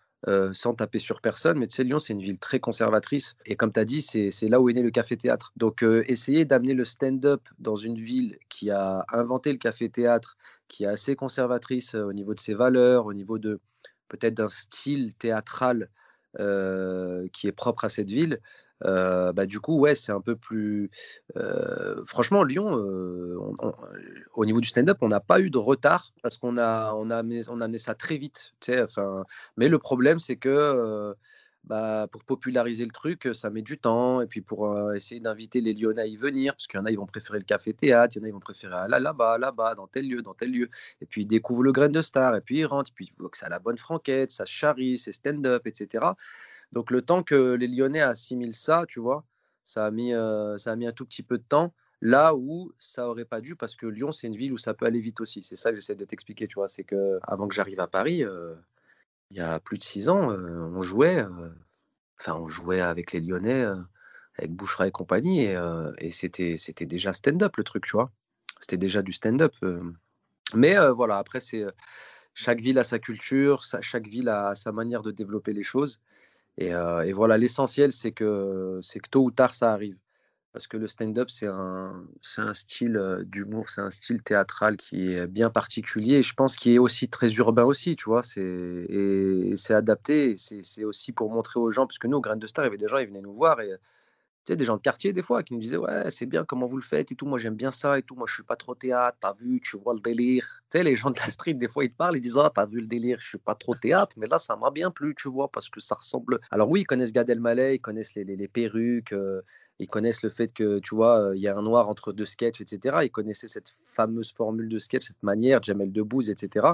sans 0.53 0.75
taper 0.75 0.99
sur 0.99 1.21
personne, 1.21 1.59
mais 1.59 1.67
tu 1.67 1.75
sais, 1.75 1.85
Lyon, 1.85 1.99
c'est 1.99 2.13
une 2.15 2.23
ville 2.23 2.39
très 2.39 2.61
conservatrice. 2.61 3.37
Et 3.45 3.57
comme 3.57 3.73
tu 3.73 3.81
as 3.81 3.85
dit, 3.85 4.01
c'est 4.01 4.49
là 4.49 4.61
où 4.61 4.69
est 4.71 4.73
né 4.73 4.83
le 4.83 4.91
café-théâtre. 4.91 5.53
Donc, 5.57 5.83
essayer 5.83 6.45
d'amener 6.45 6.75
le 6.75 6.85
stand-up 6.85 7.43
dans 7.59 7.77
une 7.77 7.97
ville 7.97 8.39
qui 8.49 8.71
a 8.71 9.05
inventé 9.11 9.53
le 9.53 9.59
café-théâtre, 9.59 10.37
qui 10.69 10.85
est 10.85 10.89
assez 10.89 11.15
conservatrice 11.15 11.95
au 11.95 12.13
niveau 12.13 12.35
de 12.35 12.41
ses 12.41 12.55
valeurs, 12.55 13.07
au 13.07 13.13
niveau 13.13 13.39
de 13.39 13.61
peut-être 14.09 14.35
d'un 14.35 14.49
style 14.49 15.15
théâtral 15.15 15.91
qui 16.39 17.47
est 17.47 17.55
propre 17.55 17.85
à 17.85 17.89
cette 17.89 18.11
ville, 18.11 18.41
bah, 18.85 19.47
du 19.47 19.61
coup, 19.61 19.79
ouais, 19.79 19.95
c'est 19.95 20.13
un 20.13 20.21
peu 20.21 20.37
plus. 20.37 20.91
franchement, 22.07 22.45
Lyon, 22.45 22.75
au 24.35 24.45
niveau 24.45 24.61
du 24.61 24.69
stand-up, 24.69 24.99
on 25.01 25.09
n'a 25.09 25.21
pas 25.21 25.41
eu 25.41 25.51
de 25.51 25.59
retard 25.59 26.13
parce 26.23 26.37
qu'on 26.37 26.59
a, 26.59 26.95
on 26.95 27.11
a, 27.11 27.17
amené, 27.17 27.79
ça 27.79 27.95
très 27.95 28.19
vite. 28.19 28.53
Enfin, 28.69 29.25
mais 29.57 29.69
le 29.69 29.79
problème, 29.79 30.19
c'est 30.19 30.37
que 30.37 31.15
bah, 31.65 32.09
pour 32.13 32.25
populariser 32.25 32.85
le 32.85 32.91
truc, 32.91 33.29
ça 33.33 33.51
met 33.51 33.63
du 33.63 33.79
temps. 33.79 34.21
Et 34.21 34.27
puis 34.27 34.41
pour 34.41 34.93
essayer 34.95 35.21
d'inviter 35.21 35.61
les 35.61 35.73
Lyonnais 35.75 36.03
à 36.03 36.07
y 36.07 36.17
venir, 36.17 36.53
parce 36.55 36.67
qu'il 36.67 36.79
y 36.79 36.83
en 36.83 36.85
a, 36.85 36.91
ils 36.91 36.99
vont 36.99 37.07
préférer 37.07 37.39
le 37.39 37.45
café-théâtre, 37.45 38.17
il 38.17 38.19
y 38.19 38.23
en 38.23 38.25
a, 38.25 38.29
ils 38.29 38.33
vont 38.33 38.41
préférer 38.41 38.75
aller 38.75 39.01
là-bas, 39.01 39.39
là-bas, 39.39 39.75
dans 39.75 39.87
tel 39.87 40.09
lieu, 40.09 40.23
dans 40.23 40.35
tel 40.35 40.53
lieu. 40.53 40.69
Et 41.01 41.07
puis 41.07 41.23
ils 41.23 41.27
découvrent 41.27 41.63
le 41.63 41.73
grain 41.73 41.89
de 41.89 42.03
star, 42.03 42.35
et 42.37 42.41
puis 42.41 42.59
ils 42.59 42.67
rentrent, 42.67 42.91
et 42.91 42.95
puis 42.95 43.09
ils 43.11 43.19
voient 43.19 43.31
que 43.31 43.39
ça 43.39 43.47
a 43.47 43.49
la 43.49 43.59
bonne 43.59 43.79
franquette, 43.79 44.31
ça 44.31 44.45
charrie, 44.45 44.99
c'est 44.99 45.13
stand-up, 45.13 45.67
etc. 45.67 46.05
Donc 46.75 46.91
le 46.91 47.03
temps 47.03 47.23
que 47.23 47.55
les 47.55 47.69
Lyonnais 47.69 48.01
assimilent 48.01 48.55
ça, 48.55 48.85
tu 48.89 49.01
vois, 49.01 49.25
ça 49.63 49.87
a 49.87 49.91
mis, 49.91 50.13
ça 50.59 50.73
a 50.73 50.77
mis 50.77 50.87
un 50.87 50.93
tout 50.93 51.07
petit 51.07 51.23
peu 51.23 51.39
de 51.39 51.45
temps. 51.45 51.73
Là 52.01 52.35
où 52.35 52.73
ça 52.79 53.09
aurait 53.09 53.25
pas 53.25 53.41
dû, 53.41 53.57
parce 53.57 53.77
que 53.77 53.87
Lyon, 53.87 54.13
c'est 54.13 54.27
une 54.27 54.37
ville 54.37 54.53
où 54.53 54.59
ça 54.59 54.75
peut 54.75 54.85
aller 54.85 55.01
vite 55.01 55.21
aussi. 55.23 55.43
C'est 55.43 55.57
ça 55.57 55.71
que 55.71 55.77
j'essaie 55.77 55.95
de 55.95 56.05
t'expliquer, 56.05 56.49
tu 56.49 56.57
vois. 56.57 56.69
C'est 56.69 56.85
que 56.85 57.19
avant 57.23 57.49
que 57.49 57.55
j'arrive 57.55 57.81
à 57.81 57.87
Paris, 57.87 58.25
il 59.31 59.37
y 59.37 59.41
a 59.41 59.59
plus 59.61 59.79
de 59.79 59.83
six 59.85 60.11
ans, 60.11 60.29
on 60.29 60.83
jouait, 60.83 61.25
enfin, 62.21 62.35
on 62.35 62.49
jouait 62.49 62.81
avec 62.81 63.13
les 63.13 63.21
Lyonnais, 63.21 63.65
avec 64.37 64.53
Bouchera 64.53 64.89
et 64.89 64.91
compagnie, 64.91 65.47
et, 65.99 66.11
c'était, 66.11 66.57
c'était 66.59 66.87
déjà 66.87 67.13
stand-up 67.15 67.57
le 67.57 67.65
truc, 67.65 67.87
tu 67.87 67.93
vois. 67.93 68.11
C'était 68.61 68.77
déjà 68.77 69.01
du 69.01 69.13
stand-up. 69.13 69.55
Mais 70.55 70.77
voilà, 70.91 71.19
après, 71.19 71.41
c'est 71.41 71.65
chaque 72.35 72.61
ville 72.61 72.79
a 72.81 72.85
sa 72.85 72.99
culture, 72.99 73.63
chaque 73.63 74.09
ville 74.09 74.29
a 74.29 74.55
sa 74.57 74.73
manière 74.73 75.03
de 75.03 75.13
développer 75.13 75.53
les 75.55 75.63
choses. 75.63 76.01
Et, 76.59 77.13
voilà, 77.13 77.39
l'essentiel, 77.39 77.93
c'est 77.93 78.13
que, 78.13 78.81
que 78.81 79.11
tôt 79.11 79.25
ou 79.25 79.31
tard, 79.31 79.55
ça 79.55 79.73
arrive. 79.73 79.97
Parce 80.53 80.69
que 80.69 80.77
le 80.77 80.87
stand-up, 80.87 81.31
c'est 81.31 81.49
un, 81.49 82.07
un 82.37 82.55
style 82.55 83.25
d'humour, 83.27 83.69
c'est 83.69 83.81
un 83.81 83.91
style 83.91 84.23
théâtral 84.23 84.77
qui 84.77 85.13
est 85.13 85.27
bien 85.27 85.51
particulier 85.51 86.19
et 86.19 86.23
je 86.23 86.33
pense 86.33 86.57
qu'il 86.57 86.73
est 86.73 86.79
aussi 86.79 87.09
très 87.09 87.33
urbain 87.33 87.65
aussi, 87.65 87.97
tu 87.97 88.05
vois, 88.05 88.21
et, 88.37 89.53
c'est 89.57 89.75
adapté, 89.75 90.37
c'est, 90.37 90.85
aussi 90.85 91.11
pour 91.11 91.29
montrer 91.33 91.59
aux 91.59 91.73
gens, 91.73 91.89
parce 91.89 91.99
que 91.99 92.07
nous, 92.07 92.19
au 92.19 92.21
Grain 92.21 92.37
de 92.37 92.47
Star, 92.47 92.65
il 92.65 92.67
y 92.67 92.69
avait 92.69 92.77
des 92.77 92.87
gens, 92.87 92.99
ils 92.99 93.09
venaient 93.09 93.21
nous 93.21 93.35
voir 93.35 93.59
tu 94.45 94.57
des 94.57 94.65
gens 94.65 94.77
de 94.77 94.83
quartier 94.83 95.13
des 95.13 95.23
fois 95.23 95.43
qui 95.43 95.55
nous 95.55 95.61
disaient 95.61 95.77
ouais 95.77 96.11
c'est 96.11 96.27
bien 96.27 96.45
comment 96.45 96.67
vous 96.67 96.77
le 96.77 96.83
faites 96.83 97.11
et 97.13 97.15
tout 97.15 97.27
moi 97.27 97.39
j'aime 97.39 97.55
bien 97.55 97.71
ça 97.71 97.99
et 97.99 98.03
tout 98.03 98.15
moi 98.15 98.27
je 98.29 98.35
suis 98.35 98.43
pas 98.43 98.57
trop 98.57 98.75
théâtre 98.75 99.17
t'as 99.21 99.33
vu 99.35 99.61
tu 99.63 99.77
vois 99.79 99.95
le 99.95 100.01
délire 100.01 100.63
tu 100.71 100.79
sais 100.79 100.85
les 100.85 100.97
gens 100.97 101.11
de 101.11 101.19
la 101.19 101.29
street 101.29 101.55
des 101.55 101.69
fois 101.69 101.85
ils 101.85 101.91
te 101.91 101.97
parlent 101.97 102.17
ils 102.17 102.21
disent 102.21 102.39
ah 102.39 102.51
t'as 102.55 102.67
vu 102.67 102.81
le 102.81 102.87
délire 102.87 103.19
je 103.21 103.29
suis 103.29 103.39
pas 103.39 103.55
trop 103.55 103.75
théâtre 103.75 104.17
mais 104.19 104.27
là 104.27 104.39
ça 104.39 104.57
m'a 104.57 104.71
bien 104.71 104.91
plu 104.91 105.15
tu 105.15 105.29
vois 105.29 105.49
parce 105.51 105.69
que 105.69 105.81
ça 105.81 105.95
ressemble 105.95 106.39
alors 106.51 106.69
oui 106.69 106.83
ils 106.83 106.87
connaissent 106.87 107.13
Gad 107.13 107.31
Elmaleh 107.31 107.77
ils 107.77 107.81
connaissent 107.81 108.15
les, 108.15 108.25
les, 108.25 108.49
perruques 108.49 109.15
ils 109.79 109.89
connaissent 109.89 110.23
le 110.23 110.31
fait 110.31 110.53
que, 110.53 110.79
tu 110.79 110.95
vois, 110.95 111.33
il 111.35 111.41
y 111.43 111.49
a 111.49 111.57
un 111.57 111.63
noir 111.63 111.89
entre 111.89 112.13
deux 112.13 112.25
sketchs, 112.25 112.61
etc. 112.61 112.99
Ils 113.03 113.11
connaissaient 113.11 113.49
cette 113.49 113.77
fameuse 113.85 114.33
formule 114.33 114.69
de 114.69 114.79
sketch, 114.79 115.09
cette 115.09 115.23
manière, 115.23 115.63
Jamel 115.63 115.93
Debbouze, 115.93 116.31
etc. 116.31 116.67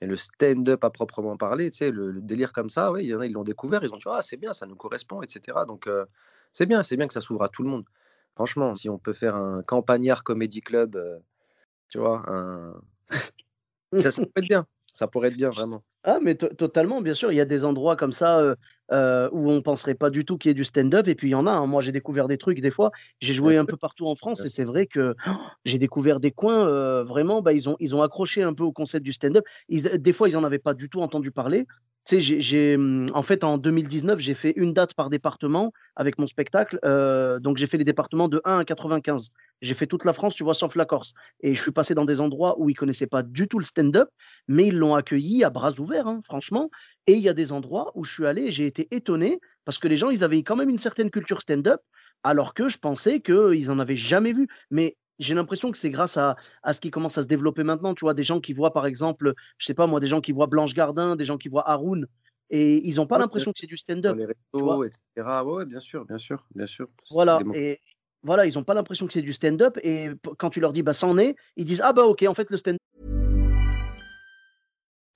Mais 0.00 0.06
le 0.06 0.16
stand-up 0.16 0.84
à 0.84 0.90
proprement 0.90 1.36
parler, 1.36 1.70
tu 1.70 1.78
sais, 1.78 1.90
le, 1.90 2.20
délire 2.20 2.52
comme 2.52 2.70
ça, 2.70 2.92
oui, 2.92 3.04
il 3.04 3.08
y 3.08 3.14
en 3.14 3.20
a, 3.20 3.26
ils 3.26 3.32
l'ont 3.32 3.44
découvert, 3.44 3.82
ils 3.82 3.92
ont 3.92 3.96
dit, 3.96 4.04
ah, 4.06 4.20
c'est 4.22 4.36
bien, 4.36 4.52
ça 4.52 4.66
nous 4.66 4.76
correspond, 4.76 5.22
etc. 5.22 5.58
Donc, 5.66 5.88
c'est 6.52 6.66
bien, 6.66 6.82
c'est 6.82 6.96
bien 6.96 7.06
que 7.06 7.14
ça 7.14 7.20
s'ouvre 7.20 7.42
à 7.44 7.48
tout 7.48 7.62
le 7.62 7.70
monde. 7.70 7.84
Franchement, 8.34 8.74
si 8.74 8.88
on 8.88 8.98
peut 8.98 9.12
faire 9.12 9.34
un 9.34 9.62
campagnard 9.62 10.22
comédie 10.24 10.60
club, 10.60 10.96
tu 11.88 11.98
vois, 11.98 12.22
un... 12.30 12.74
ça, 13.96 14.10
ça 14.10 14.22
peut 14.22 14.30
être 14.36 14.48
bien. 14.48 14.66
Ça 14.94 15.06
pourrait 15.06 15.28
être 15.28 15.36
bien, 15.36 15.50
vraiment. 15.50 15.80
Ah, 16.02 16.18
mais 16.22 16.34
totalement, 16.34 17.00
bien 17.00 17.14
sûr. 17.14 17.32
Il 17.32 17.36
y 17.36 17.40
a 17.40 17.44
des 17.44 17.64
endroits 17.64 17.96
comme 17.96 18.12
ça 18.12 18.56
où 18.90 19.50
on 19.50 19.62
penserait 19.62 19.94
pas 19.94 20.10
du 20.10 20.24
tout 20.24 20.38
qu'il 20.38 20.50
y 20.50 20.52
ait 20.52 20.54
du 20.54 20.64
stand-up. 20.64 21.08
Et 21.08 21.14
puis 21.14 21.28
il 21.28 21.32
y 21.32 21.34
en 21.34 21.46
a. 21.46 21.50
Hein. 21.50 21.66
Moi, 21.66 21.82
j'ai 21.82 21.92
découvert 21.92 22.28
des 22.28 22.38
trucs 22.38 22.60
des 22.60 22.70
fois. 22.70 22.90
J'ai 23.20 23.34
joué 23.34 23.56
un 23.56 23.64
peu 23.64 23.76
partout 23.76 24.06
en 24.06 24.14
France 24.14 24.44
et 24.44 24.48
c'est 24.48 24.64
vrai 24.64 24.86
que 24.86 25.14
j'ai 25.64 25.78
découvert 25.78 26.20
des 26.20 26.30
coins 26.30 27.02
vraiment. 27.04 27.42
Bah, 27.42 27.52
ils, 27.52 27.68
ont, 27.68 27.76
ils 27.80 27.94
ont 27.94 28.02
accroché 28.02 28.42
un 28.42 28.54
peu 28.54 28.64
au 28.64 28.72
concept 28.72 29.04
du 29.04 29.12
stand-up. 29.12 29.44
Des 29.68 30.12
fois, 30.12 30.28
ils 30.28 30.34
n'en 30.34 30.44
avaient 30.44 30.58
pas 30.58 30.74
du 30.74 30.88
tout 30.88 31.00
entendu 31.00 31.30
parler. 31.30 31.66
Tu 32.06 32.22
sais, 32.22 32.40
j'ai, 32.40 32.76
mmh, 32.78 33.08
en 33.12 33.22
fait, 33.22 33.44
en 33.44 33.58
2019, 33.58 34.18
j'ai 34.18 34.32
fait 34.32 34.54
une 34.56 34.72
date 34.72 34.94
par 34.94 35.10
département 35.10 35.72
avec 35.94 36.18
mon 36.18 36.26
spectacle. 36.26 36.78
donc, 37.40 37.58
j'ai 37.58 37.66
fait 37.66 37.78
les 37.78 37.84
départements 37.84 38.28
de 38.28 38.40
1 38.44 38.60
à 38.60 38.64
95. 38.64 39.30
J'ai 39.60 39.74
fait 39.74 39.86
toute 39.86 40.04
la 40.04 40.12
France, 40.12 40.34
tu 40.34 40.44
vois, 40.44 40.54
sauf 40.54 40.76
la 40.76 40.84
Corse. 40.84 41.14
Et 41.40 41.54
je 41.54 41.60
suis 41.60 41.72
passé 41.72 41.94
dans 41.94 42.04
des 42.04 42.20
endroits 42.20 42.58
où 42.60 42.70
ils 42.70 42.74
connaissaient 42.74 43.06
pas 43.06 43.22
du 43.22 43.48
tout 43.48 43.58
le 43.58 43.64
stand-up, 43.64 44.08
mais 44.46 44.68
ils 44.68 44.78
l'ont 44.78 44.94
accueilli 44.94 45.42
à 45.44 45.50
bras 45.50 45.72
ouverts, 45.80 46.06
hein, 46.06 46.20
franchement. 46.24 46.70
Et 47.06 47.12
il 47.12 47.20
y 47.20 47.28
a 47.28 47.34
des 47.34 47.52
endroits 47.52 47.90
où 47.94 48.04
je 48.04 48.12
suis 48.12 48.26
allé 48.26 48.52
j'ai 48.52 48.66
été 48.66 48.77
étonné 48.90 49.40
parce 49.64 49.78
que 49.78 49.88
les 49.88 49.96
gens, 49.96 50.10
ils 50.10 50.24
avaient 50.24 50.42
quand 50.42 50.56
même 50.56 50.70
une 50.70 50.78
certaine 50.78 51.10
culture 51.10 51.40
stand-up, 51.40 51.80
alors 52.22 52.54
que 52.54 52.68
je 52.68 52.78
pensais 52.78 53.20
qu'ils 53.20 53.70
en 53.70 53.78
avaient 53.78 53.96
jamais 53.96 54.32
vu. 54.32 54.48
Mais 54.70 54.96
j'ai 55.18 55.34
l'impression 55.34 55.70
que 55.72 55.78
c'est 55.78 55.90
grâce 55.90 56.16
à, 56.16 56.36
à, 56.62 56.72
ce 56.72 56.80
qui 56.80 56.90
commence 56.90 57.18
à 57.18 57.22
se 57.22 57.26
développer 57.26 57.64
maintenant. 57.64 57.94
Tu 57.94 58.04
vois, 58.04 58.14
des 58.14 58.22
gens 58.22 58.40
qui 58.40 58.52
voient, 58.52 58.72
par 58.72 58.86
exemple, 58.86 59.34
je 59.58 59.66
sais 59.66 59.74
pas 59.74 59.86
moi, 59.86 60.00
des 60.00 60.06
gens 60.06 60.20
qui 60.20 60.32
voient 60.32 60.46
Blanche 60.46 60.74
Gardin, 60.74 61.16
des 61.16 61.24
gens 61.24 61.38
qui 61.38 61.48
voient 61.48 61.68
Haroun, 61.68 62.06
et 62.50 62.88
ils 62.88 62.96
n'ont 62.96 63.06
pas 63.06 63.18
l'impression 63.18 63.52
que 63.52 63.58
c'est 63.58 63.66
du 63.66 63.76
stand-up. 63.76 64.16
Les 64.16 64.26
réseaux, 64.26 64.84
etc. 64.84 65.00
Ouais, 65.44 65.66
bien 65.66 65.80
sûr, 65.80 66.04
bien 66.06 66.18
sûr, 66.18 66.46
bien 66.54 66.66
sûr. 66.66 66.88
Voilà, 67.10 67.40
et 67.54 67.78
voilà, 68.22 68.46
ils 68.46 68.54
n'ont 68.54 68.64
pas 68.64 68.74
l'impression 68.74 69.06
que 69.06 69.12
c'est 69.12 69.22
du 69.22 69.32
stand-up. 69.32 69.78
Et 69.82 70.08
quand 70.38 70.50
tu 70.50 70.60
leur 70.60 70.72
dis, 70.72 70.82
bah, 70.82 70.94
c'en 70.94 71.18
est, 71.18 71.36
ils 71.56 71.64
disent, 71.64 71.82
ah, 71.84 71.92
bah, 71.92 72.04
ok, 72.04 72.24
en 72.26 72.34
fait, 72.34 72.50
le 72.50 72.56
stand-up. 72.56 72.78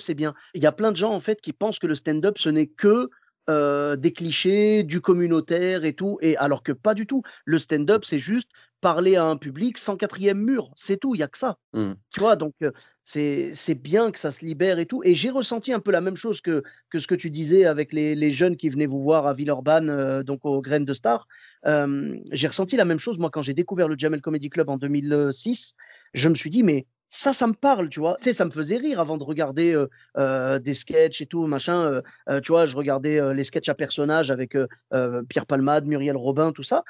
C'est 0.00 0.14
bien. 0.14 0.34
Il 0.54 0.62
y 0.62 0.66
a 0.66 0.72
plein 0.72 0.92
de 0.92 0.96
gens, 0.96 1.12
en 1.12 1.20
fait, 1.20 1.40
qui 1.40 1.52
pensent 1.52 1.78
que 1.78 1.86
le 1.86 1.94
stand-up, 1.94 2.38
ce 2.38 2.48
n'est 2.48 2.68
que 2.68 3.10
Euh, 3.48 3.96
des 3.96 4.12
clichés, 4.12 4.84
du 4.84 5.00
communautaire 5.00 5.84
et 5.84 5.94
tout, 5.94 6.18
et 6.20 6.36
alors 6.36 6.62
que 6.62 6.70
pas 6.70 6.94
du 6.94 7.06
tout. 7.06 7.22
Le 7.44 7.58
stand-up, 7.58 8.04
c'est 8.04 8.20
juste 8.20 8.50
parler 8.80 9.16
à 9.16 9.24
un 9.24 9.36
public 9.36 9.76
sans 9.76 9.96
quatrième 9.96 10.38
mur, 10.38 10.70
c'est 10.76 10.98
tout, 10.98 11.16
il 11.16 11.18
y 11.18 11.22
a 11.22 11.26
que 11.26 11.38
ça. 11.38 11.58
Mmh. 11.72 11.92
Tu 12.12 12.20
vois, 12.20 12.36
donc 12.36 12.54
c'est 13.02 13.74
bien 13.74 14.12
que 14.12 14.20
ça 14.20 14.30
se 14.30 14.44
libère 14.44 14.78
et 14.78 14.86
tout. 14.86 15.02
Et 15.04 15.16
j'ai 15.16 15.30
ressenti 15.30 15.72
un 15.72 15.80
peu 15.80 15.90
la 15.90 16.00
même 16.00 16.16
chose 16.16 16.40
que, 16.40 16.62
que 16.90 17.00
ce 17.00 17.08
que 17.08 17.16
tu 17.16 17.28
disais 17.28 17.64
avec 17.64 17.92
les, 17.92 18.14
les 18.14 18.30
jeunes 18.30 18.56
qui 18.56 18.68
venaient 18.68 18.86
vous 18.86 19.02
voir 19.02 19.26
à 19.26 19.32
Villeurbanne, 19.32 20.22
donc 20.22 20.44
aux 20.44 20.60
Graines 20.60 20.84
de 20.84 20.94
Star. 20.94 21.26
j'ai 21.64 22.46
ressenti 22.46 22.76
la 22.76 22.84
même 22.84 23.00
chose, 23.00 23.18
moi, 23.18 23.30
quand 23.30 23.42
j'ai 23.42 23.54
découvert 23.54 23.88
le 23.88 23.96
Jamel 23.98 24.20
Comedy 24.20 24.50
Club 24.50 24.68
en 24.68 24.76
2006. 24.76 25.74
Je 26.14 26.28
me 26.28 26.34
suis 26.34 26.50
dit, 26.50 26.62
mais 26.62 26.86
ça, 27.10 27.32
ça 27.32 27.46
me 27.46 27.52
parle, 27.52 27.88
tu 27.90 28.00
vois. 28.00 28.16
Tu 28.18 28.24
sais, 28.24 28.32
ça 28.32 28.44
me 28.44 28.50
faisait 28.50 28.76
rire 28.78 29.00
avant 29.00 29.18
de 29.18 29.24
regarder 29.24 29.76
des 30.16 30.74
sketchs 30.74 31.20
et 31.20 31.26
tout, 31.26 31.46
machin. 31.46 32.00
tu 32.42 32.52
vois, 32.52 32.66
je 32.66 32.76
regardais 32.76 33.34
les 33.34 33.44
sketchs 33.44 33.68
à 33.68 33.74
personnages 33.74 34.30
avec 34.30 34.56
Pierre 35.28 35.46
Palmade, 35.46 35.86
Muriel 35.86 36.16
Robin, 36.16 36.52
tout 36.52 36.62
ça. 36.62 36.84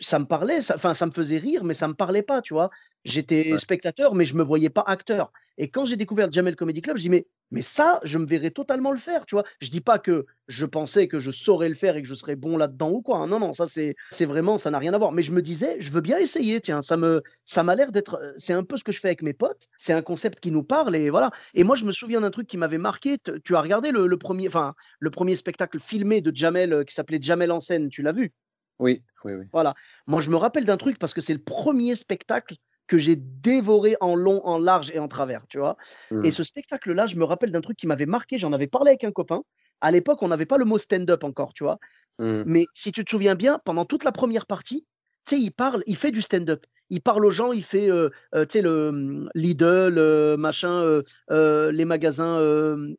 Ça 0.00 0.18
me 0.18 0.24
parlait, 0.24 0.58
enfin, 0.74 0.94
ça, 0.94 1.06
me 1.06 1.12
faisait 1.12 1.38
rire, 1.38 1.64
mais 1.64 1.74
ça 1.74 1.86
me 1.86 1.94
parlait 1.94 2.22
pas, 2.22 2.42
tu 2.42 2.54
vois. 2.54 2.70
J'étais 3.04 3.56
spectateur, 3.58 4.14
mais 4.14 4.24
je 4.24 4.34
me 4.34 4.42
voyais 4.42 4.70
pas 4.70 4.82
acteur. 4.86 5.32
Et 5.58 5.68
quand 5.68 5.84
j'ai 5.84 5.96
découvert 5.96 6.26
le 6.26 6.32
Jamel 6.32 6.56
Comedy 6.56 6.82
Club, 6.82 6.96
je 6.96 7.02
dis 7.02 7.10
mais 7.10 7.26
mais 7.52 7.60
ça, 7.60 8.00
je 8.02 8.16
me 8.16 8.24
verrais 8.24 8.50
totalement 8.50 8.92
le 8.92 8.98
faire, 8.98 9.26
tu 9.26 9.34
vois. 9.34 9.44
Je 9.60 9.68
dis 9.68 9.82
pas 9.82 9.98
que 9.98 10.24
je 10.48 10.64
pensais 10.64 11.06
que 11.06 11.18
je 11.18 11.30
saurais 11.30 11.68
le 11.68 11.74
faire 11.74 11.96
et 11.96 12.02
que 12.02 12.08
je 12.08 12.14
serais 12.14 12.34
bon 12.34 12.56
là-dedans 12.56 12.90
ou 12.90 13.02
quoi. 13.02 13.18
Hein. 13.18 13.26
Non, 13.26 13.38
non, 13.38 13.52
ça 13.52 13.66
c'est 13.66 13.94
c'est 14.10 14.24
vraiment, 14.24 14.56
ça 14.56 14.70
n'a 14.70 14.78
rien 14.78 14.94
à 14.94 14.98
voir. 14.98 15.12
Mais 15.12 15.22
je 15.22 15.32
me 15.32 15.42
disais, 15.42 15.76
je 15.78 15.90
veux 15.90 16.00
bien 16.00 16.16
essayer. 16.18 16.60
Tiens, 16.62 16.80
ça 16.80 16.96
me 16.96 17.22
ça 17.44 17.62
m'a 17.62 17.74
l'air 17.74 17.92
d'être. 17.92 18.18
Euh, 18.22 18.32
c'est 18.38 18.54
un 18.54 18.64
peu 18.64 18.78
ce 18.78 18.84
que 18.84 18.92
je 18.92 19.00
fais 19.00 19.08
avec 19.08 19.22
mes 19.22 19.34
potes. 19.34 19.68
C'est 19.76 19.92
un 19.92 20.00
concept 20.00 20.40
qui 20.40 20.50
nous 20.50 20.62
parle 20.62 20.96
et 20.96 21.10
voilà. 21.10 21.30
Et 21.52 21.62
moi, 21.62 21.76
je 21.76 21.84
me 21.84 21.92
souviens 21.92 22.22
d'un 22.22 22.30
truc 22.30 22.46
qui 22.46 22.56
m'avait 22.56 22.78
marqué. 22.78 23.18
Tu 23.44 23.54
as 23.54 23.60
regardé 23.60 23.90
le, 23.90 24.06
le 24.06 24.16
premier, 24.16 24.48
enfin 24.48 24.74
le 24.98 25.10
premier 25.10 25.36
spectacle 25.36 25.78
filmé 25.78 26.22
de 26.22 26.34
Jamel 26.34 26.72
euh, 26.72 26.84
qui 26.84 26.94
s'appelait 26.94 27.18
Jamel 27.20 27.52
en 27.52 27.60
scène. 27.60 27.90
Tu 27.90 28.00
l'as 28.02 28.12
vu? 28.12 28.32
Oui, 28.78 29.02
oui, 29.24 29.32
oui. 29.34 29.46
Voilà. 29.52 29.74
Moi, 30.06 30.20
je 30.20 30.30
me 30.30 30.36
rappelle 30.36 30.64
d'un 30.64 30.76
truc 30.76 30.98
parce 30.98 31.12
que 31.14 31.20
c'est 31.20 31.34
le 31.34 31.42
premier 31.42 31.94
spectacle 31.94 32.56
que 32.86 32.98
j'ai 32.98 33.16
dévoré 33.16 33.96
en 34.00 34.14
long, 34.14 34.44
en 34.46 34.58
large 34.58 34.90
et 34.92 34.98
en 34.98 35.08
travers, 35.08 35.46
tu 35.48 35.58
vois? 35.58 35.76
Et 36.22 36.30
Mmh. 36.30 36.32
ce 36.32 36.42
spectacle-là, 36.42 37.06
je 37.06 37.16
me 37.16 37.24
rappelle 37.24 37.52
d'un 37.52 37.60
truc 37.60 37.76
qui 37.76 37.86
m'avait 37.86 38.06
marqué, 38.06 38.38
j'en 38.38 38.52
avais 38.52 38.66
parlé 38.66 38.90
avec 38.90 39.04
un 39.04 39.12
copain. 39.12 39.42
À 39.80 39.90
l'époque, 39.90 40.22
on 40.22 40.28
n'avait 40.28 40.46
pas 40.46 40.58
le 40.58 40.64
mot 40.64 40.78
stand-up 40.78 41.24
encore, 41.24 41.54
tu 41.54 41.64
vois? 41.64 41.78
Mmh. 42.18 42.46
Mais 42.46 42.70
si 42.74 42.92
tu 42.92 43.04
te 43.04 43.10
souviens 43.10 43.36
bien, 43.36 43.60
pendant 43.64 43.84
toute 43.86 44.04
la 44.04 44.12
première 44.12 44.46
partie, 44.46 44.86
tu 45.26 45.36
sais, 45.36 45.42
il 45.42 45.52
parle, 45.52 45.82
il 45.86 45.96
fait 45.96 46.12
du 46.12 46.22
stand-up. 46.22 46.66
Il 46.92 47.00
parle 47.00 47.24
aux 47.24 47.30
gens, 47.30 47.52
il 47.52 47.64
fait, 47.64 47.88
tu 47.88 48.46
sais, 48.50 48.60
le, 48.62 48.92
mmh, 48.92 49.30
Lidl, 49.34 49.98
heu, 49.98 50.36
machin, 50.36 51.02
les 51.30 51.84
magasins, 51.86 52.38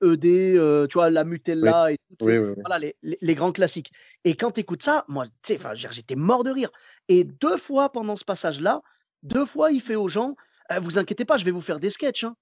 ED, 0.01 0.25
heu, 0.58 0.88
tu 0.89 0.95
vois, 0.95 1.12
la 1.12 1.23
Oui. 1.62 1.71
Nutella 1.71 1.91
et 1.91 1.97
tout, 2.17 2.17
Oui, 2.21 2.38
oui, 2.39 2.56
voilà, 2.65 2.79
les 2.79 2.95
les 3.03 3.17
les 3.21 3.36
grands 3.36 3.51
classiques. 3.51 3.91
Et 4.25 4.36
quand 4.36 4.51
tu 4.51 4.62
écoutes 4.62 4.82
ça, 4.84 5.06
moi, 5.10 5.25
tu 5.43 5.56
sais, 5.56 5.60
j'étais 5.91 6.15
mort 6.15 6.43
de 6.43 6.49
rire. 6.51 6.71
Et 7.08 7.23
2 7.23 7.58
fois 7.58 7.91
pendant 7.91 8.15
ce 8.15 8.25
passage-là, 8.25 8.82
2 9.23 9.45
fois, 9.45 9.71
il 9.71 9.82
fait 9.82 9.95
aux 9.95 10.08
gens: 10.08 10.36
«Heu, 10.71 10.79
vous 10.82 10.97
inquiétez 10.97 11.25
pas, 11.25 11.38
je 11.38 11.45
vais 11.45 11.51
vous 11.51 11.62
faire 11.62 11.79
des 11.79 11.91
sketchs, 11.91 12.23
hein». 12.23 12.36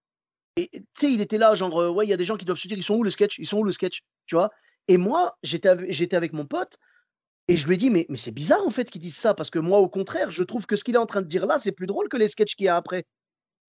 Et 0.58 0.70
tu 0.74 0.82
sais, 0.98 1.14
il 1.14 1.22
était 1.22 1.38
là, 1.40 1.56
genre, 1.56 1.76
ouais, 1.96 2.06
il 2.06 2.10
y 2.10 2.14
a 2.14 2.18
des 2.18 2.26
gens 2.26 2.38
qui 2.38 2.46
doivent 2.46 2.58
se 2.60 2.68
dire: 2.68 2.78
«Ils 2.78 2.84
sont 2.84 2.96
où 2.98 3.04
les 3.04 3.12
sketchs? 3.12 3.40
Ils 3.40 3.48
sont 3.48 3.60
où 3.60 3.64
le 3.66 3.72
sketch?» 3.74 4.02
tu 4.28 4.36
vois? 4.36 4.52
Et 4.88 4.98
moi, 4.98 5.38
j'étais 5.44 5.70
ave 5.70 5.86
j'étais 5.90 6.16
avec 6.18 6.34
mon 6.34 6.46
pote 6.48 6.78
et 7.48 7.58
je 7.58 7.68
lui 7.68 7.76
ai 7.76 7.78
dit: 7.78 7.90
«Mais 7.90 8.06
mais 8.10 8.18
c'est 8.18 8.32
bizarre, 8.32 8.66
en 8.66 8.70
fait, 8.72 8.90
qu'ils 8.90 9.02
disent 9.02 9.18
ça, 9.18 9.34
parce 9.34 9.50
que 9.50 9.60
moi, 9.60 9.80
au 9.80 9.90
contraire, 9.90 10.32
je 10.32 10.44
trouve 10.44 10.66
que 10.68 10.76
ce 10.76 10.84
qu'il 10.84 10.96
est 10.96 10.98
en 11.00 11.06
train 11.06 11.22
de 11.22 11.28
dire 11.28 11.46
là, 11.46 11.60
c'est 11.60 11.72
plus 11.74 11.88
drôle 11.88 12.10
que 12.10 12.18
les 12.18 12.28
sketchs 12.30 12.56
qu'il 12.56 12.66
y 12.66 12.70
a 12.70 12.76
après». 12.78 13.06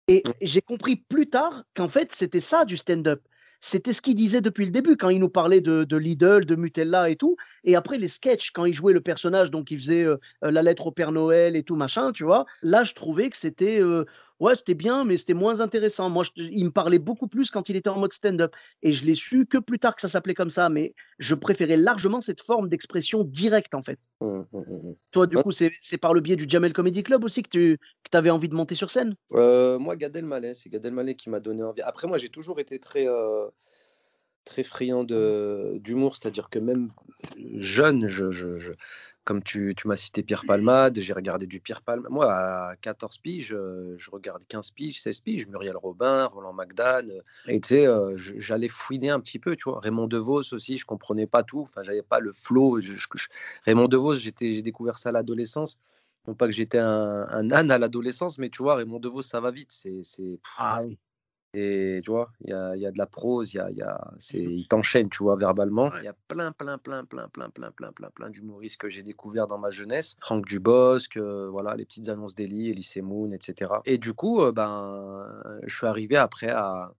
Et 0.08 0.24
Mmh. 0.26 0.34
j'ai 0.42 0.62
compris 0.62 0.98
plus 0.98 1.30
tard 1.30 1.64
qu'en 1.76 1.88
fait, 1.88 2.12
c'était 2.14 2.40
ça 2.42 2.66
du 2.66 2.78
stand-up. 2.78 3.22
C'était 3.62 3.94
ce 3.94 4.02
qu'il 4.02 4.16
disait 4.16 4.42
depuis 4.42 4.66
le 4.66 4.72
début 4.72 4.98
quand 4.98 5.10
il 5.10 5.20
nous 5.20 5.30
parlait 5.30 5.62
de 5.62 5.84
de 5.84 5.98
Lidl, 5.98 6.46
de 6.46 6.56
Nutella 6.56 7.10
et 7.10 7.16
tout. 7.16 7.38
Et 7.64 7.76
après 7.76 7.98
les 8.00 8.08
sketchs, 8.10 8.52
quand 8.52 8.66
il 8.66 8.74
jouait 8.74 8.94
le 8.94 9.02
personnage, 9.02 9.52
donc 9.52 9.72
il 9.72 9.78
faisait, 9.80 10.04
heu, 10.06 10.20
la 10.42 10.64
lettre 10.64 10.88
au 10.88 10.92
Père 10.92 11.12
Noël 11.12 11.56
et 11.56 11.64
tout 11.64 11.76
machin, 11.76 12.12
tu 12.12 12.24
vois? 12.24 12.46
Là, 12.64 12.84
je 12.84 12.94
trouvais 12.96 13.30
que 13.30 13.38
c'était, 13.38 13.80
heu, 13.82 14.06
ouais, 14.42 14.56
c'était 14.58 14.76
bien, 14.76 15.06
mais 15.06 15.18
c'était 15.18 15.34
moins 15.36 15.62
intéressant. 15.62 16.10
Moi, 16.10 16.24
je 16.26 16.32
il 16.44 16.66
me 16.66 16.72
parlait 16.72 17.00
beaucoup 17.00 17.28
plus 17.30 17.52
quand 17.52 17.70
il 17.70 17.78
était 17.78 17.90
en 17.90 18.00
mode 18.00 18.14
stand-up 18.14 18.56
et 18.84 18.94
je 18.94 19.06
l'ai 19.06 19.16
su 19.16 19.46
que 19.48 19.58
plus 19.60 19.80
tard 19.80 19.96
que 19.96 20.02
ça 20.02 20.10
s'appelait 20.10 20.36
comme 20.36 20.50
ça, 20.52 20.70
mais 20.70 20.96
je 21.20 21.36
préférais 21.36 21.78
largement 21.78 22.22
cette 22.22 22.42
forme 22.42 22.70
d'expression 22.70 23.24
directe, 23.24 23.76
en 23.76 23.84
fait. 23.84 24.00
Mmh, 24.22 24.46
mmh, 24.52 24.60
mmh. 24.92 24.96
Toi, 25.14 25.28
du 25.28 25.38
Ouais. 25.38 25.44
coup, 25.44 25.52
c'est 25.52 25.72
par 26.00 26.14
le 26.14 26.22
biais 26.22 26.38
du 26.38 26.46
Jamel 26.48 26.72
Comedy 26.72 27.04
Club 27.04 27.24
aussi 27.26 27.44
que 27.44 27.50
tu 27.50 27.78
que 28.10 28.18
avais 28.18 28.30
envie 28.30 28.48
de 28.48 28.56
monter 28.56 28.76
sur 28.76 28.90
scène? 28.90 29.16
Heu, 29.30 29.78
moi, 29.78 29.96
Gad 29.96 30.16
Elmaleh, 30.16 30.54
c'est 30.54 30.70
Gad 30.70 30.86
Elmaleh 30.86 31.16
qui 31.16 31.30
m'a 31.30 31.40
donné 31.40 31.64
envie. 31.64 31.82
Après, 31.82 32.08
moi, 32.08 32.18
j'ai 32.18 32.30
toujours 32.30 32.60
été 32.60 32.80
très, 32.80 33.08
heu, 33.08 33.50
très 34.46 34.64
friand 34.64 35.04
de 35.06 35.78
d'humour, 35.82 36.16
c'est-à-dire 36.18 36.50
que 36.50 36.60
même 36.60 36.92
jeune, 37.58 38.08
je 38.08 38.32
je 38.32 38.58
je 38.58 38.74
comme 39.24 39.44
tu 39.44 39.74
tu 39.76 39.88
m'as 39.88 39.96
cité 39.96 40.24
Pierre 40.24 40.46
Palmade, 40.46 41.00
j'ai 41.00 41.14
regardé 41.14 41.46
du 41.48 41.60
Pierre 41.60 41.82
Palmade. 41.82 42.12
Moi, 42.12 42.32
à 42.32 42.76
14 42.82 43.18
piges, 43.20 43.54
heu, 43.54 43.96
je 43.98 44.10
regarde 44.12 44.44
15 44.48 44.72
piges, 44.72 45.02
16 45.02 45.20
piges, 45.22 45.48
Muriel 45.48 45.78
Robin, 45.78 46.26
Roland 46.26 46.54
McDan, 46.54 47.06
et 47.48 47.60
tu 47.62 47.68
sais, 47.70 47.86
je 48.16 48.34
j'allais 48.40 48.68
fouiner 48.68 49.10
un 49.10 49.20
petit 49.20 49.40
peu, 49.40 49.56
tu 49.56 49.70
vois? 49.70 49.80
Raymond 49.80 50.08
DeVos 50.08 50.54
aussi, 50.54 50.78
je 50.78 50.86
comprenais 50.86 51.28
pas 51.28 51.44
tout, 51.44 51.62
enfin, 51.62 51.84
j'avais 51.84 52.02
pas 52.04 52.20
le 52.20 52.32
flow, 52.32 52.82
je 52.82 52.94
je 52.94 53.08
je 53.16 53.28
Raymond 53.66 53.88
DeVos, 53.88 54.16
j'ai 54.16 54.62
découvert 54.62 54.98
ça 54.98 55.10
à 55.10 55.12
l'adolescence. 55.12 55.80
Non 56.28 56.36
pas 56.36 56.46
que 56.48 56.54
j'étais 56.54 56.78
un 56.78 57.26
un 57.30 57.52
âne 57.52 57.72
à 57.72 57.78
l'adolescence, 57.80 58.38
mais 58.38 58.50
tu 58.50 58.62
vois, 58.64 58.76
Raymond 58.76 59.00
DeVos, 59.00 59.22
ça 59.24 59.40
va 59.40 59.52
vite, 59.52 59.72
c'est 59.72 60.02
c'est 60.04 60.40
Ah 60.58 60.82
oui. 60.84 60.98
Et 61.54 62.00
tu 62.04 62.12
vois, 62.12 62.32
il 62.46 62.52
y 62.52 62.54
a, 62.54 62.76
y 62.78 62.86
a 62.86 62.92
de 62.92 62.98
la 62.98 63.08
prose, 63.08 63.54
il 63.54 63.58
y 63.58 63.60
a, 63.60 63.70
y 63.72 63.82
a, 63.82 64.00
Mmh 64.12 64.18
il 64.34 64.68
t'enchaîne, 64.68 65.10
tu 65.10 65.24
vois, 65.24 65.36
verbalement. 65.36 65.92
Il 65.98 66.06
y 66.06 66.08
a 66.08 66.16
plein, 66.28 66.52
plein, 66.52 66.78
plein, 66.78 67.04
plein, 67.04 67.28
plein, 67.28 67.50
plein, 67.50 67.72
plein, 67.72 67.92
plein, 67.92 68.10
plein 68.10 68.30
d'humoristes 68.30 68.78
que 68.78 68.90
j'ai 68.90 69.04
découvert 69.04 69.48
dans 69.48 69.58
ma 69.58 69.70
jeunesse. 69.70 70.16
Franck 70.22 70.46
Dubosc, 70.46 71.18
euh, 71.18 71.50
voilà, 71.50 71.76
les 71.76 71.86
petites 71.86 72.10
annonces 72.10 72.36
d'Eli, 72.36 72.70
Elise 72.70 72.98
Moon, 72.98 73.32
etc. 73.32 73.72
Et 73.86 73.98
du 73.98 74.14
coup, 74.14 74.42
euh, 74.42 74.52
ben, 74.52 75.28
je 75.66 75.76
suis 75.76 75.88
arrivé 75.88 76.16
après 76.16 76.50
à, 76.50 76.94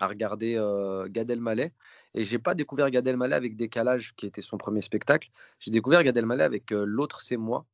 à 0.00 0.06
regarder 0.06 0.56
euh, 0.56 1.06
Gad 1.08 1.30
Elmaleh. 1.30 1.72
Et 2.14 2.24
j'ai 2.24 2.38
pas 2.38 2.54
découvert 2.54 2.90
Gad 2.90 3.06
Elmaleh 3.06 3.36
avec 3.36 3.56
Décalage, 3.56 4.14
qui 4.16 4.26
était 4.26 4.40
son 4.40 4.56
premier 4.56 4.80
spectacle. 4.80 5.28
J'ai 5.60 5.70
découvert 5.70 6.02
Gad 6.02 6.16
Elmaleh 6.16 6.42
avec 6.42 6.72
euh, 6.72 6.84
L'autre, 6.84 7.20
c'est 7.20 7.36
moi. 7.36 7.66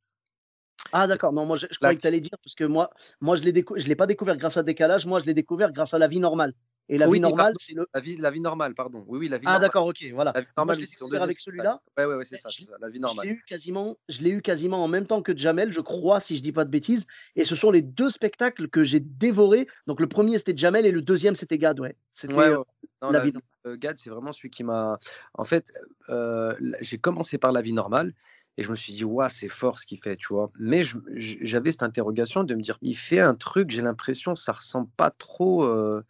Ah 0.91 1.07
d'accord, 1.07 1.33
non, 1.33 1.45
moi 1.45 1.57
je 1.57 1.67
je 1.69 1.77
croyais 1.79 1.97
que 1.97 2.01
tu 2.01 2.07
allais 2.07 2.21
dire 2.21 2.37
parce 2.43 2.55
que 2.55 2.63
moi 2.63 2.89
moi 3.19 3.35
je 3.35 3.43
je 3.43 3.87
l'ai 3.87 3.95
pas 3.95 4.07
découvert 4.07 4.37
grâce 4.37 4.57
à 4.57 4.63
Décalage, 4.63 5.05
moi 5.05 5.19
je 5.19 5.25
l'ai 5.25 5.33
découvert 5.33 5.71
grâce 5.73 5.93
à 5.93 5.99
La 5.99 6.07
vie 6.07 6.19
normale 6.19 6.53
et 6.87 6.97
La 6.97 7.07
vie 7.07 7.19
Oui, 7.19 7.19
normale, 7.19 7.57
c'est 7.57 7.73
le 7.73 7.87
la 7.93 7.99
vie, 7.99 8.17
la 8.17 8.31
vie 8.31 8.39
normale, 8.39 8.73
pardon. 8.75 9.03
Oui, 9.07 9.19
oui, 9.19 9.27
la 9.29 9.37
vie 9.37 9.47
ah 9.47 9.59
normale. 9.59 9.59
d'accord, 9.59 9.87
OK, 9.87 10.03
voilà. 10.13 10.35
La 10.35 10.41
vie 10.41 10.47
Moi 10.63 10.73
normale, 10.73 10.77
je 10.77 10.79
oui, 10.79 10.85
l'ai 10.85 10.87
découvert 10.87 11.21
avec 11.23 11.39
celui-là, 11.39 11.81
Ouais, 11.97 12.05
ouais, 12.05 12.15
ouais, 12.15 12.25
c'est 12.25 12.37
ça, 12.37 12.49
je 12.51 12.63
la 12.79 12.89
vie 12.89 12.99
je 13.05 13.19
normale. 13.19 13.27
l'ai 13.27 13.29
eu 13.29 13.43
quasiment 13.47 13.97
je 14.09 14.21
l'ai 14.21 14.31
eu 14.31 14.41
quasiment 14.41 14.83
en 14.83 14.87
même 14.87 15.07
temps 15.07 15.21
que 15.21 15.35
Jamel, 15.37 15.71
je 15.71 15.81
crois, 15.81 16.19
si 16.19 16.35
je 16.37 16.41
dis 16.43 16.51
pas 16.51 16.65
de 16.65 16.69
bêtises 16.71 17.05
et 17.35 17.45
ce 17.45 17.55
sont 17.55 17.71
les 17.71 17.81
2 17.81 18.09
spectacles 18.09 18.69
que 18.69 18.83
j'ai 18.83 18.99
dévorés. 18.99 19.67
Donc 19.87 19.99
le 20.01 20.07
premier 20.07 20.37
c'était 20.37 20.57
Jamel 20.57 20.85
et 20.85 20.91
le 20.91 21.01
deuxième 21.01 21.35
c'était 21.35 21.57
Gad, 21.57 21.79
ouais. 21.79 21.95
Ouais, 22.27 22.33
C'était, 22.33 22.55
ouais. 22.55 22.63
Non, 23.01 23.11
La 23.11 23.19
la 23.19 23.19
vie 23.19 23.31
normale. 23.31 23.41
heu, 23.67 23.75
Gad, 23.77 23.97
c'est 23.99 24.09
vraiment 24.09 24.31
celui 24.33 24.49
qui 24.49 24.63
m'a 24.63 24.97
en 25.35 25.43
fait, 25.45 25.65
heu, 26.09 26.55
l 26.59 26.77
j'ai 26.81 26.97
commencé 26.99 27.37
par 27.37 27.51
la 27.53 27.61
vie 27.61 27.73
normale 27.73 28.13
et 28.57 28.63
je 28.63 28.71
me 28.71 28.75
suis 28.75 28.93
dit: 28.93 29.03
«Waouh, 29.05 29.29
c'est 29.29 29.49
fort 29.49 29.79
ce 29.79 29.85
qu'il 29.87 29.99
fait», 30.01 30.17
tu 30.17 30.27
vois? 30.33 30.51
Mais 30.59 30.81
j'avais 31.15 31.71
cette 31.71 31.83
interrogation 31.83 32.43
de 32.43 32.55
me 32.55 32.61
dire: 32.61 32.77
«Il 32.81 32.95
fait 32.97 33.19
un 33.19 33.35
truc, 33.35 33.69
j'ai 33.71 33.81
l'impression, 33.83 34.35
ça 34.35 34.53
ressemble 34.53 34.89
pas 34.97 35.11
trop, 35.11 35.63
heu, 35.65 36.03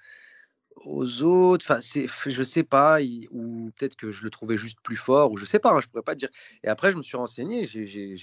aux 0.78 1.24
autres». 1.24 1.66
Enfin, 1.70 1.80
c'est 1.82 2.08
je 2.32 2.44
sais 2.44 2.64
pas, 2.64 3.00
ou 3.32 3.72
peut-être 3.78 3.96
que 3.96 4.12
je 4.12 4.24
le 4.24 4.30
trouvais 4.30 4.58
juste 4.58 4.80
plus 4.84 4.96
fort 4.98 5.32
ou 5.32 5.38
je 5.38 5.46
sais 5.46 5.60
pas, 5.60 5.72
hein, 5.74 5.82
je 5.82 5.88
pourrais 5.88 6.04
pas 6.04 6.16
dire 6.16 6.30
et 6.64 6.68
après 6.70 6.92
je 6.92 6.98
me 6.98 7.04
suis 7.04 7.18
renseigné, 7.18 7.66
j'ai 7.66 7.86
j'ai 7.88 8.16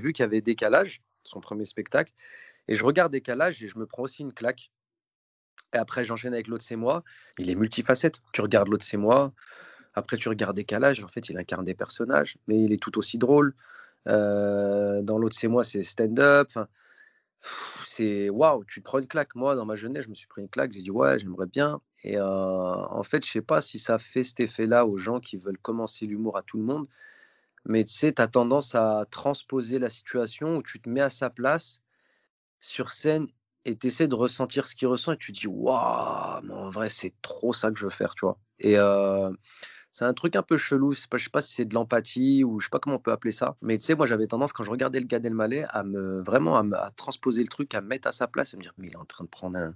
vu 0.00 0.12
qu'il 0.12 0.22
y 0.22 0.26
avait 0.26 0.40
Décalage, 0.42 1.02
son 1.24 1.40
premier 1.40 1.64
spectacle 1.64 2.12
et 2.68 2.76
je 2.76 2.84
regarde 2.84 3.12
Décalage 3.12 3.62
et 3.64 3.68
je 3.68 3.78
me 3.78 3.86
prends 3.86 4.04
aussi 4.04 4.22
une 4.22 4.32
claque. 4.34 4.70
Et 5.74 5.78
après, 5.78 6.04
j'enchaîne 6.04 6.34
avec 6.34 6.48
L'autre, 6.48 6.64
c'est 6.64 6.76
moi. 6.76 7.02
Il 7.38 7.50
est 7.50 7.54
multifacette. 7.54 8.20
Tu 8.32 8.40
regardes 8.40 8.68
L'autre, 8.68 8.84
c'est 8.84 8.96
moi. 8.96 9.32
Après, 9.94 10.16
tu 10.16 10.28
regardes 10.28 10.56
Décalage. 10.56 11.02
En 11.04 11.08
fait, 11.08 11.28
il 11.28 11.38
incarne 11.38 11.64
des 11.64 11.74
personnages, 11.74 12.38
mais 12.46 12.62
il 12.62 12.72
est 12.72 12.82
tout 12.82 12.96
aussi 12.98 13.18
drôle. 13.18 13.54
Dans 14.06 15.18
L'autre, 15.18 15.36
c'est 15.38 15.48
moi, 15.48 15.64
c'est 15.64 15.84
stand-up. 15.84 16.48
C'est 17.84 18.28
waouh, 18.30 18.64
tu 18.64 18.80
te 18.80 18.84
prends 18.84 18.98
une 18.98 19.08
claque. 19.08 19.34
Moi, 19.34 19.54
dans 19.56 19.64
ma 19.66 19.74
jeunesse, 19.74 20.04
je 20.04 20.10
me 20.10 20.14
suis 20.14 20.26
pris 20.26 20.42
une 20.42 20.48
claque. 20.48 20.72
J'ai 20.72 20.80
dit: 20.80 20.90
«Ouais, 20.90 21.18
j'aimerais 21.18 21.46
bien» 21.46 21.80
et 22.04 22.18
en 22.20 23.02
fait, 23.02 23.24
je 23.26 23.30
sais 23.30 23.42
pas 23.42 23.60
si 23.60 23.78
ça 23.78 23.98
fait 23.98 24.22
cet 24.24 24.40
effet-là 24.40 24.86
aux 24.86 24.96
gens 24.98 25.20
qui 25.20 25.36
veulent 25.38 25.58
commencer 25.58 26.06
l'humour 26.06 26.36
à 26.38 26.42
tout 26.42 26.56
le 26.58 26.64
monde, 26.64 26.86
mais 27.66 27.84
tu 27.84 27.94
sais, 27.94 28.12
tu 28.14 28.22
as 28.22 28.28
tendance 28.28 28.74
à 28.74 29.06
transposer 29.10 29.78
la 29.78 29.90
situation 29.90 30.56
où 30.58 30.62
tu 30.62 30.80
te 30.80 30.88
mets 30.88 31.02
à 31.02 31.10
sa 31.10 31.30
place 31.30 31.82
sur 32.60 32.90
scène 32.90 33.26
et 33.66 33.76
tu 33.76 33.88
essaies 33.88 34.08
de 34.08 34.14
ressentir 34.16 34.66
ce 34.66 34.74
qu'il 34.76 34.88
ressent 34.88 35.12
et 35.12 35.18
tu 35.18 35.32
dis: 35.32 35.46
«Waouh, 35.48 36.42
mais 36.44 36.54
en 36.54 36.70
vrai, 36.70 36.90
c'est 36.90 37.14
trop 37.22 37.52
ça 37.52 37.70
que 37.70 37.78
je 37.78 37.84
veux 37.86 37.90
faire», 37.90 38.14
tu 38.16 38.26
vois? 38.26 38.38
Et 38.60 38.76
c'est 39.92 40.04
un 40.04 40.14
truc 40.14 40.36
un 40.36 40.42
peu 40.42 40.56
chelou, 40.56 40.92
pas 41.10 41.18
je 41.18 41.24
sais 41.24 41.30
pas 41.30 41.40
si 41.40 41.52
c'est 41.54 41.64
de 41.64 41.74
l'empathie 41.74 42.44
ou 42.44 42.60
je 42.60 42.66
sais 42.66 42.70
pas 42.70 42.78
comment 42.78 42.96
on 42.96 42.98
peut 43.00 43.12
appeler 43.12 43.32
ça, 43.32 43.56
mais 43.62 43.78
tu 43.78 43.84
sais, 43.84 43.94
moi, 43.94 44.06
j'avais 44.06 44.26
tendance 44.26 44.52
quand 44.52 44.62
je 44.64 44.70
regardais 44.70 45.00
le 45.00 45.06
Gad 45.06 45.24
Elmaleh 45.26 45.64
à 45.68 45.82
me 45.82 46.22
vraiment 46.22 46.56
à 46.56 46.62
me 46.62 46.76
transposer 46.96 47.42
le 47.42 47.48
truc, 47.48 47.74
à 47.74 47.80
me 47.80 47.88
mettre 47.88 48.08
à 48.08 48.12
sa 48.12 48.26
place 48.28 48.54
et 48.54 48.56
me 48.56 48.62
dire: 48.62 48.72
«Mais 48.78 48.86
il 48.88 48.92
est 48.92 48.96
en 48.96 49.04
train 49.04 49.24
de 49.24 49.28
prendre 49.30 49.58
un 49.58 49.74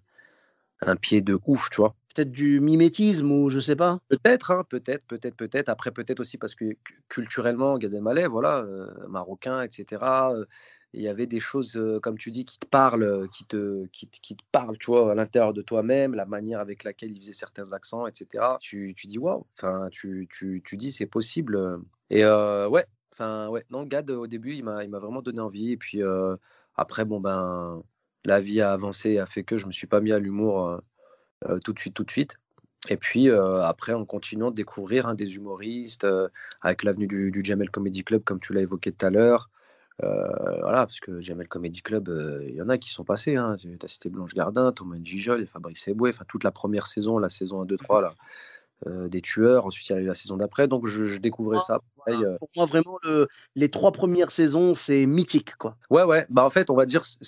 un 0.82 0.96
pied 0.96 1.20
de 1.20 1.38
ouf», 1.46 1.70
tu 1.70 1.76
vois? 1.80 1.94
Peut-être 2.14 2.30
du 2.32 2.60
mimétisme 2.60 3.30
ou 3.32 3.50
je 3.50 3.58
sais 3.60 3.74
pas? 3.76 3.98
Peut-être, 4.08 4.52
hein, 4.52 4.64
peut-être, 4.70 5.04
peut-être, 5.06 5.36
peut-être. 5.36 5.68
Après, 5.68 5.90
peut-être 5.90 6.20
aussi 6.20 6.38
parce 6.38 6.54
que 6.54 6.72
cu 6.84 6.94
culturellement, 7.08 7.76
Gad 7.78 7.92
Elmaleh, 7.92 8.28
voilà, 8.28 8.62
heu, 8.64 8.88
marocain 9.08 9.62
et 9.62 9.68
cetera, 9.70 10.32
heu, 10.36 10.46
il 10.92 11.02
y 11.02 11.08
avait 11.08 11.26
des 11.26 11.40
choses, 11.40 11.76
heu, 11.76 11.98
comme 12.00 12.16
tu 12.16 12.30
dis, 12.30 12.44
qui 12.44 12.58
te 12.60 12.66
parlent, 12.68 13.02
heu, 13.02 13.26
qui 13.32 13.44
te 13.46 13.86
qui 13.88 14.06
te 14.08 14.20
qui 14.20 14.36
te 14.36 14.42
parlent, 14.52 14.78
tu 14.78 14.86
vois? 14.92 15.10
À 15.10 15.14
l'intérieur 15.16 15.52
de 15.54 15.62
toi-même, 15.62 16.14
la 16.14 16.24
manière 16.26 16.60
avec 16.60 16.84
laquelle 16.84 17.10
il 17.10 17.18
faisait 17.20 17.32
certains 17.32 17.72
accents 17.72 18.06
et 18.06 18.12
cetera. 18.14 18.58
Tu 18.60 18.94
tu 18.96 19.08
dis: 19.08 19.18
«Waouh!» 19.18 19.44
enfin, 19.58 19.88
tu 19.90 20.28
tu 20.30 20.62
tu 20.64 20.76
dis: 20.76 20.92
«C'est 20.92 21.06
possible», 21.06 21.58
et 22.10 22.24
ouais, 22.24 22.84
enfin, 23.12 23.48
ouais, 23.48 23.64
non, 23.70 23.84
Gad, 23.84 24.10
au 24.12 24.26
début, 24.28 24.54
il 24.54 24.62
m'a 24.64 24.84
vraiment 25.00 25.22
donné 25.22 25.40
envie 25.40 25.72
et 25.72 25.76
puis, 25.76 26.00
après, 26.76 27.04
bon, 27.04 27.20
ben, 27.20 27.82
la 28.24 28.40
vie 28.40 28.60
a 28.60 28.72
avancé 28.72 29.10
et 29.10 29.18
a 29.20 29.26
fait 29.26 29.44
que 29.44 29.56
je 29.56 29.66
me 29.66 29.72
suis 29.72 29.86
pas 29.86 30.00
mis 30.00 30.12
à 30.12 30.18
l'humour, 30.18 30.80
tout 31.64 31.72
de 31.72 31.78
suite, 31.78 31.94
tout 31.94 32.04
de 32.04 32.10
suite. 32.10 32.36
Et 32.88 32.96
puis, 32.96 33.30
après 33.30 33.92
en 33.92 34.04
continuant 34.04 34.50
de 34.50 34.56
découvrir, 34.56 35.06
hein, 35.06 35.14
des 35.14 35.36
humoristes, 35.36 36.06
avec 36.60 36.82
l'avenue 36.84 37.06
du 37.06 37.40
Jamel 37.44 37.70
Comedy 37.70 38.04
Club 38.04 38.24
comme 38.24 38.40
tu 38.40 38.52
l'as 38.52 38.62
évoqué 38.62 38.92
tout 38.92 39.06
à 39.06 39.10
l'heure. 39.10 39.50
Heu, 40.02 40.08
voilà, 40.60 40.86
parce 40.86 40.98
que 40.98 41.20
Jamel 41.20 41.46
Comedy 41.46 41.80
Club, 41.80 42.08
il 42.48 42.54
y 42.54 42.60
en 42.60 42.68
a 42.68 42.78
qui 42.78 42.90
sont 42.90 43.04
passés, 43.04 43.36
hein. 43.36 43.56
Tu 43.58 43.78
as 43.80 43.88
cité 43.88 44.08
Blanche 44.10 44.34
Gardin, 44.34 44.72
Thomas 44.72 44.96
Gijol 45.00 45.46
Fabrice 45.46 45.86
Eboué, 45.86 46.10
enfin 46.10 46.24
toute 46.26 46.42
la 46.42 46.50
première 46.50 46.88
saison, 46.88 47.18
la 47.18 47.28
saison 47.28 47.62
1, 47.62 47.66
2, 47.66 47.76
3 47.76 48.02
là, 48.02 48.12
heu, 48.86 49.08
des 49.08 49.20
Tueurs. 49.22 49.66
Ensuite, 49.66 49.88
il 49.90 49.92
y 49.92 49.96
a 49.96 50.00
eu 50.00 50.06
la 50.06 50.14
saison 50.14 50.36
d'après, 50.36 50.68
donc 50.68 50.86
je 50.86 51.04
je 51.04 51.18
découvrais 51.18 51.58
Moi, 51.58 51.60
ça 51.60 51.80
pareil, 51.96 52.24
heu 52.24 52.36
pour 52.36 52.48
moi 52.56 52.66
vraiment 52.66 52.98
le 53.02 53.28
les 53.54 53.70
3 53.70 53.92
premières 53.92 54.30
saisons, 54.30 54.74
c'est 54.74 55.06
mythique, 55.06 55.56
quoi. 55.56 55.78
ouais, 55.90 56.02
ouais, 56.04 56.26
bah, 56.30 56.44
en 56.44 56.50
fait, 56.50 56.70
on 56.70 56.74
va 56.76 56.86
dire 56.86 57.04
ce 57.04 57.18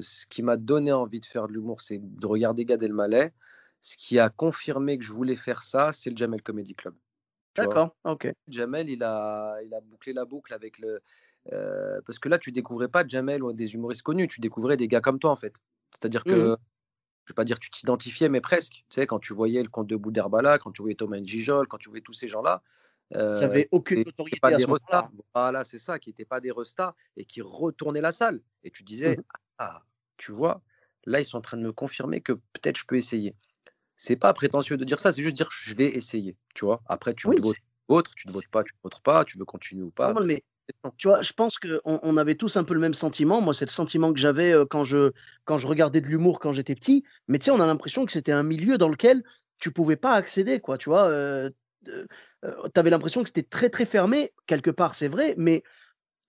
ce 0.00 0.26
qui 0.26 0.42
m'a 0.42 0.56
donné 0.56 0.92
envie 0.92 1.20
de 1.20 1.24
faire 1.26 1.48
de 1.48 1.52
l'humour, 1.52 1.80
c'est 1.80 1.98
de 2.02 2.26
regarder 2.26 2.64
Gad 2.64 2.82
Elmaleh. 2.82 3.32
Ce 3.80 3.96
qui 3.96 4.18
a 4.18 4.28
confirmé 4.28 4.98
que 4.98 5.04
je 5.04 5.12
voulais 5.12 5.36
faire 5.36 5.62
ça, 5.62 5.92
c'est 5.92 6.10
le 6.10 6.16
Jamel 6.16 6.42
Comedy 6.42 6.74
Club. 6.74 6.94
D'accord, 7.56 7.94
ok. 8.04 8.32
Jamel, 8.48 8.88
il 8.90 9.02
a, 9.02 9.58
il 9.64 9.74
a 9.74 9.80
bouclé 9.80 10.12
la 10.12 10.24
boucle 10.24 10.54
avec 10.54 10.78
le. 10.78 11.00
parce 12.06 12.18
que 12.18 12.28
là, 12.28 12.38
tu 12.38 12.52
découvrais 12.52 12.88
pas 12.88 13.06
Jamel 13.06 13.42
ou 13.42 13.52
des 13.52 13.74
humoristes 13.74 14.02
connus, 14.02 14.28
tu 14.28 14.40
découvrais 14.40 14.76
des 14.76 14.88
gars 14.88 15.00
comme 15.00 15.18
toi, 15.18 15.30
en 15.30 15.36
fait. 15.36 15.54
C'est-à-dire 15.92 16.26
que, 16.26 16.56
mmh 16.56 16.67
je 17.28 17.34
vais 17.34 17.36
pas 17.36 17.44
dire 17.44 17.58
tu 17.58 17.70
t'identifiais, 17.70 18.30
mais 18.30 18.40
presque. 18.40 18.72
Tu 18.72 18.84
sais, 18.88 19.06
quand 19.06 19.18
tu 19.18 19.34
voyais 19.34 19.62
le 19.62 19.68
comte 19.68 19.86
de 19.86 19.96
Boudherbala, 19.96 20.58
quand 20.58 20.72
tu 20.72 20.80
voyais 20.80 20.94
Thomas 20.94 21.18
Gijol, 21.22 21.68
quand 21.68 21.76
tu 21.76 21.90
voyais 21.90 22.00
tous 22.00 22.14
ces 22.14 22.26
gens-là, 22.26 22.62
ça 23.12 23.18
n'avait 23.18 23.68
aucune 23.70 24.00
autorité 24.00 24.38
pas 24.40 24.48
à 24.48 24.52
des 24.52 24.62
ce. 24.62 24.66
Voilà, 25.34 25.62
c'est 25.62 25.76
ça, 25.78 25.98
qui 25.98 26.08
n'étaient 26.08 26.24
pas 26.24 26.40
des 26.40 26.50
restas 26.50 26.94
et 27.18 27.26
qui 27.26 27.42
retournaient 27.42 28.00
la 28.00 28.12
salle. 28.12 28.40
Et 28.64 28.70
tu 28.70 28.82
disais, 28.82 29.16
Mmh 29.18 29.22
ah, 29.58 29.82
tu 30.16 30.32
vois, 30.32 30.62
là, 31.04 31.20
ils 31.20 31.24
sont 31.24 31.36
en 31.36 31.42
train 31.42 31.56
de 31.58 31.64
me 31.64 31.72
confirmer 31.72 32.22
que 32.22 32.32
peut-être 32.32 32.78
je 32.78 32.86
peux 32.86 32.96
essayer. 32.96 33.34
C'est 33.96 34.16
pas 34.16 34.32
prétentieux 34.32 34.78
de 34.78 34.84
dire 34.84 35.00
ça, 35.00 35.12
c'est 35.12 35.22
juste 35.22 35.36
dire 35.36 35.48
je 35.50 35.74
vais 35.74 35.88
essayer. 35.88 36.36
Tu 36.54 36.64
vois, 36.64 36.80
après, 36.86 37.12
tu 37.12 37.26
Oui, 37.28 37.36
votes 37.40 37.56
autre, 37.88 38.14
tu 38.14 38.26
ne 38.28 38.32
votes 38.32 38.48
pas, 38.48 38.62
tu 38.62 38.72
ne 38.74 38.80
votes 38.82 39.00
pas, 39.00 39.24
tu 39.24 39.36
veux 39.36 39.44
continuer 39.44 39.82
ou 39.82 39.90
pas. 39.90 40.14
mais. 40.24 40.42
Tu 40.96 41.08
vois, 41.08 41.22
je 41.22 41.32
pense 41.32 41.58
qu'on 41.58 41.80
on 41.84 42.16
avait 42.16 42.34
tous 42.34 42.56
un 42.56 42.64
peu 42.64 42.74
le 42.74 42.80
même 42.80 42.94
sentiment. 42.94 43.40
Moi, 43.40 43.54
c'est 43.54 43.64
le 43.64 43.70
sentiment 43.70 44.12
que 44.12 44.20
j'avais 44.20 44.52
euh, 44.52 44.64
quand 44.68 44.84
je, 44.84 45.12
quand 45.44 45.56
regardais 45.64 46.00
de 46.00 46.06
l'humour 46.06 46.40
quand 46.40 46.52
j'étais 46.52 46.74
petit. 46.74 47.04
Mais 47.28 47.38
tu 47.38 47.46
sais, 47.46 47.50
on 47.50 47.60
a 47.60 47.66
l'impression 47.66 48.06
que 48.06 48.12
c'était 48.12 48.32
un 48.32 48.42
milieu 48.42 48.78
dans 48.78 48.88
lequel 48.88 49.22
tu 49.58 49.72
pouvais 49.72 49.96
pas 49.96 50.12
accéder, 50.12 50.60
quoi. 50.60 50.78
Tu 50.78 50.88
vois, 50.88 51.08
euh, 51.08 51.50
tu 51.84 51.92
avais 52.76 52.90
l'impression 52.90 53.22
que 53.22 53.28
c'était 53.28 53.42
très, 53.42 53.70
très 53.70 53.84
fermé. 53.84 54.32
Quelque 54.46 54.70
part, 54.70 54.94
c'est 54.94 55.08
vrai, 55.08 55.34
mais 55.36 55.62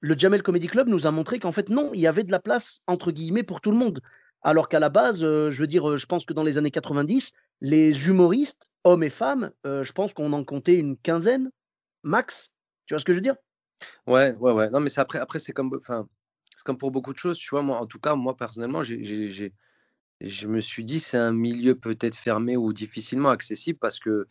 le 0.02 0.18
Jamel 0.18 0.44
Comedy 0.44 0.68
Club 0.68 0.88
nous 0.88 1.06
a 1.06 1.12
montré 1.12 1.40
qu'en 1.40 1.52
fait, 1.52 1.70
non, 1.70 1.92
il 1.94 2.00
y 2.00 2.08
avait 2.08 2.24
de 2.24 2.32
la 2.32 2.40
place, 2.40 2.82
entre 2.88 3.12
guillemets, 3.12 3.44
pour 3.44 3.62
tout 3.62 3.72
le 3.72 3.78
monde. 3.78 4.02
Alors 4.42 4.70
qu'à 4.70 4.80
la 4.80 4.90
base, 4.90 5.24
euh, 5.24 5.52
je 5.52 5.60
veux 5.60 5.68
dire, 5.68 5.90
euh, 5.90 5.98
je 5.98 6.06
pense 6.06 6.26
que 6.26 6.34
dans 6.34 6.44
les 6.44 6.58
années 6.58 6.72
90, 6.72 7.34
les 7.62 8.08
humoristes, 8.08 8.72
hommes 8.84 9.04
et 9.04 9.10
femmes, 9.10 9.52
euh, 9.66 9.84
je 9.84 9.92
pense 9.92 10.14
qu'on 10.14 10.32
en 10.32 10.44
comptait 10.44 10.78
une 10.78 10.98
quinzaine, 10.98 11.52
max. 12.04 12.52
Tu 12.86 12.94
vois 12.94 13.00
ce 13.00 13.06
que 13.06 13.12
je 13.12 13.18
veux 13.18 13.22
dire? 13.22 13.36
Ouais, 14.08 14.34
ouais, 14.36 14.52
ouais. 14.52 14.70
Non, 14.70 14.80
mais 14.80 14.90
c'est 14.90 15.02
après, 15.02 15.20
après 15.20 15.40
c'est 15.40 15.54
comme, 15.54 15.74
enfin, 15.78 16.08
c'est 16.56 16.64
comme 16.66 16.78
pour 16.78 16.92
beaucoup 16.92 17.14
de 17.14 17.18
choses, 17.20 17.38
tu 17.38 17.50
vois. 17.52 17.62
Moi, 17.62 17.78
en 17.78 17.86
tout 17.86 18.00
cas, 18.00 18.16
moi 18.16 18.36
personnellement, 18.36 18.84
j'ai, 18.84 19.04
je 20.22 20.48
me 20.48 20.62
suis 20.62 20.84
dit, 20.86 21.00
c'est 21.00 21.18
un 21.18 21.32
milieu 21.34 21.76
peut-être 21.76 22.18
fermé 22.18 22.58
ou 22.58 22.74
difficilement 22.74 23.30
accessible 23.30 23.80
parce 23.80 24.00
que 24.00 24.28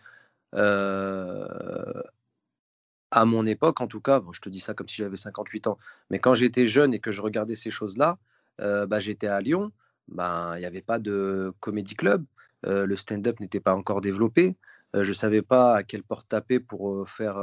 à 3.11 3.25
mon 3.25 3.47
époque, 3.47 3.81
en 3.81 3.87
tout 3.87 4.01
cas, 4.01 4.21
bon, 4.21 4.33
je 4.33 4.41
te 4.41 4.49
dis 4.49 4.61
ça 4.61 4.75
comme 4.75 4.89
si 4.89 4.97
j'avais 4.97 5.17
58 5.17 5.67
ans, 5.67 5.79
mais 6.11 6.19
quand 6.19 6.35
j'étais 6.35 6.67
jeune 6.67 6.93
et 6.95 6.99
que 7.01 7.11
je 7.11 7.23
regardais 7.23 7.55
ces 7.55 7.71
choses-là, 7.71 8.19
bah, 8.59 9.01
j'étais 9.01 9.29
à 9.29 9.41
Lyon, 9.41 9.73
ben, 10.09 10.57
il 10.57 10.61
n'y 10.61 10.67
avait 10.67 10.83
pas 10.83 10.99
de 10.99 11.53
comédie 11.61 11.95
club, 11.95 12.25
le 12.65 12.97
stand-up 12.97 13.41
n'était 13.41 13.61
pas 13.61 13.75
encore 13.75 14.01
développé, 14.01 14.57
euh, 14.97 15.05
je 15.05 15.11
ne 15.11 15.15
savais 15.15 15.43
pas 15.43 15.75
à 15.77 15.83
quelle 15.83 16.03
porte 16.03 16.29
taper 16.29 16.61
pour 16.61 16.93
euh, 16.93 17.05
faire 17.05 17.37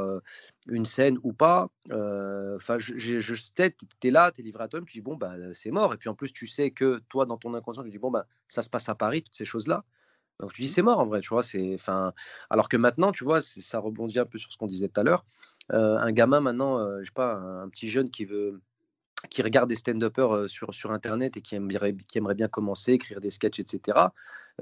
une 0.68 0.84
scène 0.84 1.18
ou 1.22 1.32
pas. 1.32 1.68
Enfin, 1.90 2.78
je, 2.78 2.98
je, 2.98 3.20
je 3.20 3.34
sais, 3.34 3.74
tu 4.00 4.08
es 4.08 4.10
là, 4.10 4.32
tu 4.32 4.40
es 4.40 4.44
livré 4.44 4.64
à 4.64 4.68
toi-même, 4.68 4.86
tu 4.86 4.98
dis, 4.98 5.02
bon, 5.02 5.16
bah, 5.16 5.34
c'est 5.52 5.70
mort. 5.70 5.94
Et 5.94 5.96
puis 5.96 6.08
en 6.08 6.14
plus, 6.14 6.32
tu 6.32 6.46
sais 6.46 6.70
que 6.70 7.00
toi, 7.08 7.26
dans 7.26 7.36
ton 7.36 7.54
inconscient, 7.54 7.84
tu 7.84 7.90
dis, 7.90 7.98
bon, 7.98 8.10
bah, 8.10 8.26
ça 8.48 8.62
se 8.62 8.70
passe 8.70 8.88
à 8.88 8.94
Paris, 8.94 9.22
toutes 9.22 9.36
ces 9.36 9.46
choses-là. 9.46 9.84
Donc 10.40 10.52
tu 10.52 10.62
dis, 10.62 10.68
Mmh. 10.68 10.70
c'est 10.70 10.82
mort 10.82 10.98
en 10.98 11.06
vrai, 11.06 11.20
tu 11.20 11.30
vois. 11.30 11.42
c'est 11.42 11.74
Enfin, 11.74 12.12
alors 12.50 12.68
que 12.68 12.76
maintenant, 12.76 13.12
tu 13.12 13.24
vois, 13.24 13.40
ça 13.40 13.78
rebondit 13.78 14.18
un 14.18 14.26
peu 14.26 14.38
sur 14.38 14.52
ce 14.52 14.58
qu'on 14.58 14.66
disait 14.66 14.88
tout 14.88 15.00
à 15.00 15.04
l'heure. 15.04 15.24
Un 15.70 16.12
gamin 16.12 16.40
maintenant, 16.40 17.00
je 17.00 17.04
sais 17.04 17.12
pas, 17.14 17.34
un, 17.34 17.68
petit 17.68 17.88
jeune 17.88 18.10
qui 18.10 18.24
veut, 18.24 18.60
qui 19.30 19.42
regarde 19.42 19.68
des 19.68 19.76
stand-uppers 19.76 20.48
sur, 20.48 20.74
sur 20.74 20.92
Internet 20.92 21.36
et 21.38 21.40
qui 21.40 21.54
aimerait, 21.54 21.96
qui 21.96 22.18
aimerait 22.18 22.34
bien 22.34 22.48
commencer, 22.48 22.92
écrire 22.92 23.20
des 23.20 23.30
sketchs, 23.30 23.60
etc. 23.60 24.12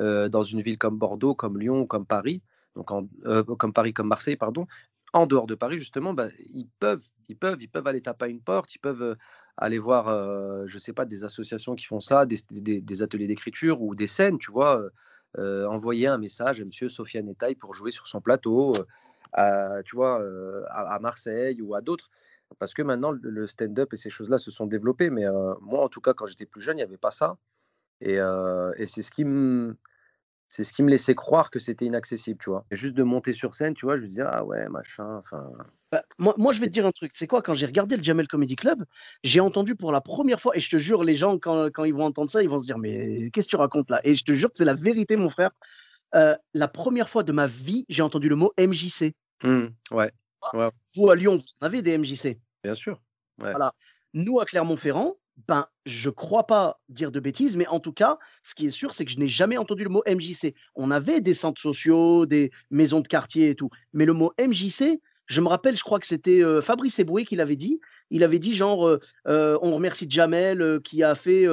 euh, 0.00 0.28
dans 0.28 0.42
une 0.42 0.60
ville 0.60 0.78
comme 0.78 0.98
Bordeaux, 0.98 1.34
comme 1.34 1.58
Lyon, 1.58 1.86
comme 1.86 2.06
Paris, 2.06 2.42
donc 2.74 2.90
euh, 3.24 3.42
comme 3.42 3.72
Paris, 3.72 3.92
comme 3.92 4.08
Marseille, 4.08 4.36
pardon, 4.36 4.66
en 5.14 5.26
dehors 5.26 5.46
de 5.46 5.54
Paris, 5.54 5.78
justement, 5.78 6.12
bah, 6.12 6.28
ils 6.52 6.68
peuvent, 6.80 7.06
ils 7.28 7.36
peuvent, 7.36 7.62
ils 7.62 7.68
peuvent 7.68 7.86
aller 7.86 8.00
taper 8.02 8.24
à 8.26 8.28
une 8.28 8.40
porte, 8.40 8.74
ils 8.74 8.80
peuvent 8.80 9.02
euh, 9.02 9.14
aller 9.56 9.78
voir, 9.78 10.08
euh, 10.08 10.64
je 10.66 10.76
sais 10.76 10.92
pas, 10.92 11.04
des 11.04 11.22
associations 11.22 11.76
qui 11.76 11.86
font 11.86 12.00
ça, 12.00 12.26
des, 12.26 13.02
ateliers 13.02 13.28
d'écriture 13.28 13.80
ou 13.80 13.94
des 13.94 14.08
scènes, 14.08 14.38
tu 14.38 14.50
vois, 14.50 14.82
euh, 15.38 15.66
envoyer 15.66 16.08
un 16.08 16.18
message 16.18 16.60
à 16.60 16.64
Monsieur 16.64 16.88
Sofiane 16.88 17.28
Etaille 17.28 17.54
pour 17.54 17.74
jouer 17.74 17.92
sur 17.92 18.08
son 18.08 18.20
plateau, 18.20 18.74
tu 19.84 19.96
vois, 19.96 20.20
à, 20.70 20.98
Marseille 20.98 21.62
ou 21.62 21.76
à 21.76 21.80
d'autres. 21.80 22.10
Parce 22.58 22.74
que 22.74 22.82
maintenant, 22.82 23.12
le 23.12 23.46
stand-up 23.46 23.92
et 23.92 23.96
ces 23.96 24.10
choses-là 24.10 24.38
se 24.38 24.50
sont 24.50 24.66
développées. 24.66 25.10
Mais 25.10 25.24
moi, 25.60 25.84
en 25.84 25.88
tout 25.88 26.00
cas, 26.00 26.14
quand 26.14 26.26
j'étais 26.26 26.46
plus 26.46 26.60
jeune, 26.60 26.76
il 26.76 26.80
n'y 26.80 26.84
avait 26.84 26.96
pas 26.96 27.10
ça. 27.10 27.36
Et, 28.00 28.14
et 28.14 28.86
c'est 28.86 29.02
ce 29.02 29.10
qui 29.10 29.24
me, 29.24 29.76
c'est 30.48 30.64
ce 30.64 30.72
qui 30.72 30.82
me 30.82 30.90
laissait 30.90 31.14
croire 31.14 31.50
que 31.50 31.58
c'était 31.58 31.84
inaccessible, 31.84 32.38
tu 32.42 32.50
vois. 32.50 32.64
Et 32.70 32.76
juste 32.76 32.94
de 32.94 33.02
monter 33.02 33.32
sur 33.32 33.54
scène, 33.54 33.74
tu 33.74 33.86
vois, 33.86 33.96
je 33.96 34.02
me 34.02 34.06
disais, 34.06 34.22
ah 34.26 34.44
ouais, 34.44 34.68
machin, 34.68 35.16
enfin. 35.16 35.50
Bah, 35.90 36.04
moi, 36.18 36.34
moi, 36.38 36.52
je 36.52 36.60
vais 36.60 36.66
te 36.66 36.72
dire 36.72 36.86
un 36.86 36.92
truc. 36.92 37.12
C'est 37.14 37.26
quoi, 37.26 37.42
quand 37.42 37.54
j'ai 37.54 37.66
regardé 37.66 37.96
le 37.96 38.02
Jamel 38.02 38.28
Comedy 38.28 38.56
Club, 38.56 38.84
j'ai 39.22 39.40
entendu 39.40 39.74
pour 39.74 39.90
la 39.92 40.00
première 40.00 40.40
fois, 40.40 40.56
et 40.56 40.60
je 40.60 40.70
te 40.70 40.76
jure, 40.76 41.02
les 41.04 41.16
gens, 41.16 41.38
quand, 41.38 41.66
quand 41.72 41.84
ils 41.84 41.94
vont 41.94 42.04
entendre 42.04 42.30
ça, 42.30 42.42
ils 42.42 42.48
vont 42.48 42.60
se 42.60 42.66
dire, 42.66 42.78
mais 42.78 43.30
qu'est-ce 43.30 43.46
que 43.46 43.50
tu 43.50 43.56
racontes 43.56 43.90
là? 43.90 44.00
Et 44.04 44.14
je 44.14 44.24
te 44.24 44.32
jure 44.32 44.50
que 44.50 44.58
c'est 44.58 44.64
la 44.64 44.74
vérité, 44.74 45.16
mon 45.16 45.30
frère. 45.30 45.50
Euh, 46.14 46.36
la 46.52 46.68
première 46.68 47.08
fois 47.08 47.24
de 47.24 47.32
ma 47.32 47.46
vie, 47.46 47.84
j'ai 47.88 48.02
entendu 48.02 48.28
le 48.28 48.36
mot 48.36 48.52
MJC. 48.58 49.14
Mmh, 49.42 49.66
ouais, 49.90 50.12
ouais, 50.52 50.68
Vous, 50.94 51.10
à 51.10 51.16
Lyon, 51.16 51.36
vous 51.36 51.44
en 51.60 51.66
avez 51.66 51.82
des 51.82 51.98
MJC. 51.98 52.38
bien 52.62 52.74
sûr. 52.74 53.00
Ouais. 53.40 53.50
Voilà. 53.50 53.74
Nous, 54.12 54.38
à 54.38 54.44
Clermont-Ferrand, 54.44 55.16
ben, 55.48 55.66
je 55.84 56.10
crois 56.10 56.46
pas 56.46 56.80
dire 56.88 57.10
de 57.10 57.20
bêtises, 57.20 57.56
mais 57.56 57.66
en 57.66 57.80
tout 57.80 57.92
cas, 57.92 58.18
ce 58.42 58.54
qui 58.54 58.66
est 58.66 58.70
sûr, 58.70 58.92
c'est 58.92 59.04
que 59.04 59.10
je 59.10 59.18
n'ai 59.18 59.28
jamais 59.28 59.56
entendu 59.56 59.84
le 59.84 59.90
mot 59.90 60.02
MJC. 60.06 60.54
On 60.74 60.90
avait 60.90 61.20
des 61.20 61.34
centres 61.34 61.60
sociaux, 61.60 62.26
des 62.26 62.50
maisons 62.70 63.00
de 63.00 63.08
quartier 63.08 63.50
et 63.50 63.54
tout, 63.54 63.70
mais 63.92 64.04
le 64.04 64.12
mot 64.12 64.32
MJC, 64.38 65.00
je 65.26 65.40
me 65.40 65.48
rappelle, 65.48 65.76
je 65.76 65.82
crois 65.82 65.98
que 65.98 66.06
c'était 66.06 66.42
euh, 66.42 66.60
Fabrice 66.60 66.98
Eboué 66.98 67.24
qui 67.24 67.36
l'avait 67.36 67.56
dit. 67.56 67.80
Il 68.10 68.22
avait 68.24 68.38
dit 68.38 68.54
genre, 68.54 68.86
euh, 68.86 69.00
euh, 69.26 69.58
on 69.62 69.74
remercie 69.74 70.06
Jamel 70.08 70.80
qui 70.84 71.02
a 71.02 71.14
fait, 71.14 71.46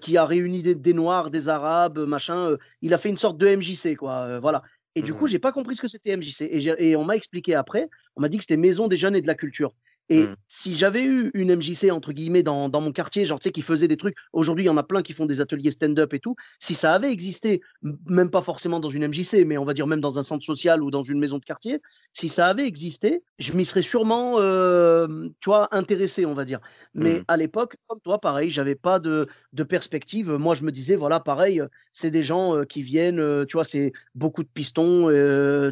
qui 0.00 0.16
a 0.16 0.24
réuni 0.24 0.62
des, 0.62 0.74
des 0.74 0.92
Noirs, 0.92 1.30
des 1.30 1.48
Arabes, 1.48 1.98
machin. 2.00 2.56
il 2.80 2.94
a 2.94 2.98
fait 2.98 3.10
une 3.10 3.16
sorte 3.16 3.38
de 3.38 3.46
MJC, 3.54 3.96
quoi. 3.96 4.40
voilà. 4.40 4.62
Et 4.96 5.02
du 5.02 5.12
coup, 5.12 5.24
Mmh, 5.24 5.28
j'ai 5.28 5.38
pas 5.40 5.52
compris 5.52 5.74
ce 5.74 5.82
que 5.82 5.88
c'était 5.88 6.16
MJC. 6.16 6.42
Et, 6.42 6.90
et 6.90 6.96
on 6.96 7.04
m'a 7.04 7.16
expliqué 7.16 7.54
après, 7.54 7.88
on 8.16 8.20
m'a 8.20 8.28
dit 8.28 8.36
que 8.38 8.44
c'était 8.44 8.56
Maison 8.56 8.86
des 8.86 8.96
Jeunes 8.96 9.16
et 9.16 9.22
de 9.22 9.26
la 9.26 9.34
Culture. 9.34 9.74
Et 10.10 10.26
mmh, 10.26 10.36
si 10.48 10.76
j'avais 10.76 11.02
eu 11.02 11.30
une 11.32 11.54
MJC, 11.54 11.90
entre 11.90 12.12
guillemets, 12.12 12.42
dans, 12.42 12.68
dans 12.68 12.80
mon 12.80 12.92
quartier, 12.92 13.24
genre, 13.24 13.40
tu 13.40 13.44
sais, 13.44 13.52
qui 13.52 13.62
faisait 13.62 13.88
des 13.88 13.96
trucs, 13.96 14.14
aujourd'hui, 14.32 14.64
il 14.64 14.66
y 14.66 14.70
en 14.70 14.76
a 14.76 14.82
plein 14.82 15.02
qui 15.02 15.14
font 15.14 15.24
des 15.24 15.40
ateliers 15.40 15.70
stand-up 15.70 16.12
et 16.12 16.20
tout, 16.20 16.36
si 16.58 16.74
ça 16.74 16.92
avait 16.92 17.10
existé, 17.10 17.62
même 18.08 18.30
pas 18.30 18.42
forcément 18.42 18.80
dans 18.80 18.90
une 18.90 19.06
MJC, 19.06 19.44
mais 19.46 19.56
on 19.56 19.64
va 19.64 19.72
dire 19.72 19.86
même 19.86 20.00
dans 20.00 20.18
un 20.18 20.22
centre 20.22 20.44
social 20.44 20.82
ou 20.82 20.90
dans 20.90 21.02
une 21.02 21.18
maison 21.18 21.38
de 21.38 21.44
quartier, 21.44 21.80
si 22.12 22.28
ça 22.28 22.48
avait 22.48 22.66
existé, 22.66 23.22
je 23.38 23.52
m'y 23.54 23.64
serais 23.64 23.82
sûrement, 23.82 24.34
euh, 24.38 25.28
tu 25.40 25.48
vois, 25.48 25.68
intéressé, 25.74 26.26
on 26.26 26.34
va 26.34 26.44
dire. 26.44 26.60
Mais 26.92 27.20
mmh. 27.20 27.24
à 27.28 27.36
l'époque, 27.38 27.76
comme 27.86 28.00
toi, 28.00 28.20
pareil, 28.20 28.50
j'avais 28.50 28.74
pas 28.74 28.98
de, 28.98 29.26
de 29.54 29.62
perspective. 29.62 30.30
Moi, 30.30 30.54
je 30.54 30.64
me 30.64 30.70
disais, 30.70 30.96
voilà, 30.96 31.18
pareil, 31.18 31.62
c'est 31.92 32.10
des 32.10 32.22
gens 32.22 32.56
euh, 32.56 32.64
qui 32.64 32.82
viennent, 32.82 33.20
euh, 33.20 33.46
tu 33.46 33.54
vois, 33.54 33.64
c'est 33.64 33.92
beaucoup 34.14 34.42
de 34.42 34.48
pistons, 34.52 35.08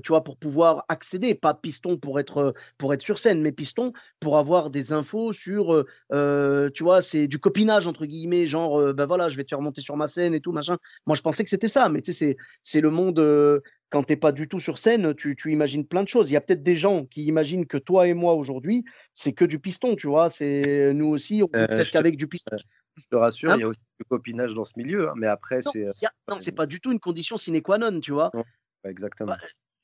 tu 0.02 0.08
vois, 0.08 0.24
pour 0.24 0.38
pouvoir 0.38 0.84
accéder, 0.88 1.34
pas 1.34 1.52
pistons 1.52 1.98
pour 1.98 2.18
être, 2.18 2.54
pour 2.78 2.94
être 2.94 3.02
sur 3.02 3.18
scène, 3.18 3.42
mais 3.42 3.52
pistons 3.52 3.92
pour 4.22 4.38
avoir 4.38 4.70
des 4.70 4.92
infos 4.92 5.32
sur, 5.32 5.74
euh, 5.74 5.86
euh, 6.12 6.70
tu 6.70 6.84
vois, 6.84 7.02
c'est 7.02 7.26
du 7.26 7.38
copinage, 7.40 7.88
entre 7.88 8.06
guillemets, 8.06 8.46
genre, 8.46 8.78
euh, 8.80 8.92
ben 8.92 9.04
voilà, 9.06 9.28
je 9.28 9.36
vais 9.36 9.42
te 9.44 9.48
faire 9.50 9.60
monter 9.60 9.80
sur 9.80 9.96
ma 9.96 10.06
scène 10.06 10.32
et 10.32 10.40
tout, 10.40 10.52
machin. 10.52 10.78
Moi, 11.06 11.16
je 11.16 11.22
pensais 11.22 11.42
que 11.42 11.50
c'était 11.50 11.68
ça, 11.68 11.88
mais 11.88 12.00
tu 12.02 12.12
sais, 12.12 12.36
c'est, 12.62 12.80
le 12.80 12.90
monde, 12.90 13.18
euh, 13.18 13.60
quand 13.90 14.04
t'es 14.04 14.16
pas 14.16 14.30
du 14.32 14.48
tout 14.48 14.60
sur 14.60 14.78
scène, 14.78 15.12
tu, 15.14 15.34
tu 15.34 15.52
imagines 15.52 15.84
plein 15.86 16.04
de 16.04 16.08
choses. 16.08 16.30
Il 16.30 16.34
y 16.34 16.36
a 16.36 16.40
peut-être 16.40 16.62
des 16.62 16.76
gens 16.76 17.04
qui 17.04 17.24
imaginent 17.24 17.66
que 17.66 17.78
toi 17.78 18.06
et 18.06 18.14
moi, 18.14 18.34
aujourd'hui, 18.34 18.84
c'est 19.12 19.32
que 19.32 19.44
du 19.44 19.58
piston, 19.58 19.96
tu 19.96 20.06
vois, 20.06 20.30
c'est, 20.30 20.94
nous 20.94 21.06
aussi, 21.08 21.42
on 21.42 21.48
Euh, 21.56 21.66
peut-être 21.66 21.88
te, 21.88 21.92
qu'avec 21.92 22.16
du 22.16 22.28
piston. 22.28 22.56
je 22.96 23.04
te 23.10 23.16
rassure, 23.16 23.50
Hein? 23.50 23.56
il 23.56 23.60
y 23.60 23.64
a 23.64 23.68
aussi 23.68 23.80
du 23.98 24.04
copinage 24.06 24.54
dans 24.54 24.64
ce 24.64 24.72
milieu, 24.76 25.08
hein, 25.08 25.14
mais 25.16 25.26
après, 25.26 25.60
non, 25.64 25.72
c'est. 25.72 25.86
euh, 25.86 25.92
y 26.00 26.06
a- 26.06 26.12
non, 26.28 26.38
c'est 26.40 26.52
pas 26.52 26.66
du 26.66 26.80
tout 26.80 26.92
une 26.92 27.00
condition 27.00 27.36
sine 27.36 27.60
qua 27.60 27.78
non, 27.78 27.98
tu 28.00 28.12
vois? 28.12 28.30
ouais, 28.34 28.42
Bah, 28.84 28.90
exactement. 28.90 29.34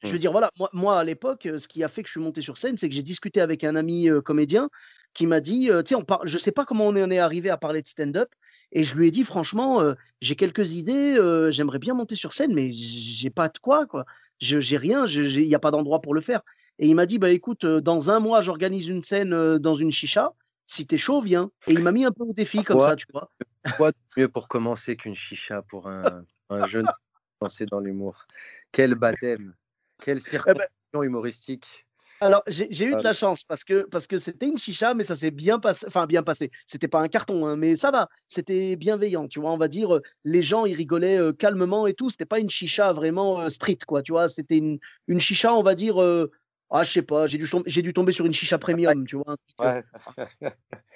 Je 0.02 0.08
Mmh, 0.08 0.12
veux 0.12 0.18
dire, 0.18 0.32
voilà, 0.32 0.50
moi, 0.58 0.70
moi 0.72 0.98
à 0.98 1.04
l'époque, 1.04 1.48
ce 1.58 1.66
qui 1.68 1.82
a 1.82 1.88
fait 1.88 2.02
que 2.02 2.08
je 2.08 2.12
suis 2.12 2.20
monté 2.20 2.40
sur 2.40 2.56
scène, 2.56 2.76
c'est 2.76 2.88
que 2.88 2.94
j'ai 2.94 3.02
discuté 3.02 3.40
avec 3.40 3.64
un 3.64 3.76
ami 3.76 4.08
euh, 4.08 4.20
comédien 4.20 4.70
qui 5.14 5.26
m'a 5.26 5.40
dit, 5.40 5.70
euh, 5.70 5.82
sais, 5.84 5.94
on 5.94 6.04
parle, 6.04 6.28
je 6.28 6.38
sais 6.38 6.52
pas 6.52 6.64
comment 6.64 6.86
on 6.86 6.90
en 7.02 7.10
est 7.10 7.18
arrivé 7.18 7.50
à 7.50 7.56
parler 7.56 7.82
de 7.82 7.88
stand-up, 7.88 8.28
et 8.72 8.84
je 8.84 8.94
lui 8.94 9.08
ai 9.08 9.10
dit, 9.10 9.24
franchement, 9.24 9.80
euh, 9.80 9.94
j'ai 10.20 10.36
quelques 10.36 10.74
idées, 10.74 11.16
j'aimerais 11.50 11.78
bien 11.78 11.94
monter 11.94 12.14
sur 12.14 12.32
scène, 12.32 12.54
mais 12.54 12.70
j'ai 12.72 13.30
pas 13.30 13.48
de 13.48 13.58
quoi, 13.58 13.86
quoi. 13.86 14.04
Je 14.40 14.60
j'ai 14.60 14.76
rien, 14.76 15.06
il 15.06 15.46
n'y 15.46 15.54
a 15.54 15.58
pas 15.58 15.70
d'endroit 15.72 16.00
pour 16.00 16.14
le 16.14 16.20
faire. 16.20 16.42
Et 16.78 16.86
il 16.86 16.94
m'a 16.94 17.06
dit, 17.06 17.18
bah 17.18 17.30
écoute, 17.30 17.66
dans 17.66 18.10
un 18.10 18.20
mois, 18.20 18.40
j'organise 18.40 18.86
une 18.86 19.02
scène 19.02 19.58
dans 19.58 19.74
une 19.74 19.90
chicha. 19.90 20.32
Si 20.66 20.86
t'es 20.86 20.98
chaud, 20.98 21.20
viens. 21.20 21.50
Et 21.66 21.72
il 21.72 21.82
m'a 21.82 21.90
mis 21.90 22.04
un 22.04 22.12
peu 22.12 22.22
au 22.22 22.32
défi 22.32 22.62
comme 22.62 22.76
Quoi, 22.76 22.86
ça, 22.90 22.94
tu 22.96 23.06
vois. 23.12 23.32
quoi 23.76 23.90
de 23.90 23.96
mieux 24.16 24.28
pour 24.28 24.46
commencer 24.48 24.96
qu'une 24.96 25.14
chicha 25.14 25.62
pour 25.62 25.88
un, 25.88 26.24
un 26.50 26.66
jeune 26.66 26.86
lancé 27.40 27.66
dans 27.66 27.80
l'humour? 27.80 28.26
Quel 28.70 28.94
baptême, 28.94 29.54
quelle 30.02 30.18
Eh 30.18 30.20
ben, 30.20 30.28
circonstance 30.30 30.68
humoristique. 31.04 31.86
Alors, 32.20 32.42
j'ai 32.48 32.84
eu 32.84 32.90
de 32.90 32.96
Ah, 32.96 33.02
la 33.02 33.12
chance 33.12 33.44
parce 33.44 33.62
que 33.62 33.84
parce 33.84 34.08
que 34.08 34.18
c'était 34.18 34.48
une 34.48 34.58
chicha, 34.58 34.92
mais 34.94 35.04
ça 35.04 35.14
s'est 35.14 35.30
bien 35.30 35.60
passé. 35.60 35.86
Enfin, 35.86 36.06
bien 36.06 36.24
passé. 36.24 36.50
C'était 36.66 36.88
pas 36.88 36.98
un 37.00 37.06
carton, 37.08 37.46
hein, 37.46 37.54
mais 37.56 37.76
ça 37.76 37.92
va. 37.92 38.08
C'était 38.26 38.74
bienveillant, 38.74 39.28
tu 39.28 39.38
vois. 39.40 39.52
On 39.52 39.56
va 39.56 39.68
dire, 39.68 39.94
euh, 39.94 40.02
les 40.24 40.42
gens, 40.42 40.64
ils 40.66 40.74
rigolaient 40.74 41.18
euh, 41.20 41.32
calmement 41.32 41.86
et 41.86 41.94
tout. 41.94 42.10
C'était 42.10 42.24
pas 42.24 42.40
une 42.40 42.50
chicha 42.50 42.92
vraiment 42.92 43.40
euh, 43.40 43.48
street, 43.50 43.78
quoi. 43.86 44.02
Tu 44.02 44.10
vois, 44.10 44.28
c'était 44.28 44.58
une, 44.58 44.80
une 45.06 45.20
chicha, 45.20 45.54
on 45.54 45.62
va 45.62 45.76
dire, 45.76 46.02
euh, 46.02 46.28
Ah, 46.70 46.82
je 46.82 46.90
sais 46.92 47.02
pas, 47.02 47.28
j'ai 47.28 47.38
dû, 47.38 47.46
j'ai 47.66 47.82
dû 47.82 47.92
tomber 47.92 48.10
sur 48.12 48.26
une 48.26 48.32
chicha 48.34 48.58
premium, 48.58 49.06
tu 49.06 49.16
vois. 49.16 49.36
Un 49.58 49.82
truc, 49.84 50.54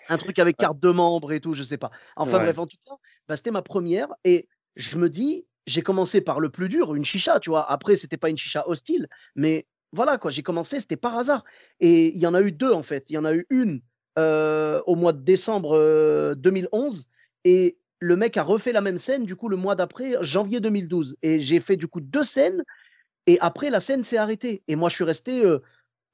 un 0.08 0.18
truc 0.18 0.38
avec 0.40 0.56
carte 0.58 0.80
de 0.80 0.90
membre 0.90 1.32
et 1.32 1.40
tout, 1.40 1.54
je 1.54 1.62
sais 1.62 1.78
pas. 1.78 1.90
Enfin 2.16 2.40
bref, 2.40 2.58
en 2.58 2.66
tout 2.66 2.76
cas, 2.84 2.94
bah, 3.28 3.36
c'était 3.36 3.52
ma 3.52 3.62
première. 3.62 4.08
Et 4.24 4.48
je 4.76 4.98
me 4.98 5.08
dis, 5.08 5.46
j'ai 5.66 5.82
commencé 5.82 6.20
par 6.20 6.40
le 6.40 6.50
plus 6.50 6.68
dur, 6.68 6.94
une 6.94 7.04
chicha, 7.04 7.40
tu 7.40 7.50
vois. 7.50 7.70
Après, 7.70 7.96
c'était 7.96 8.16
pas 8.16 8.30
une 8.30 8.36
chicha 8.36 8.66
hostile, 8.68 9.08
mais 9.34 9.66
voilà, 9.92 10.18
quoi, 10.18 10.30
j'ai 10.30 10.42
commencé, 10.42 10.80
c'était 10.80 10.96
par 10.96 11.16
hasard. 11.18 11.44
Et 11.80 12.08
il 12.08 12.18
y 12.18 12.26
en 12.26 12.34
a 12.34 12.42
eu 12.42 12.50
deux, 12.50 12.72
en 12.72 12.82
fait. 12.82 13.10
Il 13.10 13.14
y 13.14 13.18
en 13.18 13.24
a 13.24 13.34
eu 13.34 13.46
une 13.50 13.80
au 14.16 14.94
mois 14.96 15.12
de 15.12 15.22
décembre 15.22 16.34
2011 16.34 17.06
et 17.44 17.78
le 18.00 18.16
mec 18.16 18.36
a 18.36 18.42
refait 18.42 18.72
la 18.72 18.80
même 18.80 18.98
scène, 18.98 19.24
du 19.24 19.36
coup, 19.36 19.48
le 19.48 19.56
mois 19.56 19.74
d'après, 19.74 20.16
janvier 20.22 20.60
2012. 20.60 21.16
Et 21.22 21.40
j'ai 21.40 21.60
fait, 21.60 21.76
du 21.76 21.86
coup, 21.88 22.00
deux 22.00 22.24
scènes. 22.24 22.64
Et 23.26 23.38
après, 23.40 23.70
la 23.70 23.80
scène 23.80 24.02
s'est 24.02 24.16
arrêtée. 24.16 24.62
Et 24.66 24.74
moi, 24.74 24.88
je 24.88 24.96
suis 24.96 25.04
resté 25.04 25.44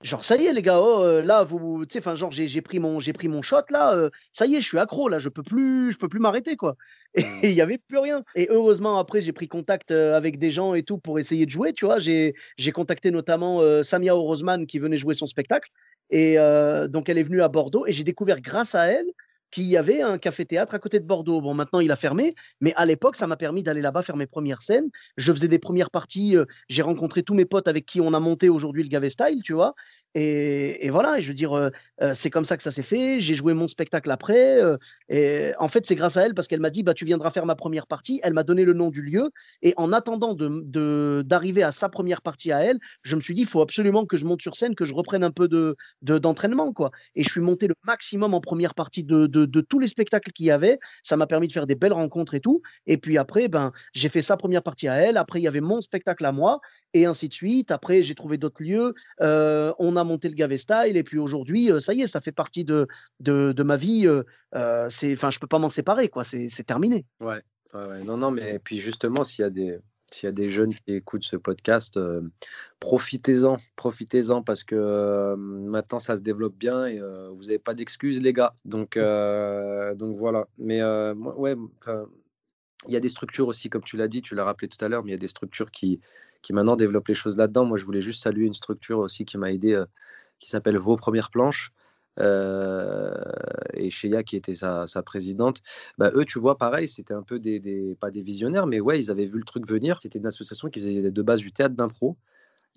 Genre, 0.02 0.24
ça 0.24 0.36
y 0.36 0.46
est, 0.46 0.52
les 0.52 0.62
gars, 0.62 0.80
oh, 0.80 1.20
là, 1.22 1.42
vous, 1.42 1.84
tu 1.84 1.94
sais, 1.94 1.98
enfin, 1.98 2.14
genre, 2.14 2.30
j'ai 2.30 2.62
pris 2.62 2.78
mon, 2.78 3.00
j'ai 3.00 3.12
pris 3.12 3.26
mon 3.26 3.42
shot, 3.42 3.62
là, 3.70 4.08
ça 4.32 4.46
y 4.46 4.54
est, 4.54 4.60
je 4.60 4.66
suis 4.66 4.78
accro, 4.78 5.08
là, 5.08 5.18
je 5.18 5.28
peux 5.28 5.42
plus, 5.42 5.92
je 5.92 5.98
peux 5.98 6.08
plus 6.08 6.20
m'arrêter, 6.20 6.56
quoi. 6.56 6.76
Et 7.14 7.22
mmh. 7.22 7.40
il 7.42 7.52
y 7.52 7.60
avait 7.60 7.78
plus 7.78 7.98
rien. 7.98 8.22
Et 8.36 8.46
heureusement, 8.50 8.98
après, 8.98 9.20
j'ai 9.20 9.32
pris 9.32 9.48
contact 9.48 9.90
avec 9.90 10.38
des 10.38 10.52
gens 10.52 10.74
et 10.74 10.84
tout 10.84 10.98
pour 10.98 11.18
essayer 11.18 11.46
de 11.46 11.50
jouer, 11.50 11.72
tu 11.72 11.84
vois. 11.84 11.98
J'ai, 11.98 12.34
j'ai 12.58 12.70
contacté 12.70 13.10
notamment 13.10 13.60
Samia 13.82 14.14
Orozman 14.14 14.66
qui 14.66 14.78
venait 14.78 14.98
jouer 14.98 15.14
son 15.14 15.26
spectacle. 15.26 15.70
Et 16.10 16.36
donc, 16.88 17.08
elle 17.08 17.18
est 17.18 17.22
venue 17.22 17.42
à 17.42 17.48
Bordeaux 17.48 17.84
et 17.86 17.92
j'ai 17.92 18.04
découvert 18.04 18.40
grâce 18.40 18.74
à 18.74 18.86
elle 18.86 19.06
qu'il 19.50 19.64
y 19.64 19.76
avait 19.76 20.02
un 20.02 20.18
café-théâtre 20.18 20.74
à 20.74 20.78
côté 20.78 21.00
de 21.00 21.06
Bordeaux. 21.06 21.40
Bon, 21.40 21.54
maintenant, 21.54 21.80
il 21.80 21.90
a 21.90 21.96
fermé, 21.96 22.32
mais 22.60 22.72
à 22.76 22.86
l'époque, 22.86 23.16
ça 23.16 23.26
m'a 23.26 23.36
permis 23.36 23.62
d'aller 23.62 23.82
là-bas 23.82 24.02
faire 24.02 24.16
mes 24.16 24.26
premières 24.26 24.62
scènes. 24.62 24.90
Je 25.16 25.32
faisais 25.32 25.48
des 25.48 25.58
premières 25.58 25.90
parties. 25.90 26.36
j'ai 26.68 26.82
rencontré 26.82 27.22
tous 27.22 27.34
mes 27.34 27.44
potes 27.44 27.68
avec 27.68 27.86
qui 27.86 28.00
on 28.00 28.14
a 28.14 28.20
monté 28.20 28.48
aujourd'hui 28.48 28.82
le 28.82 28.88
Gavé 28.88 29.10
Style, 29.10 29.42
tu 29.42 29.52
vois. 29.52 29.74
Et, 30.14 30.88
voilà, 30.90 31.18
et 31.18 31.22
je 31.22 31.28
veux 31.28 31.34
dire, 31.34 31.70
c'est 32.12 32.30
comme 32.30 32.44
ça 32.44 32.56
que 32.56 32.62
ça 32.62 32.70
s'est 32.70 32.82
fait. 32.82 33.20
J'ai 33.20 33.34
joué 33.34 33.54
mon 33.54 33.68
spectacle 33.68 34.10
après. 34.10 34.60
et 35.08 35.52
en 35.58 35.68
fait, 35.68 35.86
c'est 35.86 35.94
grâce 35.94 36.16
à 36.16 36.26
elle 36.26 36.34
parce 36.34 36.48
qu'elle 36.48 36.60
m'a 36.60 36.70
dit, 36.70 36.82
bah, 36.82 36.94
tu 36.94 37.04
viendras 37.04 37.30
faire 37.30 37.46
ma 37.46 37.54
première 37.54 37.86
partie. 37.86 38.20
Elle 38.22 38.32
m'a 38.32 38.42
donné 38.42 38.64
le 38.64 38.72
nom 38.72 38.90
du 38.90 39.02
lieu. 39.02 39.30
Et 39.62 39.74
en 39.76 39.92
attendant 39.92 40.34
de, 40.34 41.22
d'arriver 41.24 41.62
à 41.62 41.72
sa 41.72 41.88
première 41.88 42.22
partie 42.22 42.52
à 42.52 42.64
elle, 42.64 42.78
je 43.02 43.16
me 43.16 43.20
suis 43.20 43.34
dit, 43.34 43.42
il 43.42 43.46
faut 43.46 43.60
absolument 43.60 44.06
que 44.06 44.16
je 44.16 44.24
monte 44.24 44.42
sur 44.42 44.56
scène, 44.56 44.74
que 44.74 44.84
je 44.84 44.94
reprenne 44.94 45.24
un 45.24 45.30
peu 45.30 45.46
de, 45.48 45.76
d'entraînement. 46.02 46.72
quoi. 46.72 46.90
Et 47.14 47.22
je 47.22 47.30
suis 47.30 47.40
monté 47.40 47.68
le 47.68 47.74
maximum 47.84 48.34
en 48.34 48.40
première 48.40 48.74
partie 48.74 49.04
de, 49.04 49.26
de 49.26 49.60
tous 49.60 49.78
les 49.78 49.88
spectacles 49.88 50.32
qu'il 50.32 50.46
y 50.46 50.50
avait. 50.50 50.78
Ça 51.02 51.16
m'a 51.16 51.26
permis 51.26 51.48
de 51.48 51.52
faire 51.52 51.66
des 51.66 51.74
belles 51.74 51.92
rencontres 51.92 52.34
et 52.34 52.40
tout. 52.40 52.62
Et 52.86 52.96
puis 52.98 53.18
après, 53.18 53.48
ben, 53.48 53.72
j'ai 53.92 54.08
fait 54.08 54.22
sa 54.22 54.36
première 54.36 54.62
partie 54.62 54.88
à 54.88 54.94
elle. 54.94 55.16
Après, 55.16 55.40
il 55.40 55.42
y 55.42 55.48
avait 55.48 55.60
mon 55.60 55.80
spectacle 55.80 56.24
à 56.24 56.32
moi. 56.32 56.60
Et 56.94 57.06
ainsi 57.06 57.28
de 57.28 57.34
suite. 57.34 57.70
Après, 57.70 58.02
j'ai 58.02 58.14
trouvé 58.14 58.38
d'autres 58.38 58.62
lieux. 58.62 58.94
on 59.20 59.96
a 59.98 60.04
monté 60.04 60.28
le 60.28 60.34
Gavé 60.34 60.58
Style 60.58 60.96
et 60.96 61.02
puis 61.02 61.18
aujourd'hui, 61.18 61.70
ça 61.80 61.92
y 61.92 62.02
est, 62.02 62.06
ça 62.06 62.20
fait 62.20 62.32
partie 62.32 62.64
de, 62.64 62.86
de, 63.20 63.62
ma 63.62 63.76
vie. 63.76 64.08
c'est, 64.88 65.12
enfin, 65.12 65.30
je 65.30 65.38
peux 65.38 65.46
pas 65.46 65.58
m'en 65.58 65.68
séparer, 65.68 66.08
quoi. 66.08 66.24
C'est, 66.24 66.48
terminé. 66.66 67.04
Ouais, 67.20 67.42
non, 68.04 68.16
non, 68.16 68.30
mais 68.30 68.58
puis 68.58 68.78
justement, 68.78 69.24
s'il 69.24 69.42
y 69.42 69.46
a 69.46 69.50
des 69.50 69.78
s'il 70.10 70.26
y 70.26 70.30
a 70.30 70.32
des 70.32 70.48
jeunes 70.48 70.72
qui 70.72 70.94
écoutent 70.94 71.24
ce 71.24 71.36
podcast, 71.36 72.00
profitez-en, 72.80 73.58
profitez-en 73.76 74.42
parce 74.42 74.64
que 74.64 75.34
maintenant 75.36 75.98
ça 75.98 76.16
se 76.16 76.22
développe 76.22 76.56
bien 76.56 76.86
et 76.86 76.98
vous 76.98 77.42
n'avez 77.42 77.58
pas 77.58 77.74
d'excuses, 77.74 78.22
les 78.22 78.32
gars. 78.32 78.54
Donc, 78.64 78.96
donc 78.96 80.16
voilà. 80.16 80.48
Mais 80.58 80.82
ouais, 80.82 81.56
il 82.86 82.92
y 82.92 82.96
a 82.96 83.00
des 83.00 83.08
structures 83.08 83.48
aussi, 83.48 83.68
comme 83.68 83.82
tu 83.82 83.96
l'as 83.96 84.08
dit, 84.08 84.22
tu 84.22 84.34
l'as 84.34 84.44
rappelé 84.44 84.68
tout 84.68 84.82
à 84.84 84.88
l'heure, 84.88 85.02
mais 85.02 85.10
il 85.10 85.14
y 85.14 85.16
a 85.16 85.18
des 85.18 85.28
structures 85.28 85.70
qui, 85.70 86.00
qui 86.42 86.52
maintenant 86.52 86.76
développent 86.76 87.08
les 87.08 87.14
choses 87.14 87.36
là-dedans. 87.36 87.64
Moi, 87.64 87.78
je 87.78 87.84
voulais 87.84 88.00
juste 88.00 88.22
saluer 88.22 88.46
une 88.46 88.54
structure 88.54 88.98
aussi 88.98 89.24
qui 89.24 89.38
m'a 89.38 89.52
aidé, 89.52 89.82
qui 90.38 90.50
s'appelle 90.50 90.78
Vos 90.78 90.96
Premières 90.96 91.30
Planches. 91.30 91.72
et 92.18 93.90
Sheya 93.90 94.22
qui 94.22 94.36
était 94.36 94.54
sa, 94.54 94.86
présidente, 95.04 95.62
bah, 95.98 96.10
eux, 96.14 96.24
tu 96.24 96.38
vois, 96.38 96.58
pareil, 96.58 96.88
c'était 96.88 97.14
un 97.14 97.22
peu 97.22 97.38
des, 97.38 97.96
pas 98.00 98.10
des 98.10 98.22
visionnaires, 98.22 98.66
mais 98.66 98.80
ouais, 98.80 99.00
ils 99.00 99.10
avaient 99.10 99.26
vu 99.26 99.38
le 99.38 99.44
truc 99.44 99.68
venir. 99.68 100.00
C'était 100.00 100.18
une 100.18 100.26
association 100.26 100.68
qui 100.68 100.80
faisait 100.80 101.10
de 101.10 101.22
base 101.22 101.40
du 101.40 101.52
théâtre 101.52 101.74
d'impro 101.74 102.16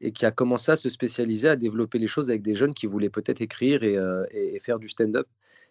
et 0.01 0.11
qui 0.11 0.25
a 0.25 0.31
commencé 0.31 0.71
à 0.71 0.75
se 0.75 0.89
spécialiser, 0.89 1.47
à 1.47 1.55
développer 1.55 1.99
les 1.99 2.07
choses 2.07 2.29
avec 2.29 2.41
des 2.41 2.55
jeunes 2.55 2.73
qui 2.73 2.87
voulaient 2.87 3.09
peut-être 3.09 3.41
écrire 3.41 3.83
et, 3.83 4.59
faire 4.59 4.79
du 4.79 4.89
stand-up. 4.89 5.27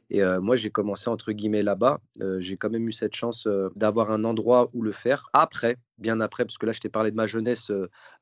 Et 0.09 0.23
moi, 0.41 0.57
j'ai 0.57 0.71
commencé 0.71 1.11
entre 1.11 1.33
guillemets 1.33 1.63
là-bas. 1.63 2.01
j'ai 2.39 2.57
quand 2.57 2.71
même 2.71 2.89
eu 2.89 2.93
cette 2.93 3.15
chance 3.15 3.49
d'avoir 3.75 4.11
un 4.13 4.25
endroit 4.25 4.71
où 4.73 4.83
le 4.83 4.93
faire. 4.93 5.29
Après, 5.33 5.77
bien 5.99 6.21
après, 6.21 6.45
parce 6.45 6.59
que 6.59 6.67
là, 6.67 6.73
je 6.73 6.81
t'ai 6.81 6.89
parlé 6.89 7.11
de 7.11 7.17
ma 7.17 7.27
jeunesse 7.27 7.71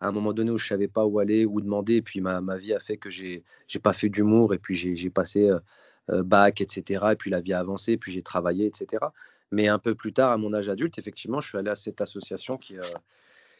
à 0.00 0.08
un 0.08 0.12
moment 0.12 0.32
donné 0.32 0.50
où 0.50 0.58
je 0.58 0.66
savais 0.66 0.88
pas 0.88 1.04
où 1.04 1.18
aller, 1.18 1.44
où 1.44 1.60
demander. 1.60 1.96
Et 1.96 2.02
puis 2.02 2.20
ma, 2.20 2.40
vie 2.56 2.72
a 2.72 2.78
fait 2.78 2.96
que 2.96 3.10
j'ai 3.10 3.44
n'ai 3.74 3.80
pas 3.80 3.92
fait 3.92 4.08
d'humour. 4.08 4.54
Et 4.54 4.58
puis 4.58 4.74
j'ai 4.74 5.10
passé 5.10 5.50
bac, 6.08 6.62
etc. 6.62 7.04
Et 7.12 7.16
puis 7.16 7.30
la 7.30 7.40
vie 7.40 7.52
a 7.52 7.60
avancé. 7.60 7.92
Et 7.92 7.98
puis 7.98 8.12
j'ai 8.12 8.22
travaillé, 8.22 8.66
etc. 8.66 9.04
Mais 9.50 9.68
un 9.68 9.78
peu 9.78 9.94
plus 9.94 10.12
tard, 10.14 10.30
à 10.30 10.38
mon 10.38 10.54
âge 10.54 10.68
adulte, 10.68 10.98
effectivement, 10.98 11.40
je 11.40 11.48
suis 11.48 11.58
allé 11.58 11.70
à 11.70 11.74
cette 11.74 12.00
association 12.00 12.58
qui, 12.58 12.76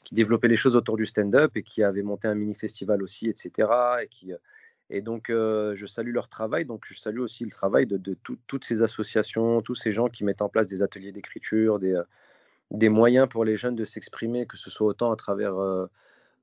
qui 0.05 0.15
développait 0.15 0.49
les 0.49 0.57
choses 0.57 0.77
autour 0.77 0.97
du 0.97 1.07
stand-up 1.07 1.53
et 1.57 1.63
qui 1.63 1.83
avait 1.83 2.03
monté 2.03 2.29
un 2.29 2.35
mini-festival 2.35 3.03
aussi, 3.03 3.29
etc. 3.29 3.69
Et 4.03 4.09
qui 4.09 4.33
et 4.91 5.03
donc, 5.03 5.27
je 5.29 5.87
salue 5.87 6.13
leur 6.13 6.29
travail. 6.29 6.65
Donc, 6.65 6.85
je 6.87 6.99
salue 6.99 7.21
aussi 7.21 7.45
le 7.45 7.51
travail 7.51 7.87
de, 7.87 8.17
toutes 8.47 8.65
ces 8.65 8.83
associations, 8.83 9.61
tous 9.61 9.75
ces 9.75 9.93
gens 9.93 10.09
qui 10.09 10.25
mettent 10.25 10.43
en 10.43 10.49
place 10.49 10.67
des 10.67 10.83
ateliers 10.83 11.13
d'écriture, 11.13 11.79
des, 11.79 12.01
des, 12.71 12.89
moyens 12.89 13.29
pour 13.29 13.45
les 13.45 13.57
jeunes 13.57 13.77
de 13.77 13.85
s'exprimer, 13.85 14.47
que 14.47 14.57
ce 14.57 14.71
soit 14.71 14.87
autant 14.87 15.13
à 15.13 15.17
travers 15.17 15.55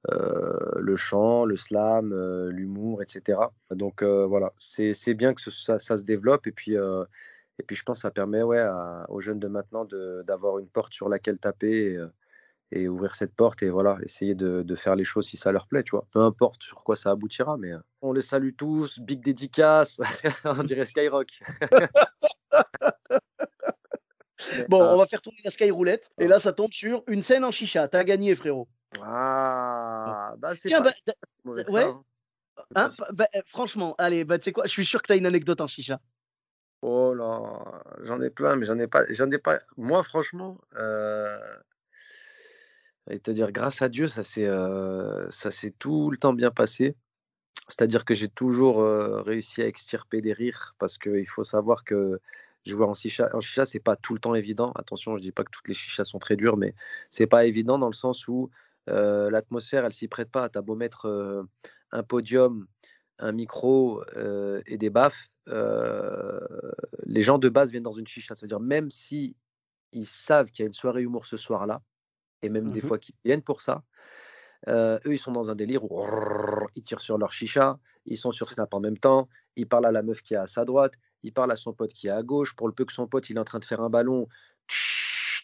le 0.08 0.96
chant, 0.96 1.46
le 1.46 1.56
slam, 1.56 2.14
l'humour, 2.50 3.02
etc. 3.02 3.40
Donc, 3.72 4.04
voilà, 4.04 4.54
c'est 4.60 5.14
bien 5.16 5.34
que 5.34 5.42
ça, 5.42 5.80
se 5.80 6.04
développe. 6.04 6.46
Et 6.46 6.52
puis, 6.52 6.74
et 6.74 7.64
puis, 7.64 7.76
je 7.76 7.84
pense 7.84 7.98
que 8.00 8.02
ça 8.02 8.12
permet 8.12 8.44
ouais, 8.44 8.64
aux 9.10 9.22
jeunes 9.22 9.40
de 9.40 9.48
maintenant 9.48 9.88
d'avoir 10.24 10.60
une 10.60 10.68
porte 10.68 10.94
sur 10.94 11.10
laquelle 11.10 11.40
taper 11.40 11.98
ouvrir 12.74 13.16
cette 13.16 13.34
porte 13.34 13.64
et 13.64 13.70
voilà, 13.70 13.98
essayer 14.04 14.36
de, 14.36 14.76
faire 14.76 14.96
les 14.96 15.04
choses 15.04 15.28
si 15.28 15.38
ça 15.38 15.52
leur 15.52 15.68
plaît, 15.68 15.84
tu 15.84 15.92
vois. 15.92 16.08
Peu 16.12 16.20
importe 16.20 16.64
sur 16.64 16.84
quoi 16.84 16.96
ça 16.96 17.12
aboutira, 17.12 17.58
mais 17.58 17.72
on 18.02 18.14
les 18.14 18.22
salue 18.22 18.52
tous, 18.58 19.00
big 19.00 19.24
dédicace, 19.24 20.02
on 20.46 20.64
dirait 20.64 20.86
Skyrock. 20.86 21.40
bon, 24.70 24.84
on 24.84 24.98
va 24.98 25.06
faire 25.06 25.22
tourner 25.22 25.40
la 25.44 25.50
Sky 25.50 25.72
Roulette 25.72 26.12
et 26.20 26.28
là 26.28 26.40
ça 26.40 26.54
tombe 26.54 26.74
sur 26.74 27.04
une 27.08 27.22
scène 27.22 27.44
en 27.44 27.52
chicha. 27.52 27.88
T'as 27.88 28.04
gagné, 28.04 28.36
frérot. 28.36 28.68
Ah, 29.02 30.34
bah 30.38 30.56
c'est 30.56 30.68
Tiens, 30.68 30.82
bah, 30.82 30.92
ouais. 31.46 31.84
Hein. 31.84 32.04
Hein, 32.76 32.88
bah, 33.14 33.28
eh, 33.34 33.42
franchement, 33.46 33.96
allez, 33.98 34.24
bah, 34.24 34.40
tu 34.40 34.46
sais 34.46 34.52
quoi, 34.52 34.66
je 34.66 34.72
suis 34.72 34.86
sûr 34.86 35.02
que 35.02 35.08
tu 35.08 35.14
as 35.14 35.18
une 35.18 35.26
anecdote 35.26 35.62
en 35.62 35.68
chicha. 35.68 36.00
Oh 36.82 37.14
là, 37.14 37.84
j'en 38.04 38.22
ai 38.22 38.30
plein, 38.30 38.56
mais 38.56 38.66
j'en 38.66 38.78
ai 38.78 38.88
pas, 38.88 39.04
j'en 39.10 39.30
ai 39.32 39.38
pas. 39.38 39.60
Moi, 39.78 40.04
franchement, 40.04 40.60
euh, 40.76 41.40
et 43.10 43.20
te 43.20 43.32
dire 43.32 43.52
grâce 43.52 43.82
à 43.82 43.90
Dieu, 43.90 44.08
ça 44.08 44.24
s'est 44.24 44.50
s'est 45.30 45.74
tout 45.78 46.10
le 46.12 46.18
temps 46.18 46.34
bien 46.34 46.52
passé. 46.52 46.96
C'est-à-dire 47.68 48.06
que 48.06 48.14
j'ai 48.14 48.30
toujours 48.30 48.84
réussi 49.26 49.62
à 49.62 49.68
extirper 49.68 50.22
des 50.22 50.34
rires 50.34 50.76
parce 50.78 50.98
qu'il 50.98 51.28
faut 51.28 51.44
savoir 51.44 51.84
que 51.84 52.20
jouer 52.66 52.86
en 52.86 52.94
chicha, 52.94 53.30
en 53.34 53.40
chicha, 53.42 53.66
c'est 53.66 53.80
pas 53.80 53.96
tout 53.96 54.14
le 54.14 54.20
temps 54.20 54.36
évident. 54.36 54.72
Attention, 54.74 55.18
je 55.18 55.22
dis 55.22 55.32
pas 55.32 55.44
que 55.44 55.52
toutes 55.52 55.68
les 55.68 55.74
chichas 55.74 56.04
sont 56.04 56.20
très 56.20 56.36
dures, 56.36 56.58
mais 56.58 56.74
c'est 57.10 57.28
pas 57.28 57.46
évident 57.46 57.78
dans 57.78 57.90
le 57.90 57.94
sens 57.94 58.28
où 58.28 58.50
l'atmosphère, 58.88 59.86
elle 59.86 59.94
s'y 59.94 60.08
prête 60.08 60.32
pas. 60.32 60.50
T'as 60.50 60.62
beau 60.62 60.78
un 61.92 62.04
podium, 62.04 62.68
un 63.20 63.32
micro 63.32 64.04
et 64.66 64.78
des 64.78 64.90
baffes, 64.90 65.28
les 65.48 67.22
gens 67.22 67.38
de 67.38 67.50
base 67.50 67.72
viennent 67.72 67.84
dans 67.84 67.92
une 67.92 68.08
chicha. 68.08 68.36
C'est-à-dire 68.36 68.60
même 68.60 68.90
si 68.92 69.36
ils 69.92 70.08
savent 70.08 70.52
qu'il 70.52 70.64
y 70.64 70.66
a 70.66 70.68
une 70.68 70.74
soirée 70.74 71.04
humour 71.04 71.26
ce 71.26 71.38
soir-là, 71.38 71.82
et 72.42 72.50
même 72.50 72.72
des 72.72 72.82
mmh 72.82 72.88
fois 72.88 73.00
qui 73.00 73.16
viennent 73.24 73.42
pour 73.42 73.62
ça. 73.62 73.84
eux, 74.68 75.00
ils 75.06 75.18
sont 75.18 75.32
dans 75.32 75.52
un 75.52 75.56
délire 75.56 75.84
où 75.84 76.06
ils 76.76 76.84
tirent 76.84 77.02
sur 77.02 77.18
leur 77.18 77.32
chicha, 77.32 77.80
ils 78.06 78.18
sont 78.18 78.32
sur 78.32 78.52
Snap 78.52 78.74
en 78.74 78.80
même 78.80 78.98
temps, 78.98 79.28
ils 79.56 79.68
parlent 79.68 79.86
à 79.86 79.92
la 79.92 80.04
meuf 80.04 80.22
qui 80.22 80.34
est 80.34 80.38
à 80.38 80.48
sa 80.48 80.66
droite, 80.66 80.94
ils 81.24 81.34
parlent 81.34 81.52
à 81.52 81.56
son 81.56 81.74
pote 81.74 81.92
qui 81.94 82.08
est 82.08 82.12
à 82.12 82.24
gauche. 82.24 82.56
Pour 82.56 82.68
le 82.68 82.74
peu 82.74 82.86
que 82.86 82.94
son 82.94 83.08
pote 83.08 83.30
il 83.30 83.38
est 83.38 83.40
en 83.40 83.46
train 83.46 83.60
de 83.60 83.66
faire 83.66 83.82
un 83.82 83.90
ballon, 83.90 84.28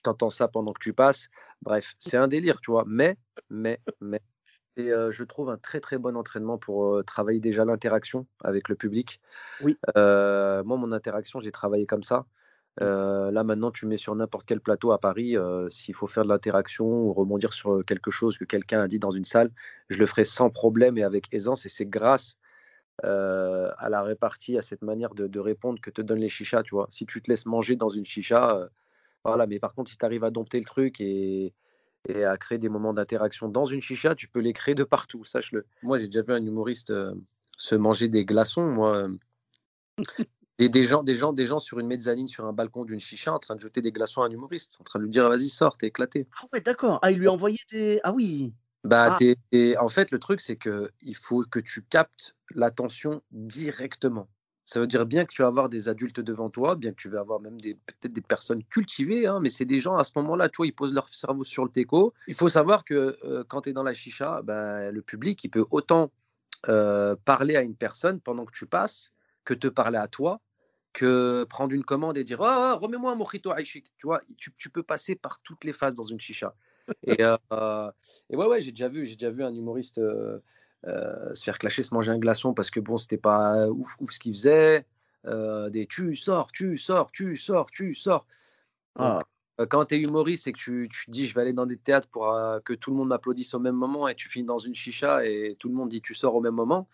t'entends 0.04 0.30
ça 0.30 0.48
pendant 0.48 0.74
que 0.74 0.80
tu 0.82 0.94
passes. 0.94 1.30
Bref, 1.62 1.94
c'est 1.98 2.18
un 2.18 2.28
délire, 2.28 2.60
tu 2.62 2.72
vois. 2.72 2.84
Mais, 2.88 3.18
mais, 3.50 3.80
mais, 4.00 4.22
et 4.78 4.92
je 5.10 5.24
trouve 5.24 5.50
un 5.50 5.58
très 5.58 5.80
très 5.80 5.98
bon 5.98 6.16
entraînement 6.18 6.58
pour 6.58 7.04
travailler 7.06 7.40
déjà 7.40 7.66
l'interaction 7.66 8.26
avec 8.44 8.70
le 8.70 8.76
public. 8.76 9.20
Oui. 9.62 9.78
moi, 9.96 10.64
mon 10.64 10.92
interaction, 10.92 11.40
j'ai 11.40 11.52
travaillé 11.52 11.86
comme 11.86 12.04
ça. 12.04 12.26
Mmh. 12.80 12.86
là, 12.86 13.44
maintenant, 13.44 13.72
tu 13.72 13.86
mets 13.86 13.98
sur 13.98 14.16
n'importe 14.16 14.46
quel 14.46 14.62
plateau 14.62 14.92
à 14.92 15.00
Paris, 15.00 15.36
s'il 15.70 15.94
faut 15.94 16.08
faire 16.08 16.24
de 16.24 16.30
l'interaction 16.30 16.86
ou 16.86 17.14
rebondir 17.14 17.54
sur 17.54 17.84
quelque 17.86 18.12
chose 18.12 18.38
que 18.38 18.46
quelqu'un 18.46 18.82
a 18.82 18.88
dit 18.88 19.00
dans 19.00 19.12
une 19.12 19.26
salle, 19.26 19.52
je 19.90 20.00
le 20.00 20.06
ferai 20.06 20.24
sans 20.24 20.50
problème 20.50 20.98
et 20.98 21.04
avec 21.04 21.34
aisance. 21.34 21.66
Et 21.66 21.70
c'est 21.70 21.86
grâce 21.86 22.38
à 23.04 23.90
la 23.90 24.02
répartie, 24.04 24.58
à 24.58 24.62
cette 24.62 24.84
manière 24.84 25.14
de, 25.14 25.40
répondre 25.40 25.82
que 25.82 25.90
te 25.90 26.02
donnent 26.02 26.20
les 26.20 26.30
chichas, 26.30 26.64
tu 26.64 26.76
vois? 26.76 26.88
Si 26.90 27.06
tu 27.06 27.22
te 27.22 27.30
laisses 27.30 27.46
manger 27.46 27.76
dans 27.76 27.90
une 27.90 28.06
chicha, 28.06 28.68
voilà. 29.26 29.48
Mais 29.48 29.60
par 29.60 29.74
contre, 29.76 29.92
si 29.92 29.98
tu 29.98 30.06
arrives 30.06 30.24
à 30.24 30.32
dompter 30.32 30.60
le 30.60 30.66
truc 30.66 31.02
et, 31.02 31.54
et 32.08 32.24
à 32.24 32.38
créer 32.38 32.58
des 32.58 32.70
moments 32.70 32.94
d'interaction 32.94 33.50
dans 33.50 33.66
une 33.66 33.82
chicha, 33.82 34.16
tu 34.16 34.28
peux 34.28 34.40
les 34.40 34.54
créer 34.54 34.76
de 34.76 34.84
partout, 34.84 35.26
sache-le. 35.26 35.66
Moi, 35.84 36.00
j'ai 36.00 36.08
déjà 36.08 36.22
vu 36.22 36.34
un 36.34 36.46
humoriste 36.46 36.94
se 37.58 37.76
manger 37.76 38.08
des 38.08 38.26
glaçons, 38.26 38.68
moi. 38.68 39.08
Des, 40.58 40.70
des, 40.70 40.84
gens, 40.84 41.02
des, 41.04 41.16
gens, 41.16 41.34
des 41.34 41.46
gens 41.46 41.60
sur 41.60 41.80
une 41.80 41.88
mezzanine, 41.88 42.28
sur 42.28 42.46
un 42.46 42.54
balcon 42.54 42.86
d'une 42.86 43.00
chicha, 43.00 43.34
en 43.34 43.40
train 43.40 43.56
de 43.56 43.62
jeter 43.62 43.82
des 43.82 43.92
glaçons 43.92 44.22
à 44.22 44.28
un 44.28 44.30
humoriste, 44.30 44.78
en 44.80 44.84
train 44.84 45.00
de 45.00 45.06
lui 45.06 45.12
dire 45.12 45.28
vas-y, 45.28 45.50
sors, 45.50 45.78
t'es 45.78 45.88
éclaté. 45.88 46.28
Ah 46.40 46.46
ouais, 46.54 46.62
d'accord. 46.62 47.00
Ah, 47.02 47.12
il 47.12 47.18
lui 47.18 47.28
a 47.28 47.32
envoyé 47.32 47.58
des. 47.72 48.00
Ah 48.04 48.14
oui. 48.14 48.54
Bah, 48.84 49.16
ah. 49.20 49.84
en 49.84 49.90
fait, 49.90 50.12
le 50.12 50.20
truc, 50.20 50.42
c'est 50.42 50.56
que 50.56 50.92
il 51.02 51.16
faut 51.16 51.44
que 51.44 51.60
tu 51.60 51.84
captes 51.84 52.36
l'attention 52.56 53.22
directement. 53.32 54.28
Ça 54.66 54.80
veut 54.80 54.88
dire 54.88 55.06
bien 55.06 55.26
que 55.26 55.34
tu 55.34 55.42
vas 55.42 55.48
avoir 55.48 55.70
des 55.70 55.90
adultes 55.90 56.20
devant 56.20 56.50
toi, 56.50 56.76
bien 56.76 56.92
que 56.92 57.02
tu 57.02 57.10
vas 57.10 57.20
avoir 57.20 57.40
même 57.40 57.60
des, 57.60 57.76
peut-être 57.76 58.14
des 58.14 58.22
personnes 58.22 58.64
cultivées, 58.64 59.28
hein, 59.28 59.40
mais 59.42 59.50
c'est 59.50 59.66
des 59.66 59.80
gens 59.80 59.98
à 59.98 60.04
ce 60.04 60.12
moment-là, 60.16 60.50
tu 60.50 60.58
vois, 60.58 60.68
ils 60.68 60.74
posent 60.74 60.94
leur 60.94 61.10
cerveau 61.10 61.44
sur 61.44 61.66
le 61.66 61.72
teco. 61.72 62.14
Il 62.28 62.36
faut 62.36 62.48
savoir 62.48 62.86
que 62.86 63.18
euh, 63.24 63.44
quand 63.48 63.62
tu 63.62 63.70
es 63.70 63.74
dans 63.74 63.84
la 63.84 63.94
chicha, 63.94 64.42
bah, 64.44 64.92
le 64.92 65.02
public, 65.02 65.44
il 65.44 65.50
peut 65.50 65.66
autant 65.72 66.12
euh, 66.70 67.16
parler 67.26 67.56
à 67.56 67.62
une 67.62 67.76
personne 67.76 68.22
pendant 68.22 68.46
que 68.46 68.54
tu 68.54 68.66
passes 68.66 69.12
que 69.44 69.54
te 69.54 69.68
parler 69.68 69.98
à 69.98 70.08
toi 70.08 70.42
que 70.94 71.46
prendre 71.46 71.74
une 71.74 71.84
commande 71.84 72.18
et 72.18 72.24
dire 72.24 72.40
oh, 72.42 72.46
oh 72.48 72.78
remets-moi 72.78 73.12
un 73.12 73.16
mojito 73.16 73.56
aishik. 73.56 73.94
Tu 73.98 74.08
vois, 74.08 74.22
tu, 74.38 74.54
tu, 74.58 74.70
peux 74.70 74.84
passer 74.84 75.16
par 75.16 75.40
toutes 75.42 75.64
les 75.64 75.74
phases 75.74 75.96
dans 75.96 76.04
une 76.04 76.20
chicha. 76.20 76.54
Et, 77.06 77.18
euh, 77.52 77.92
et 78.30 78.36
ouais, 78.36 78.48
ouais, 78.48 78.62
j'ai 78.62 78.72
déjà 78.72 78.90
vu, 78.90 79.06
j'ai 79.06 79.16
déjà 79.16 79.32
vu 79.32 79.44
un 79.44 79.54
humoriste 79.54 80.00
euh, 80.00 80.40
euh, 80.88 81.34
se 81.34 81.44
faire 81.44 81.58
clasher, 81.58 81.84
se 81.84 81.94
manger 81.94 82.12
un 82.12 82.18
glaçon 82.18 82.54
parce 82.54 82.70
que 82.70 82.80
bon, 82.80 82.98
c'était 82.98 83.18
pas 83.18 83.68
ouf, 83.70 83.96
ouf 84.00 84.12
ce 84.12 84.20
qu'il 84.20 84.34
faisait. 84.34 84.86
des 85.26 85.86
tu 85.88 86.16
sors, 86.16 86.52
tu 86.52 86.78
sors, 86.78 87.12
tu 87.12 87.36
sors, 87.36 87.70
tu 87.72 87.94
sors. 87.94 88.26
Ah. 88.98 89.24
quand 89.70 89.86
tu 89.86 89.96
es 89.96 90.00
humoriste 90.02 90.48
et 90.48 90.52
que 90.52 90.58
tu, 90.58 90.90
tu 90.92 91.10
dis 91.10 91.26
je 91.26 91.34
vais 91.34 91.42
aller 91.42 91.54
dans 91.54 91.66
des 91.66 91.78
théâtres 91.78 92.10
pour 92.10 92.36
que 92.66 92.74
tout 92.74 92.92
le 92.92 92.98
monde 92.98 93.08
m'applaudisse 93.08 93.54
au 93.54 93.60
même 93.60 93.76
moment 93.76 94.10
et 94.10 94.16
tu 94.16 94.28
finis 94.28 94.46
dans 94.46 94.58
une 94.58 94.76
chicha 94.76 95.26
et 95.26 95.56
tout 95.58 95.70
le 95.70 95.76
monde 95.76 95.88
dit 95.88 96.02
tu 96.02 96.14
sors 96.14 96.36
au 96.36 96.42
même 96.42 96.56
moment, 96.56 96.90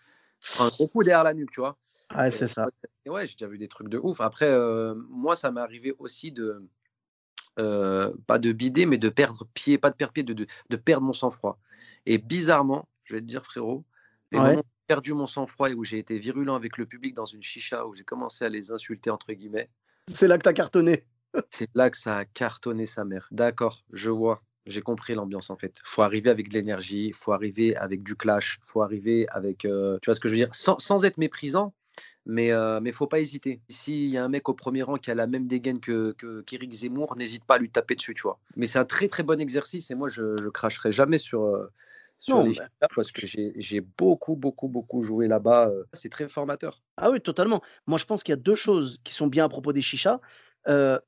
prends 0.54 0.66
un 0.66 0.68
gros 0.68 0.88
coup 0.88 1.02
derrière 1.02 1.24
la 1.24 1.34
nuque, 1.34 1.50
tu 1.50 1.60
vois. 1.60 1.76
Ouais, 2.16 2.30
c'est 2.30 2.48
ça. 2.48 2.66
ouais, 3.06 3.26
j'ai 3.26 3.34
déjà 3.34 3.48
vu 3.48 3.58
des 3.58 3.68
trucs 3.68 3.88
de 3.88 3.98
ouf. 3.98 4.20
Après, 4.20 4.50
moi, 5.08 5.36
ça 5.36 5.50
m'est 5.50 5.60
arrivé 5.60 5.94
aussi 5.98 6.32
de. 6.32 6.66
pas 7.56 8.38
de 8.38 8.52
bider, 8.52 8.86
mais 8.86 8.98
de 8.98 9.08
perdre 9.08 9.46
pied, 9.54 9.78
pas 9.78 9.90
de 9.90 9.96
perdre 9.96 10.12
pied, 10.12 10.22
de, 10.22 10.32
de, 10.34 10.76
perdre 10.76 11.06
mon 11.06 11.12
sang-froid. 11.12 11.58
Et 12.06 12.18
bizarrement, 12.18 12.88
je 13.04 13.14
vais 13.14 13.20
te 13.20 13.26
dire, 13.26 13.44
frérot, 13.44 13.84
les 14.32 14.38
moments 14.38 14.60
où 14.60 14.62
j'ai 14.62 14.86
perdu 14.86 15.12
mon 15.12 15.26
sang-froid 15.26 15.70
et 15.70 15.74
où 15.74 15.84
j'ai 15.84 15.98
été 15.98 16.18
virulent 16.18 16.54
avec 16.54 16.78
le 16.78 16.86
public 16.86 17.14
dans 17.14 17.26
une 17.26 17.42
chicha, 17.42 17.86
où 17.86 17.94
j'ai 17.94 18.04
commencé 18.04 18.44
à 18.44 18.48
les 18.48 18.72
insulter, 18.72 19.10
entre 19.10 19.32
guillemets. 19.32 19.70
C'est 20.06 20.28
là 20.28 20.38
que 20.38 20.42
tu 20.44 20.48
as 20.48 20.54
cartonné. 20.54 21.04
c'est 21.50 21.68
là 21.74 21.90
que 21.90 21.96
ça 21.96 22.18
a 22.18 22.24
cartonné 22.24 22.86
sa 22.86 23.04
mère. 23.04 23.28
D'accord, 23.30 23.84
je 23.92 24.10
vois. 24.10 24.42
J'ai 24.68 24.82
compris 24.82 25.14
l'ambiance 25.14 25.50
en 25.50 25.56
fait. 25.56 25.72
Il 25.76 25.88
faut 25.88 26.02
arriver 26.02 26.30
avec 26.30 26.48
de 26.48 26.54
l'énergie, 26.54 27.06
il 27.06 27.14
faut 27.14 27.32
arriver 27.32 27.74
avec 27.76 28.02
du 28.02 28.14
clash, 28.14 28.60
il 28.64 28.68
faut 28.70 28.82
arriver 28.82 29.26
avec, 29.30 29.58
tu 29.60 29.68
vois 30.04 30.14
ce 30.14 30.20
que 30.20 30.28
je 30.28 30.34
veux 30.34 30.38
dire, 30.38 30.54
sans, 30.54 30.78
sans 30.78 31.04
être 31.04 31.18
méprisant, 31.18 31.74
mais 32.26 32.48
il 32.48 32.80
ne 32.82 32.92
faut 32.92 33.06
pas 33.06 33.20
hésiter. 33.20 33.60
S'il 33.68 34.08
y 34.08 34.18
a 34.18 34.24
un 34.24 34.28
mec 34.28 34.48
au 34.48 34.54
premier 34.54 34.82
rang 34.82 34.96
qui 34.96 35.10
a 35.10 35.14
la 35.14 35.26
même 35.26 35.48
dégaine 35.48 35.80
que, 35.80 36.14
qu'Éric 36.42 36.72
Zemmour, 36.72 37.16
n'hésite 37.16 37.44
pas 37.44 37.54
à 37.54 37.58
lui 37.58 37.70
taper 37.70 37.96
dessus, 37.96 38.14
tu 38.14 38.22
vois. 38.22 38.38
Mais 38.56 38.66
c'est 38.66 38.78
un 38.78 38.84
très 38.84 39.08
très 39.08 39.22
bon 39.22 39.40
exercice 39.40 39.90
et 39.90 39.94
moi 39.94 40.08
je, 40.08 40.22
ne 40.22 40.50
cracherai 40.50 40.92
jamais 40.92 41.18
sur, 41.18 41.68
sur 42.18 42.42
les 42.42 42.52
parce 42.94 43.12
que 43.12 43.26
j'ai, 43.26 43.80
beaucoup 43.80 44.36
beaucoup 44.36 44.68
beaucoup 44.68 45.02
joué 45.02 45.28
là-bas. 45.28 45.70
c'est 45.94 46.10
très 46.10 46.28
formateur. 46.28 46.82
Ah 46.96 47.10
oui, 47.10 47.20
totalement. 47.20 47.62
Moi 47.86 47.98
je 47.98 48.04
pense 48.04 48.22
qu'il 48.22 48.32
y 48.32 48.38
a 48.38 48.40
deux 48.40 48.54
choses 48.54 48.98
qui 49.04 49.14
sont 49.14 49.28
bien 49.28 49.44
à 49.44 49.48
propos 49.48 49.72
des 49.72 49.82
chichas. 49.82 50.20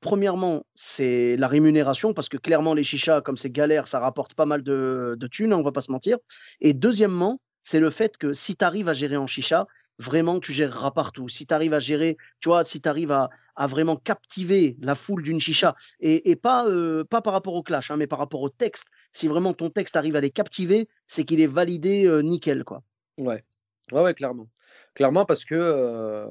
Premièrement, 0.00 0.64
c'est 0.74 1.36
la 1.36 1.48
rémunération, 1.48 2.14
parce 2.14 2.28
que 2.28 2.36
clairement, 2.36 2.74
les 2.74 2.82
chichas, 2.82 3.20
comme 3.20 3.36
c'est 3.36 3.50
galère, 3.50 3.86
ça 3.86 4.00
rapporte 4.00 4.34
pas 4.34 4.46
mal 4.46 4.62
de, 4.62 5.16
thunes, 5.30 5.52
on 5.52 5.56
hein, 5.56 5.60
on 5.60 5.62
va 5.62 5.72
pas 5.72 5.82
se 5.82 5.92
mentir. 5.92 6.18
Et 6.60 6.72
deuxièmement, 6.72 7.40
c'est 7.62 7.80
le 7.80 7.90
fait 7.90 8.16
que 8.16 8.32
si 8.32 8.56
tu 8.56 8.64
arrives 8.64 8.88
à 8.88 8.94
gérer 8.94 9.16
en 9.16 9.26
chicha, 9.26 9.66
vraiment, 9.98 10.40
tu 10.40 10.52
géreras 10.52 10.92
partout. 10.92 11.28
Si 11.28 11.46
tu 11.46 11.52
arrives 11.52 11.74
à 11.74 11.78
gérer, 11.78 12.16
tu 12.40 12.48
vois, 12.48 12.64
si 12.64 12.80
tu 12.80 12.88
arrives 12.88 13.12
à, 13.12 13.28
vraiment 13.66 13.96
captiver 13.96 14.78
la 14.80 14.94
foule 14.94 15.22
d'une 15.22 15.40
chicha, 15.40 15.76
et, 16.00 16.34
pas, 16.36 16.64
pas 17.10 17.20
par 17.20 17.34
rapport 17.34 17.52
au 17.52 17.62
clash, 17.62 17.90
hein, 17.90 17.96
mais 17.98 18.06
par 18.06 18.18
rapport 18.18 18.40
au 18.40 18.48
texte, 18.48 18.86
si 19.12 19.28
vraiment 19.28 19.52
ton 19.52 19.68
texte 19.68 19.96
arrive 19.96 20.16
à 20.16 20.20
les 20.22 20.30
captiver, 20.30 20.88
c'est 21.06 21.24
qu'il 21.24 21.40
est 21.42 21.46
validé 21.46 22.08
nickel, 22.22 22.64
quoi. 22.64 22.82
Ouais. 23.18 23.44
Ouais, 23.92 24.02
ouais, 24.02 24.14
clairement. 24.14 24.48
Clairement, 24.94 25.26
parce 25.26 25.44
que, 25.44 26.26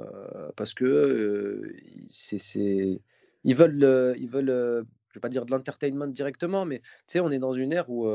parce 0.55 0.73
que 0.73 1.75
c'est, 2.07 2.39
ils 3.43 3.55
veulent, 3.55 4.15
ils 4.19 4.27
veulent 4.27 4.85
je 5.09 5.15
vais 5.15 5.21
pas 5.21 5.29
dire 5.29 5.45
de 5.45 5.51
l'entertainment 5.51 6.07
directement, 6.07 6.65
mais 6.65 6.79
tu 6.79 6.87
sais, 7.07 7.19
on 7.19 7.31
est 7.31 7.39
dans 7.39 7.53
une 7.53 7.73
ère 7.73 7.89
où 7.89 8.07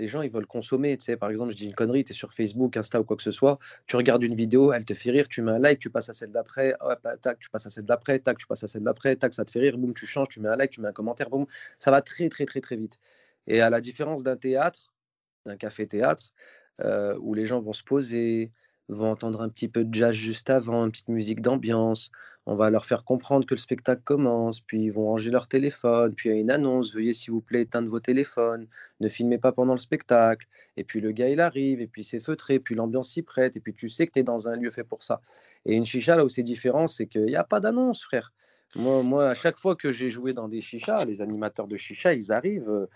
les 0.00 0.08
gens, 0.08 0.22
ils 0.22 0.30
veulent 0.30 0.46
consommer. 0.46 0.96
Tu 0.96 1.04
sais, 1.04 1.16
par 1.16 1.30
exemple, 1.30 1.52
je 1.52 1.56
dis 1.56 1.66
une 1.66 1.74
connerie, 1.74 2.04
tu 2.04 2.12
es 2.12 2.14
sur 2.14 2.32
Facebook, 2.32 2.76
Insta 2.76 3.00
ou 3.00 3.04
quoi 3.04 3.16
que 3.16 3.22
ce 3.22 3.32
soit, 3.32 3.58
tu 3.86 3.96
regardes 3.96 4.22
une 4.22 4.34
vidéo, 4.34 4.72
elle 4.72 4.84
te 4.84 4.94
fait 4.94 5.10
rire, 5.10 5.28
tu 5.28 5.42
mets 5.42 5.52
un 5.52 5.58
like, 5.58 5.78
tu 5.78 5.90
passes 5.90 6.08
à 6.08 6.14
celle 6.14 6.32
d'après, 6.32 6.74
bah, 7.04 7.16
tac, 7.18 7.38
tu 7.38 7.50
passes 7.50 7.66
à 7.66 7.70
celle 7.70 7.84
d'après, 7.84 8.18
tac, 8.18 8.38
tu 8.38 8.46
passes 8.46 8.64
à 8.64 8.68
celle 8.68 8.82
d'après, 8.82 9.16
tac, 9.16 9.34
ça 9.34 9.44
te 9.44 9.50
fait 9.50 9.60
rire, 9.60 9.76
boum, 9.78 9.92
tu 9.94 10.06
changes, 10.06 10.28
tu 10.28 10.40
mets 10.40 10.48
un 10.48 10.56
like, 10.56 10.70
tu 10.70 10.80
mets 10.80 10.88
un 10.88 10.92
commentaire, 10.92 11.28
boum. 11.30 11.46
Ça 11.78 11.90
va 11.90 12.00
très, 12.02 12.28
très, 12.28 12.46
très, 12.46 12.60
très 12.60 12.76
vite. 12.76 12.98
Et 13.46 13.60
à 13.60 13.70
la 13.70 13.80
différence 13.80 14.22
d'un 14.22 14.36
théâtre, 14.36 14.92
d'un 15.46 15.56
café-théâtre, 15.56 16.32
euh, 16.80 17.16
où 17.20 17.34
les 17.34 17.46
gens 17.46 17.60
vont 17.60 17.72
se 17.74 17.82
poser, 17.84 18.50
vont 18.90 19.10
entendre 19.10 19.40
un 19.40 19.48
petit 19.48 19.68
peu 19.68 19.84
de 19.84 19.94
jazz 19.94 20.14
juste 20.14 20.50
avant, 20.50 20.84
une 20.84 20.90
petite 20.90 21.08
musique 21.08 21.40
d'ambiance. 21.40 22.10
On 22.46 22.56
va 22.56 22.70
leur 22.70 22.84
faire 22.84 23.04
comprendre 23.04 23.46
que 23.46 23.54
le 23.54 23.58
spectacle 23.58 24.02
commence, 24.02 24.60
puis 24.60 24.84
ils 24.84 24.90
vont 24.90 25.06
ranger 25.06 25.30
leur 25.30 25.46
téléphone, 25.46 26.14
puis 26.14 26.28
il 26.28 26.32
y 26.32 26.34
a 26.36 26.40
une 26.40 26.50
annonce, 26.50 26.94
veuillez 26.94 27.12
s'il 27.12 27.32
vous 27.32 27.40
plaît 27.40 27.62
éteindre 27.62 27.88
vos 27.88 28.00
téléphones, 28.00 28.66
ne 28.98 29.08
filmez 29.08 29.38
pas 29.38 29.52
pendant 29.52 29.74
le 29.74 29.78
spectacle. 29.78 30.46
Et 30.76 30.84
puis 30.84 31.00
le 31.00 31.12
gars 31.12 31.28
il 31.28 31.40
arrive, 31.40 31.80
et 31.80 31.86
puis 31.86 32.02
c'est 32.02 32.22
feutré, 32.22 32.58
puis 32.58 32.74
l'ambiance 32.74 33.10
s'y 33.10 33.22
prête, 33.22 33.56
et 33.56 33.60
puis 33.60 33.74
tu 33.74 33.88
sais 33.88 34.06
que 34.06 34.12
tu 34.12 34.20
es 34.20 34.24
dans 34.24 34.48
un 34.48 34.56
lieu 34.56 34.70
fait 34.70 34.84
pour 34.84 35.02
ça. 35.02 35.20
Et 35.64 35.74
une 35.74 35.86
chicha, 35.86 36.16
là 36.16 36.24
où 36.24 36.28
c'est 36.28 36.42
différent, 36.42 36.88
c'est 36.88 37.06
qu'il 37.06 37.26
n'y 37.26 37.36
a 37.36 37.44
pas 37.44 37.60
d'annonce, 37.60 38.02
frère. 38.02 38.32
Moi, 38.76 39.02
moi, 39.02 39.30
à 39.30 39.34
chaque 39.34 39.58
fois 39.58 39.74
que 39.74 39.90
j'ai 39.90 40.10
joué 40.10 40.32
dans 40.32 40.48
des 40.48 40.60
chichas, 40.60 41.04
les 41.04 41.22
animateurs 41.22 41.66
de 41.66 41.76
chicha, 41.76 42.14
ils 42.14 42.32
arrivent. 42.32 42.68
Euh, 42.68 42.86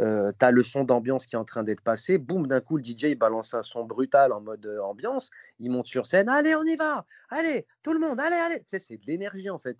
euh, 0.00 0.32
tu 0.38 0.44
as 0.44 0.50
le 0.50 0.62
son 0.62 0.84
d'ambiance 0.84 1.26
qui 1.26 1.36
est 1.36 1.38
en 1.38 1.44
train 1.44 1.62
d'être 1.62 1.82
passé, 1.82 2.18
boum, 2.18 2.46
d'un 2.46 2.60
coup, 2.60 2.76
le 2.76 2.84
DJ 2.84 3.04
il 3.04 3.14
balance 3.16 3.54
un 3.54 3.62
son 3.62 3.84
brutal 3.84 4.32
en 4.32 4.40
mode 4.40 4.66
euh, 4.66 4.82
ambiance, 4.82 5.30
il 5.60 5.70
monte 5.70 5.86
sur 5.86 6.06
scène, 6.06 6.28
allez, 6.28 6.54
on 6.54 6.64
y 6.64 6.76
va, 6.76 7.06
allez, 7.30 7.66
tout 7.82 7.92
le 7.92 8.00
monde, 8.00 8.18
allez, 8.20 8.36
allez. 8.36 8.58
Tu 8.60 8.64
sais, 8.68 8.78
c'est 8.78 8.96
de 8.96 9.06
l'énergie 9.06 9.50
en 9.50 9.58
fait. 9.58 9.78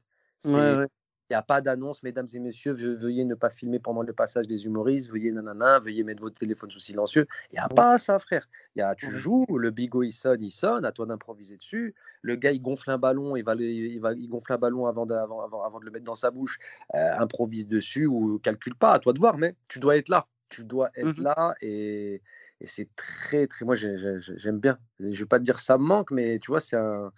Il 1.31 1.33
n'y 1.33 1.37
a 1.37 1.43
pas 1.43 1.63
d'annonce, 1.63 2.03
mesdames 2.03 2.27
et 2.35 2.39
messieurs, 2.39 2.73
veuillez 2.73 3.25
ne 3.25 3.35
pas 3.35 3.49
filmer 3.49 3.79
pendant 3.79 4.03
le 4.03 4.13
passage 4.13 4.47
des 4.47 4.67
humoristes, 4.67 5.11
veuillez 5.11 5.33
nanana, 5.33 5.79
veuillez 5.79 6.05
mettre 6.05 6.21
votre 6.21 6.39
téléphone 6.39 6.71
sous 6.71 6.81
silencieux. 6.81 7.27
Il 7.51 7.55
n'y 7.55 7.61
a 7.61 7.69
pas 7.69 7.97
ça, 7.97 8.19
frère. 8.19 8.47
Y 8.77 8.83
a, 8.83 8.95
tu 8.95 9.11
joues, 9.11 9.47
le 9.57 9.71
bigot 9.71 10.03
il 10.03 10.13
sonne, 10.13 10.43
il 10.43 10.51
sonne, 10.51 10.85
à 10.85 10.93
toi 10.93 11.07
d'improviser 11.07 11.57
dessus. 11.57 11.95
Le 12.21 12.37
gars 12.37 12.53
il 12.53 12.61
gonfle 12.61 12.91
un 12.91 12.99
ballon, 12.99 13.37
il 13.37 13.43
va, 13.43 13.55
il 13.55 14.01
va 14.01 14.13
il 14.13 14.29
gonfle 14.29 14.53
un 14.53 14.59
ballon 14.59 14.87
avant 14.87 15.07
de, 15.07 15.15
avant, 15.15 15.43
avant, 15.43 15.81
de 15.81 15.87
le 15.87 15.91
mettre 15.91 16.05
dans 16.05 16.15
sa 16.15 16.31
bouche, 16.31 16.59
euh, 16.95 17.15
improvise 17.19 17.67
dessus 17.67 18.05
ou 18.07 18.39
calcule 18.39 18.75
pas, 18.75 18.93
à 18.93 18.99
toi 18.99 19.15
de 19.15 19.19
voir, 19.19 19.39
mais 19.39 19.57
tu 19.69 19.79
dois 19.79 19.97
être 19.97 20.11
là. 20.11 20.27
Tu 20.51 20.65
dois 20.65 20.91
être 20.95 21.19
mmh 21.19 21.23
là 21.23 21.55
et, 21.63 22.23
et 22.61 22.67
c'est 22.67 22.89
très, 22.97 23.47
très. 23.47 23.65
Moi, 23.65 23.75
j'aime 23.77 24.61
bien. 24.61 24.79
Je 25.01 25.07
ne 25.07 25.13
vais 25.13 25.27
pas 25.27 25.39
te 25.39 25.45
dire 25.45 25.59
ça 25.59 25.79
me 25.79 25.85
manque, 25.85 26.11
mais 26.11 26.39
tu 26.39 26.51
vois, 26.51 26.61
c'est 26.61 26.77
un, 26.77 27.13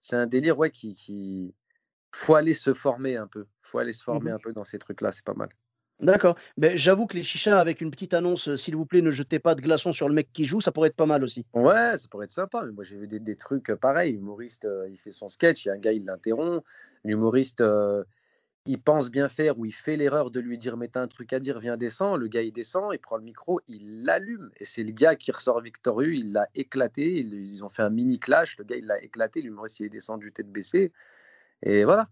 c'est 0.00 0.16
un 0.16 0.26
délire 0.26 0.58
ouais, 0.58 0.70
qui, 0.70 0.94
qui 0.94 1.54
faut 2.12 2.34
aller 2.34 2.54
se 2.54 2.74
former 2.74 3.16
un 3.16 3.26
peu. 3.26 3.46
faut 3.62 3.78
aller 3.78 3.92
se 3.92 4.02
former 4.02 4.30
mmh 4.30 4.34
un 4.34 4.38
peu 4.38 4.52
dans 4.52 4.64
ces 4.64 4.78
trucs-là, 4.78 5.12
c'est 5.12 5.24
pas 5.24 5.34
mal. 5.34 5.48
D'accord. 6.00 6.36
Mais 6.56 6.76
j'avoue 6.76 7.06
que 7.06 7.16
les 7.16 7.22
chichas 7.22 7.60
avec 7.60 7.80
une 7.80 7.90
petite 7.90 8.12
annonce, 8.12 8.56
s'il 8.56 8.74
vous 8.74 8.86
plaît, 8.86 9.02
ne 9.02 9.12
jetez 9.12 9.38
pas 9.38 9.54
de 9.54 9.60
glaçons 9.60 9.92
sur 9.92 10.08
le 10.08 10.14
mec 10.14 10.32
qui 10.32 10.44
joue, 10.44 10.60
ça 10.60 10.72
pourrait 10.72 10.88
être 10.88 10.96
pas 10.96 11.06
mal 11.06 11.22
aussi. 11.22 11.46
Ouais, 11.54 11.96
ça 11.96 12.08
pourrait 12.10 12.24
être 12.24 12.32
sympa. 12.32 12.62
Mais 12.66 12.72
moi, 12.72 12.82
j'ai 12.82 12.96
vu 12.96 13.06
des, 13.06 13.36
trucs 13.36 13.72
pareils. 13.74 14.12
L'humoriste, 14.12 14.66
il 14.90 14.96
fait 14.96 15.12
son 15.12 15.28
sketch, 15.28 15.64
il 15.64 15.68
y 15.68 15.70
a 15.70 15.74
un 15.74 15.78
gars, 15.78 15.92
il 15.92 16.04
l'interrompt. 16.04 16.64
L'humoriste, 17.04 17.62
il 18.66 18.80
pense 18.80 19.10
bien 19.10 19.28
faire 19.28 19.58
ou 19.58 19.64
il 19.64 19.72
fait 19.72 19.96
l'erreur 19.96 20.30
de 20.30 20.38
lui 20.38 20.56
dire, 20.56 20.76
mais 20.76 20.88
t'as 20.88 21.02
un 21.02 21.08
truc 21.08 21.32
à 21.32 21.40
dire, 21.40 21.58
viens 21.58 21.76
descend. 21.76 22.18
Le 22.18 22.28
gars, 22.28 22.42
il 22.42 22.52
descend, 22.52 22.92
il 22.92 22.98
prend 22.98 23.16
le 23.16 23.24
micro, 23.24 23.60
il 23.66 24.04
l'allume. 24.04 24.50
Et 24.58 24.64
c'est 24.64 24.84
le 24.84 24.92
gars 24.92 25.16
qui 25.16 25.32
ressort 25.32 25.60
victorieux, 25.60 26.14
il 26.14 26.32
l'a 26.32 26.48
éclaté. 26.54 27.18
Ils, 27.18 27.64
ont 27.64 27.68
fait 27.68 27.82
un 27.82 27.90
mini 27.90 28.18
clash. 28.18 28.56
Le 28.58 28.64
gars, 28.64 28.76
il 28.76 28.86
l'a 28.86 29.02
éclaté. 29.02 29.42
L'humoriste, 29.42 29.80
il 29.80 29.86
est 29.86 29.90
descendu 29.90 30.32
tête 30.32 30.50
baissée. 30.50 30.92
Et 31.62 31.84
voilà. 31.84 32.08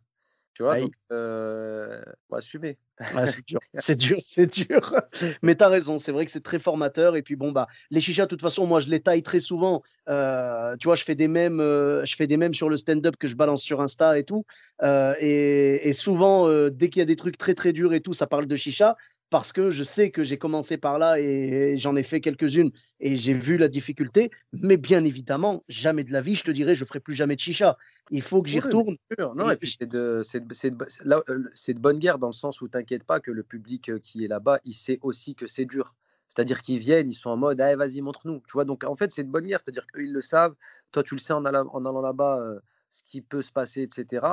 Tu 0.54 0.64
vois, 0.64 0.78
donc, 0.78 0.92
euh, 1.10 2.02
on 2.28 2.34
va 2.34 2.38
assumer. 2.38 2.76
c'est 3.24 3.46
dur, 3.46 3.60
c'est 3.78 3.96
dur, 3.96 4.18
c'est 4.22 4.46
dur. 4.46 4.94
Mais 5.42 5.54
tu 5.54 5.64
as 5.64 5.68
raison, 5.68 5.98
c'est 5.98 6.12
vrai 6.12 6.26
que 6.26 6.30
c'est 6.30 6.42
très 6.42 6.58
formateur. 6.58 7.16
Et 7.16 7.22
puis, 7.22 7.34
bon, 7.34 7.50
bah, 7.50 7.66
les 7.90 8.00
chichas, 8.00 8.24
de 8.24 8.28
toute 8.28 8.42
façon, 8.42 8.66
moi, 8.66 8.80
je 8.80 8.88
les 8.88 9.00
taille 9.00 9.22
très 9.22 9.38
souvent. 9.38 9.82
Euh, 10.08 10.76
tu 10.76 10.86
vois, 10.86 10.96
je 10.96 11.04
fais 11.04 11.14
des 11.14 11.28
mèmes, 11.28 11.60
euh, 11.60 12.04
je 12.04 12.14
fais 12.14 12.26
des 12.26 12.36
mèmes 12.36 12.52
sur 12.52 12.68
le 12.68 12.76
stand-up 12.76 13.16
que 13.16 13.26
je 13.26 13.36
balance 13.36 13.62
sur 13.62 13.80
Insta 13.80 14.18
et 14.18 14.24
tout. 14.24 14.44
Et, 14.82 15.88
et, 15.88 15.92
souvent, 15.94 16.46
dès 16.68 16.90
qu'il 16.90 17.00
y 17.00 17.02
a 17.02 17.06
des 17.06 17.16
trucs 17.16 17.38
très, 17.38 17.54
très 17.54 17.72
durs 17.72 17.94
et 17.94 18.00
tout, 18.00 18.12
ça 18.12 18.26
parle 18.26 18.46
de 18.46 18.56
chicha. 18.56 18.96
Parce 19.30 19.52
que 19.52 19.70
je 19.70 19.84
sais 19.84 20.10
que 20.10 20.24
j'ai 20.24 20.38
commencé 20.38 20.76
par 20.76 20.98
là 20.98 21.18
et, 21.18 21.78
j'en 21.78 21.96
ai 21.96 22.02
fait 22.02 22.20
quelques-unes 22.20 22.70
et 22.98 23.16
j'ai 23.16 23.32
vu 23.32 23.56
la 23.56 23.68
difficulté. 23.68 24.30
Mais 24.52 24.76
bien 24.76 25.04
évidemment, 25.04 25.64
jamais 25.68 26.04
de 26.04 26.12
la 26.12 26.20
vie, 26.20 26.34
je 26.34 26.42
te 26.42 26.50
dirais, 26.50 26.74
je 26.74 26.84
ferai 26.84 27.00
plus 27.00 27.14
jamais 27.14 27.36
de 27.36 27.40
chicha. 27.40 27.78
Il 28.10 28.22
faut 28.22 28.42
que 28.42 28.48
j'y 28.48 28.60
retourne. 28.60 28.96
Non, 29.18 29.50
et, 29.50 29.56
puis 29.56 29.76
c'est 29.78 29.86
de, 29.86 30.22
de, 30.22 31.78
bonne 31.78 31.98
guerre 31.98 32.18
dans 32.18 32.26
le 32.26 32.32
sens 32.32 32.60
où 32.60 32.68
t'inquiète 32.68 33.04
pas 33.04 33.20
que 33.20 33.30
le 33.30 33.44
public 33.44 33.98
qui 34.02 34.24
est 34.24 34.28
là-bas, 34.28 34.58
il 34.64 34.74
sait 34.74 34.98
aussi 35.02 35.34
que 35.34 35.46
c'est 35.46 35.64
dur. 35.64 35.94
C'est-à-dire 36.28 36.62
qu'ils 36.62 36.78
viennent, 36.78 37.10
ils 37.10 37.14
sont 37.14 37.30
en 37.30 37.36
mode, 37.36 37.60
allez, 37.60 37.76
vas-y, 37.76 38.00
montre-nous. 38.00 38.42
Tu 38.46 38.52
vois, 38.52 38.64
donc 38.64 38.84
en 38.84 38.94
fait, 38.94 39.10
c'est 39.12 39.24
de 39.24 39.30
bonne 39.30 39.46
guerre. 39.46 39.60
C'est-à-dire 39.64 39.86
qu'ils 39.92 40.12
le 40.12 40.20
savent. 40.20 40.54
Toi, 40.92 41.02
tu 41.02 41.14
le 41.14 41.20
sais 41.20 41.32
en 41.32 41.44
allant, 41.44 42.00
là-bas, 42.00 42.40
ce 42.90 43.02
qui 43.04 43.20
peut 43.20 43.42
se 43.42 43.52
passer, 43.52 43.82
etc. 43.82 44.26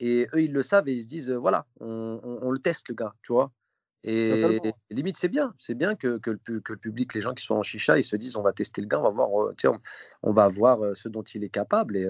Et 0.00 0.26
eux, 0.34 0.42
ils 0.42 0.52
le 0.52 0.62
savent 0.62 0.88
et 0.88 0.94
ils 0.94 1.02
se 1.02 1.08
disent, 1.08 1.30
voilà, 1.30 1.66
on, 1.80 2.50
le 2.50 2.58
teste, 2.58 2.88
le 2.88 2.94
gars, 2.94 3.14
tu 3.22 3.32
vois? 3.32 3.50
Et, 4.04 4.60
limite, 4.90 5.16
c'est 5.16 5.28
bien. 5.28 5.54
C'est 5.58 5.74
bien 5.74 5.94
que, 5.96 6.18
que, 6.18 6.38
le, 6.46 6.60
public, 6.76 7.14
les 7.14 7.20
gens 7.20 7.34
qui 7.34 7.44
sont 7.44 7.56
en 7.56 7.62
chicha, 7.62 7.98
ils 7.98 8.04
se 8.04 8.16
disent, 8.16 8.36
on 8.36 8.42
va 8.42 8.52
tester 8.52 8.80
le 8.80 8.86
gars, 8.86 9.00
on 9.00 9.02
va 9.02 9.10
voir, 9.10 9.30
on, 9.30 9.52
on, 10.22 10.32
va 10.32 10.48
voir 10.48 10.96
ce 10.96 11.08
dont 11.08 11.22
il 11.22 11.44
est 11.44 11.48
capable. 11.48 11.96
Et 11.96 12.08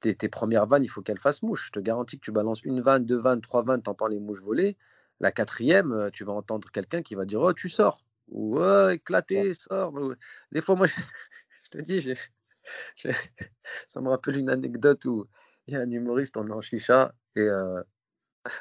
tes, 0.00 0.14
tes, 0.14 0.28
premières 0.28 0.66
vannes, 0.66 0.84
il 0.84 0.88
faut 0.88 1.02
qu'elles 1.02 1.18
fassent 1.18 1.42
mouche. 1.42 1.66
Je 1.66 1.72
te 1.72 1.80
garantis 1.80 2.18
que 2.18 2.24
tu 2.24 2.32
balances 2.32 2.62
une 2.62 2.80
vanne, 2.80 3.06
deux 3.06 3.18
vannes, 3.18 3.40
trois 3.40 3.62
vannes, 3.62 3.82
tu 3.82 3.90
entends 3.90 4.08
les 4.08 4.20
mouches 4.20 4.42
voler. 4.42 4.76
La 5.20 5.32
quatrième, 5.32 6.10
tu 6.12 6.24
vas 6.24 6.32
entendre 6.32 6.70
quelqu'un 6.70 7.02
qui 7.02 7.14
va 7.14 7.24
dire, 7.24 7.40
oh, 7.40 7.52
tu 7.52 7.68
sors. 7.68 8.06
Ou 8.28 8.58
oh, 8.58 8.90
éclaté, 8.90 9.54
sors. 9.54 9.94
Des 10.52 10.60
fois, 10.60 10.74
moi, 10.76 10.86
je, 11.64 11.70
te 11.70 11.78
dis, 11.78 12.12
ça 13.86 14.00
me 14.00 14.08
rappelle 14.10 14.36
une 14.38 14.50
anecdote 14.50 15.04
où 15.06 15.26
il 15.66 15.74
y 15.74 15.76
a 15.76 15.80
un 15.80 15.90
humoriste, 15.90 16.36
on 16.36 16.46
est 16.46 16.52
en 16.52 16.60
chicha, 16.60 17.14
et 17.34 17.48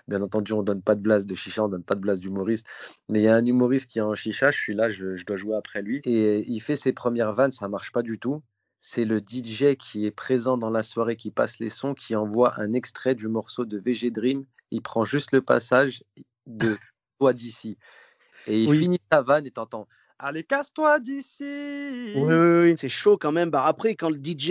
bien 0.08 0.22
entendu, 0.22 0.54
on 0.54 0.64
donne 0.64 0.82
pas 0.82 0.96
de 0.96 1.02
blase 1.02 1.26
de 1.26 1.36
chicha, 1.36 1.64
on 1.64 1.70
donne 1.70 1.84
pas 1.84 1.96
de 1.96 2.02
blase 2.02 2.20
d'humoriste, 2.20 2.68
mais 3.10 3.20
il 3.20 3.24
y 3.24 3.28
a 3.28 3.36
un 3.36 3.46
humoriste 3.46 3.90
qui 3.90 4.00
est 4.00 4.04
en 4.04 4.16
chicha, 4.16 4.52
je 4.52 4.60
suis 4.60 4.76
là, 4.76 4.92
je, 4.92 5.24
dois 5.26 5.38
jouer 5.38 5.56
après 5.56 5.82
lui, 5.82 6.02
et 6.06 6.46
il 6.48 6.60
fait 6.60 6.76
ses 6.76 6.94
premières 6.94 7.34
vannes, 7.34 7.52
ça 7.52 7.68
marche 7.68 7.92
pas 7.92 8.02
du 8.02 8.20
tout. 8.20 8.42
C'est 8.80 9.06
le 9.06 9.18
DJ 9.18 9.76
qui 9.80 10.06
est 10.06 10.12
présent 10.12 10.58
dans 10.58 10.70
la 10.70 10.84
soirée, 10.84 11.16
qui 11.16 11.32
passe 11.32 11.60
les 11.60 11.70
sons, 11.70 11.96
qui 11.96 12.16
envoie 12.16 12.60
un 12.60 12.74
extrait 12.74 13.16
du 13.16 13.28
morceau 13.28 13.66
de 13.66 13.80
VG 13.80 14.12
Dream. 14.12 14.46
Il 14.70 14.84
prend 14.84 15.06
juste 15.06 15.32
le 15.32 15.42
passage 15.42 16.04
de 16.46 16.78
Toi 17.20 17.34
d'ici. 17.34 17.78
Et 18.46 18.62
il 18.62 18.78
finit 18.78 19.00
sa 19.12 19.22
vanne 19.22 19.48
et 19.48 19.52
t'entends 19.52 19.88
Allez, 20.20 20.44
casse-toi 20.44 21.00
d'ici. 21.00 21.44
Oui, 21.44 22.24
oui, 22.24 22.62
oui. 22.62 22.74
c'est 22.78 22.90
chaud 22.90 23.18
quand 23.18 23.32
même. 23.32 23.50
Bah, 23.50 23.66
après, 23.66 23.96
quand 23.96 24.10
le 24.10 24.18
DJ 24.18 24.48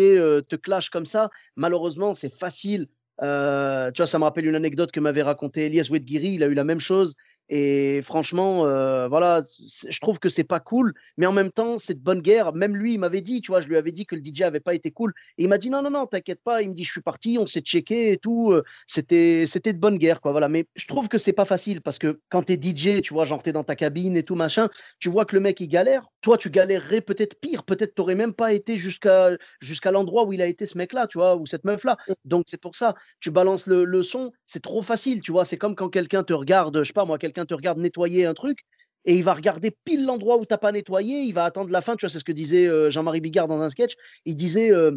te 0.46 0.56
clash 0.56 0.90
comme 0.90 1.06
ça, 1.06 1.30
malheureusement, 1.56 2.12
c'est 2.12 2.32
facile. 2.32 2.88
Tu 3.20 3.96
vois, 3.98 4.06
ça 4.06 4.18
me 4.18 4.24
rappelle 4.24 4.46
une 4.46 4.54
anecdote 4.54 4.92
que 4.92 5.00
m'avait 5.00 5.22
raconté 5.22 5.66
Elias 5.66 5.88
Wedgiri. 5.90 6.34
Il 6.34 6.42
a 6.42 6.46
eu 6.46 6.54
la 6.54 6.64
même 6.64 6.80
chose. 6.80 7.14
Et 7.50 8.00
franchement, 8.02 8.64
euh, 8.66 9.06
voilà, 9.08 9.42
je 9.88 10.00
trouve 10.00 10.18
que 10.18 10.30
c'est 10.30 10.44
pas 10.44 10.60
cool, 10.60 10.94
mais 11.18 11.26
en 11.26 11.32
même 11.32 11.50
temps, 11.50 11.76
c'est 11.76 11.94
de 11.94 12.00
bonne 12.00 12.20
guerre. 12.20 12.54
Même 12.54 12.74
lui, 12.74 12.94
il 12.94 12.98
m'avait 12.98 13.20
dit, 13.20 13.42
tu 13.42 13.52
vois, 13.52 13.60
je 13.60 13.68
lui 13.68 13.76
avais 13.76 13.92
dit 13.92 14.06
que 14.06 14.16
le 14.16 14.22
DJ 14.24 14.42
avait 14.42 14.60
pas 14.60 14.74
été 14.74 14.90
cool. 14.90 15.12
Et 15.36 15.44
il 15.44 15.48
m'a 15.48 15.58
dit, 15.58 15.68
non, 15.68 15.82
non, 15.82 15.90
non, 15.90 16.06
t'inquiète 16.06 16.40
pas. 16.42 16.62
Il 16.62 16.70
me 16.70 16.74
dit, 16.74 16.84
je 16.84 16.90
suis 16.90 17.02
parti, 17.02 17.36
on 17.38 17.46
s'est 17.46 17.60
checké 17.60 18.12
et 18.12 18.16
tout. 18.16 18.52
Euh, 18.52 18.64
c'était, 18.86 19.44
c'était 19.46 19.74
de 19.74 19.78
bonne 19.78 19.98
guerre, 19.98 20.22
quoi. 20.22 20.32
Voilà. 20.32 20.48
Mais 20.48 20.66
je 20.74 20.86
trouve 20.86 21.08
que 21.08 21.18
c'est 21.18 21.34
pas 21.34 21.44
facile 21.44 21.82
parce 21.82 21.98
que 21.98 22.20
quand 22.30 22.44
t'es 22.44 22.58
DJ, 22.60 23.02
tu 23.02 23.12
vois, 23.12 23.26
genre 23.26 23.42
t'es 23.42 23.52
dans 23.52 23.64
ta 23.64 23.76
cabine 23.76 24.16
et 24.16 24.22
tout, 24.22 24.36
machin, 24.36 24.70
tu 24.98 25.10
vois 25.10 25.26
que 25.26 25.36
le 25.36 25.40
mec, 25.40 25.60
il 25.60 25.68
galère. 25.68 26.06
Toi, 26.22 26.38
tu 26.38 26.48
galérerais 26.48 27.02
peut-être 27.02 27.38
pire. 27.38 27.64
Peut-être 27.64 27.94
t'aurais 27.94 28.14
même 28.14 28.32
pas 28.32 28.54
été 28.54 28.78
jusqu'à, 28.78 29.32
jusqu'à 29.60 29.90
l'endroit 29.90 30.24
où 30.24 30.32
il 30.32 30.40
a 30.40 30.46
été 30.46 30.64
ce 30.64 30.78
mec-là, 30.78 31.06
tu 31.08 31.18
vois, 31.18 31.36
ou 31.36 31.44
cette 31.44 31.64
meuf-là. 31.64 31.98
Mmh. 32.08 32.12
Donc, 32.24 32.44
c'est 32.48 32.60
pour 32.60 32.74
ça. 32.74 32.94
Tu 33.20 33.30
balances 33.30 33.66
le, 33.66 33.84
le 33.84 34.02
son, 34.02 34.32
c'est 34.46 34.62
trop 34.62 34.80
facile, 34.80 35.20
tu 35.20 35.30
vois. 35.30 35.44
C'est 35.44 35.58
comme 35.58 35.74
quand 35.74 35.90
quelqu'un 35.90 36.22
te 36.22 36.32
regarde, 36.32 36.78
je 36.78 36.84
sais 36.84 36.92
pas 36.94 37.04
moi, 37.04 37.18
quelqu'un 37.18 37.33
quelqu'un 37.34 37.46
te 37.46 37.54
regarde 37.54 37.78
nettoyer 37.78 38.26
un 38.26 38.34
truc 38.34 38.60
et 39.04 39.16
il 39.16 39.24
va 39.24 39.34
regarder 39.34 39.70
pile 39.84 40.06
l'endroit 40.06 40.38
où 40.38 40.46
tu 40.46 40.52
n'as 40.52 40.58
pas 40.58 40.72
nettoyé, 40.72 41.22
il 41.22 41.32
va 41.32 41.44
attendre 41.44 41.70
la 41.70 41.80
fin. 41.80 41.96
Tu 41.96 42.06
vois, 42.06 42.08
c'est 42.08 42.18
ce 42.18 42.24
que 42.24 42.32
disait 42.32 42.66
euh, 42.66 42.90
Jean-Marie 42.90 43.20
Bigard 43.20 43.48
dans 43.48 43.60
un 43.60 43.68
sketch. 43.68 43.94
Il 44.24 44.34
disait 44.34 44.72
euh, 44.72 44.92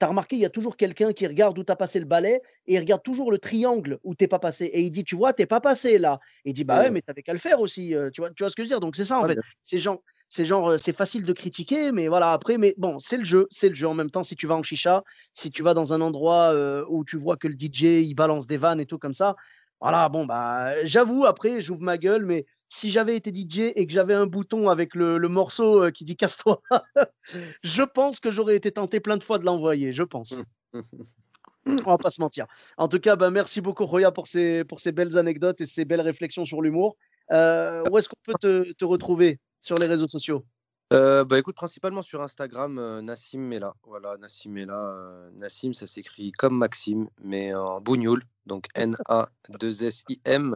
Tu 0.00 0.04
as 0.04 0.08
remarqué, 0.08 0.36
il 0.36 0.42
y 0.42 0.44
a 0.44 0.50
toujours 0.50 0.76
quelqu'un 0.76 1.12
qui 1.12 1.26
regarde 1.26 1.56
où 1.58 1.64
tu 1.64 1.70
as 1.70 1.76
passé 1.76 2.00
le 2.00 2.06
balai 2.06 2.40
et 2.66 2.74
il 2.74 2.78
regarde 2.78 3.02
toujours 3.02 3.30
le 3.30 3.38
triangle 3.38 3.98
où 4.02 4.14
tu 4.14 4.26
pas 4.26 4.40
passé. 4.40 4.64
Et 4.66 4.80
il 4.80 4.90
dit 4.90 5.04
Tu 5.04 5.14
vois, 5.14 5.32
tu 5.32 5.46
pas 5.46 5.60
passé 5.60 5.98
là. 5.98 6.18
Et 6.44 6.50
il 6.50 6.54
dit 6.54 6.64
Bah 6.64 6.80
ouais, 6.80 6.90
mais 6.90 7.02
tu 7.02 7.10
avais 7.10 7.22
qu'à 7.22 7.32
le 7.32 7.38
faire 7.38 7.60
aussi. 7.60 7.94
Euh, 7.94 8.10
tu, 8.10 8.20
vois, 8.20 8.30
tu 8.30 8.42
vois 8.42 8.50
ce 8.50 8.56
que 8.56 8.62
je 8.62 8.68
veux 8.68 8.74
dire? 8.74 8.80
Donc 8.80 8.96
c'est 8.96 9.04
ça 9.04 9.18
en 9.18 9.26
fait. 9.26 9.38
C'est 9.62 9.78
genre. 9.78 10.02
C'est 10.34 10.46
genre, 10.46 10.78
c'est 10.78 10.96
facile 10.96 11.24
de 11.24 11.32
critiquer, 11.34 11.92
mais 11.92 12.08
voilà, 12.08 12.32
après, 12.32 12.56
mais 12.56 12.74
bon, 12.78 12.98
c'est 12.98 13.18
le 13.18 13.24
jeu, 13.24 13.46
c'est 13.50 13.68
le 13.68 13.74
jeu. 13.74 13.86
En 13.86 13.92
même 13.92 14.08
temps, 14.08 14.22
si 14.22 14.34
tu 14.34 14.46
vas 14.46 14.54
en 14.54 14.62
chicha, 14.62 15.04
si 15.34 15.50
tu 15.50 15.62
vas 15.62 15.74
dans 15.74 15.92
un 15.92 16.00
endroit 16.00 16.54
où 16.88 17.04
tu 17.04 17.18
vois 17.18 17.36
que 17.36 17.48
le 17.48 17.54
DJ, 17.54 18.00
il 18.02 18.14
balance 18.14 18.46
des 18.46 18.56
vannes 18.56 18.80
et 18.80 18.86
tout 18.86 18.96
comme 18.96 19.12
ça, 19.12 19.36
voilà, 19.82 20.08
bon, 20.08 20.26
bah, 20.26 20.84
j'avoue, 20.84 21.26
après, 21.26 21.60
j'ouvre 21.60 21.82
ma 21.82 21.98
gueule, 21.98 22.24
mais 22.24 22.46
si 22.68 22.92
j'avais 22.92 23.16
été 23.16 23.34
DJ 23.34 23.72
et 23.74 23.84
que 23.84 23.92
j'avais 23.92 24.14
un 24.14 24.26
bouton 24.26 24.68
avec 24.68 24.94
le, 24.94 25.18
morceau 25.28 25.82
euh, 25.82 25.90
qui 25.90 26.04
dit 26.04 26.16
casse-toi, 26.16 26.62
je 27.64 27.82
pense 27.82 28.20
que 28.20 28.30
j'aurais 28.30 28.54
été 28.54 28.70
tenté 28.70 29.00
plein 29.00 29.16
de 29.16 29.24
fois 29.24 29.40
de 29.40 29.44
l'envoyer, 29.44 29.92
je 29.92 30.04
pense. 30.04 30.40
On 31.66 31.90
va 31.90 31.98
pas 31.98 32.10
se 32.10 32.20
mentir. 32.20 32.46
En 32.76 32.86
tout 32.86 33.00
cas, 33.00 33.16
bah, 33.16 33.32
merci 33.32 33.60
beaucoup, 33.60 33.84
Roya, 33.84 34.12
pour 34.12 34.28
ces, 34.28 34.62
pour 34.64 34.78
ces 34.78 34.92
belles 34.92 35.18
anecdotes 35.18 35.60
et 35.60 35.66
ces 35.66 35.84
belles 35.84 36.00
réflexions 36.00 36.44
sur 36.44 36.62
l'humour. 36.62 36.96
Euh, 37.32 37.82
où 37.90 37.98
est-ce 37.98 38.08
qu'on 38.08 38.22
peut 38.24 38.34
te, 38.40 38.72
te 38.74 38.84
retrouver 38.84 39.40
sur 39.60 39.78
les 39.78 39.86
réseaux 39.86 40.08
sociaux? 40.08 40.44
Euh, 40.92 41.24
bah 41.24 41.38
écoute, 41.38 41.56
principalement 41.56 42.02
sur 42.02 42.22
Instagram, 42.22 42.78
euh, 42.78 43.02
Nassim 43.02 43.40
Mela. 43.40 43.74
Voilà, 43.84 44.16
Nassim 44.18 44.50
Mela. 44.50 44.74
Euh, 44.74 45.30
Nassim, 45.34 45.72
ça 45.72 45.86
s'écrit 45.86 46.32
comme 46.32 46.56
Maxime, 46.56 47.08
mais 47.22 47.54
en 47.54 47.80
bougnoul. 47.80 48.22
Donc 48.46 48.66
N-A-2-S-I-M. 48.74 50.54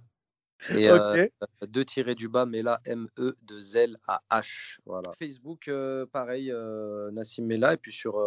Et 0.75 0.89
deux 1.69 1.85
tirés 1.85 2.15
du 2.15 2.29
bas, 2.29 2.47
Mela, 2.47 2.81
M-E-2-L-A-H. 2.87 4.79
Voilà. 4.87 5.13
Facebook, 5.13 5.71
pareil, 6.13 6.53
Nassim 7.13 7.47
Mela. 7.47 7.75
Et 7.75 7.77
puis 7.77 7.93
sur, 7.93 8.23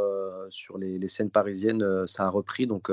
sur 0.50 0.78
les, 0.78 1.00
les 1.00 1.08
scènes 1.08 1.32
parisiennes, 1.32 2.08
ça 2.08 2.26
a 2.26 2.30
repris. 2.30 2.68
Donc. 2.68 2.92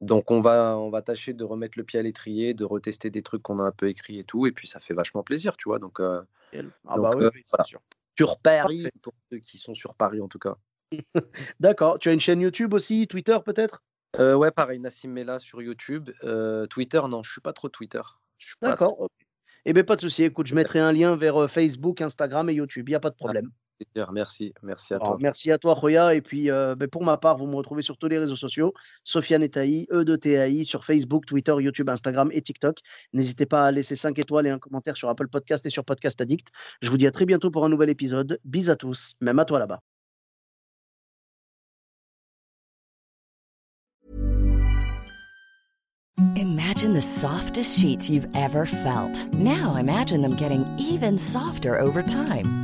Donc 0.00 0.30
on 0.30 0.40
va, 0.42 0.76
on 0.76 0.90
va 0.90 1.00
tâcher 1.00 1.32
de 1.32 1.44
remettre 1.44 1.78
le 1.78 1.84
pied 1.84 1.98
à 1.98 2.02
l'étrier, 2.02 2.52
de 2.52 2.64
retester 2.64 3.08
des 3.08 3.22
trucs 3.22 3.42
qu'on 3.42 3.58
a 3.58 3.62
un 3.62 3.70
peu 3.70 3.88
écrits 3.88 4.18
et 4.18 4.24
tout, 4.24 4.46
et 4.46 4.52
puis 4.52 4.66
ça 4.66 4.78
fait 4.78 4.92
vachement 4.92 5.22
plaisir, 5.22 5.56
tu 5.56 5.68
vois. 5.68 5.78
Donc, 5.78 5.98
ah 6.00 6.24
bah 6.52 7.12
oui, 7.16 7.26
c'est 7.46 7.64
sûr. 7.64 7.80
Sur 8.16 8.38
Paris, 8.38 8.88
pour 9.02 9.14
ceux 9.30 9.38
qui 9.38 9.58
sont 9.58 9.74
sur 9.74 9.94
Paris 9.94 10.20
en 10.20 10.28
tout 10.28 10.38
cas. 10.38 10.56
D'accord. 11.60 11.98
Tu 11.98 12.08
as 12.08 12.12
une 12.12 12.20
chaîne 12.20 12.40
YouTube 12.40 12.74
aussi, 12.74 13.06
Twitter 13.06 13.36
peut-être? 13.44 13.82
Euh, 14.18 14.34
Ouais, 14.34 14.50
pareil, 14.50 14.78
Nassim 14.78 15.08
Mela 15.08 15.38
sur 15.38 15.60
YouTube. 15.62 16.10
Euh, 16.22 16.66
Twitter, 16.66 17.00
non, 17.10 17.22
je 17.22 17.32
suis 17.32 17.40
pas 17.40 17.52
trop 17.52 17.68
Twitter. 17.68 18.00
D'accord. 18.62 19.08
Eh 19.64 19.72
bien, 19.72 19.82
pas 19.82 19.96
de 19.96 20.02
souci. 20.02 20.22
Écoute, 20.22 20.46
je 20.46 20.54
mettrai 20.54 20.78
un 20.78 20.92
lien 20.92 21.16
vers 21.16 21.42
euh, 21.42 21.48
Facebook, 21.48 22.02
Instagram 22.02 22.48
et 22.50 22.54
YouTube. 22.54 22.88
Il 22.88 22.92
n'y 22.92 22.96
a 22.96 23.00
pas 23.00 23.10
de 23.10 23.16
problème. 23.16 23.50
Merci, 24.12 24.54
merci 24.62 24.94
à 24.94 24.98
toi. 24.98 25.16
merci 25.20 25.50
à 25.50 25.58
toi, 25.58 25.74
Roya. 25.74 26.14
Et 26.14 26.20
puis, 26.20 26.50
euh, 26.50 26.74
ben, 26.74 26.88
pour 26.88 27.04
ma 27.04 27.16
part, 27.16 27.38
vous 27.38 27.46
me 27.46 27.56
retrouvez 27.56 27.82
sur 27.82 27.96
tous 27.96 28.08
les 28.08 28.18
réseaux 28.18 28.36
sociaux. 28.36 28.72
Sofiane 29.02 29.42
Etaï, 29.42 29.86
E 29.92 30.04
de 30.04 30.16
TAI, 30.16 30.64
sur 30.64 30.84
Facebook, 30.84 31.26
Twitter, 31.26 31.54
YouTube, 31.58 31.88
Instagram 31.88 32.30
et 32.32 32.42
TikTok. 32.42 32.78
N'hésitez 33.12 33.46
pas 33.46 33.66
à 33.66 33.70
laisser 33.72 33.96
5 33.96 34.18
étoiles 34.18 34.46
et 34.46 34.50
un 34.50 34.58
commentaire 34.58 34.96
sur 34.96 35.08
Apple 35.08 35.28
Podcast 35.28 35.64
et 35.66 35.70
sur 35.70 35.84
Podcast 35.84 36.20
Addict. 36.20 36.48
Je 36.82 36.90
vous 36.90 36.96
dis 36.96 37.06
à 37.06 37.10
très 37.10 37.26
bientôt 37.26 37.50
pour 37.50 37.64
un 37.64 37.68
nouvel 37.68 37.90
épisode. 37.90 38.38
Bis 38.44 38.68
à 38.68 38.76
tous, 38.76 39.14
même 39.20 39.38
à 39.38 39.44
toi 39.44 39.58
là-bas. 39.58 39.80
Imagine 46.36 46.94
the 46.94 47.02
softest 47.02 47.78
sheets 47.78 48.08
you've 48.10 48.28
ever 48.34 48.66
felt. 48.66 49.32
Now 49.34 49.76
imagine 49.76 50.22
them 50.22 50.36
getting 50.36 50.64
even 50.78 51.16
softer 51.18 51.78
over 51.78 52.02
time. 52.02 52.63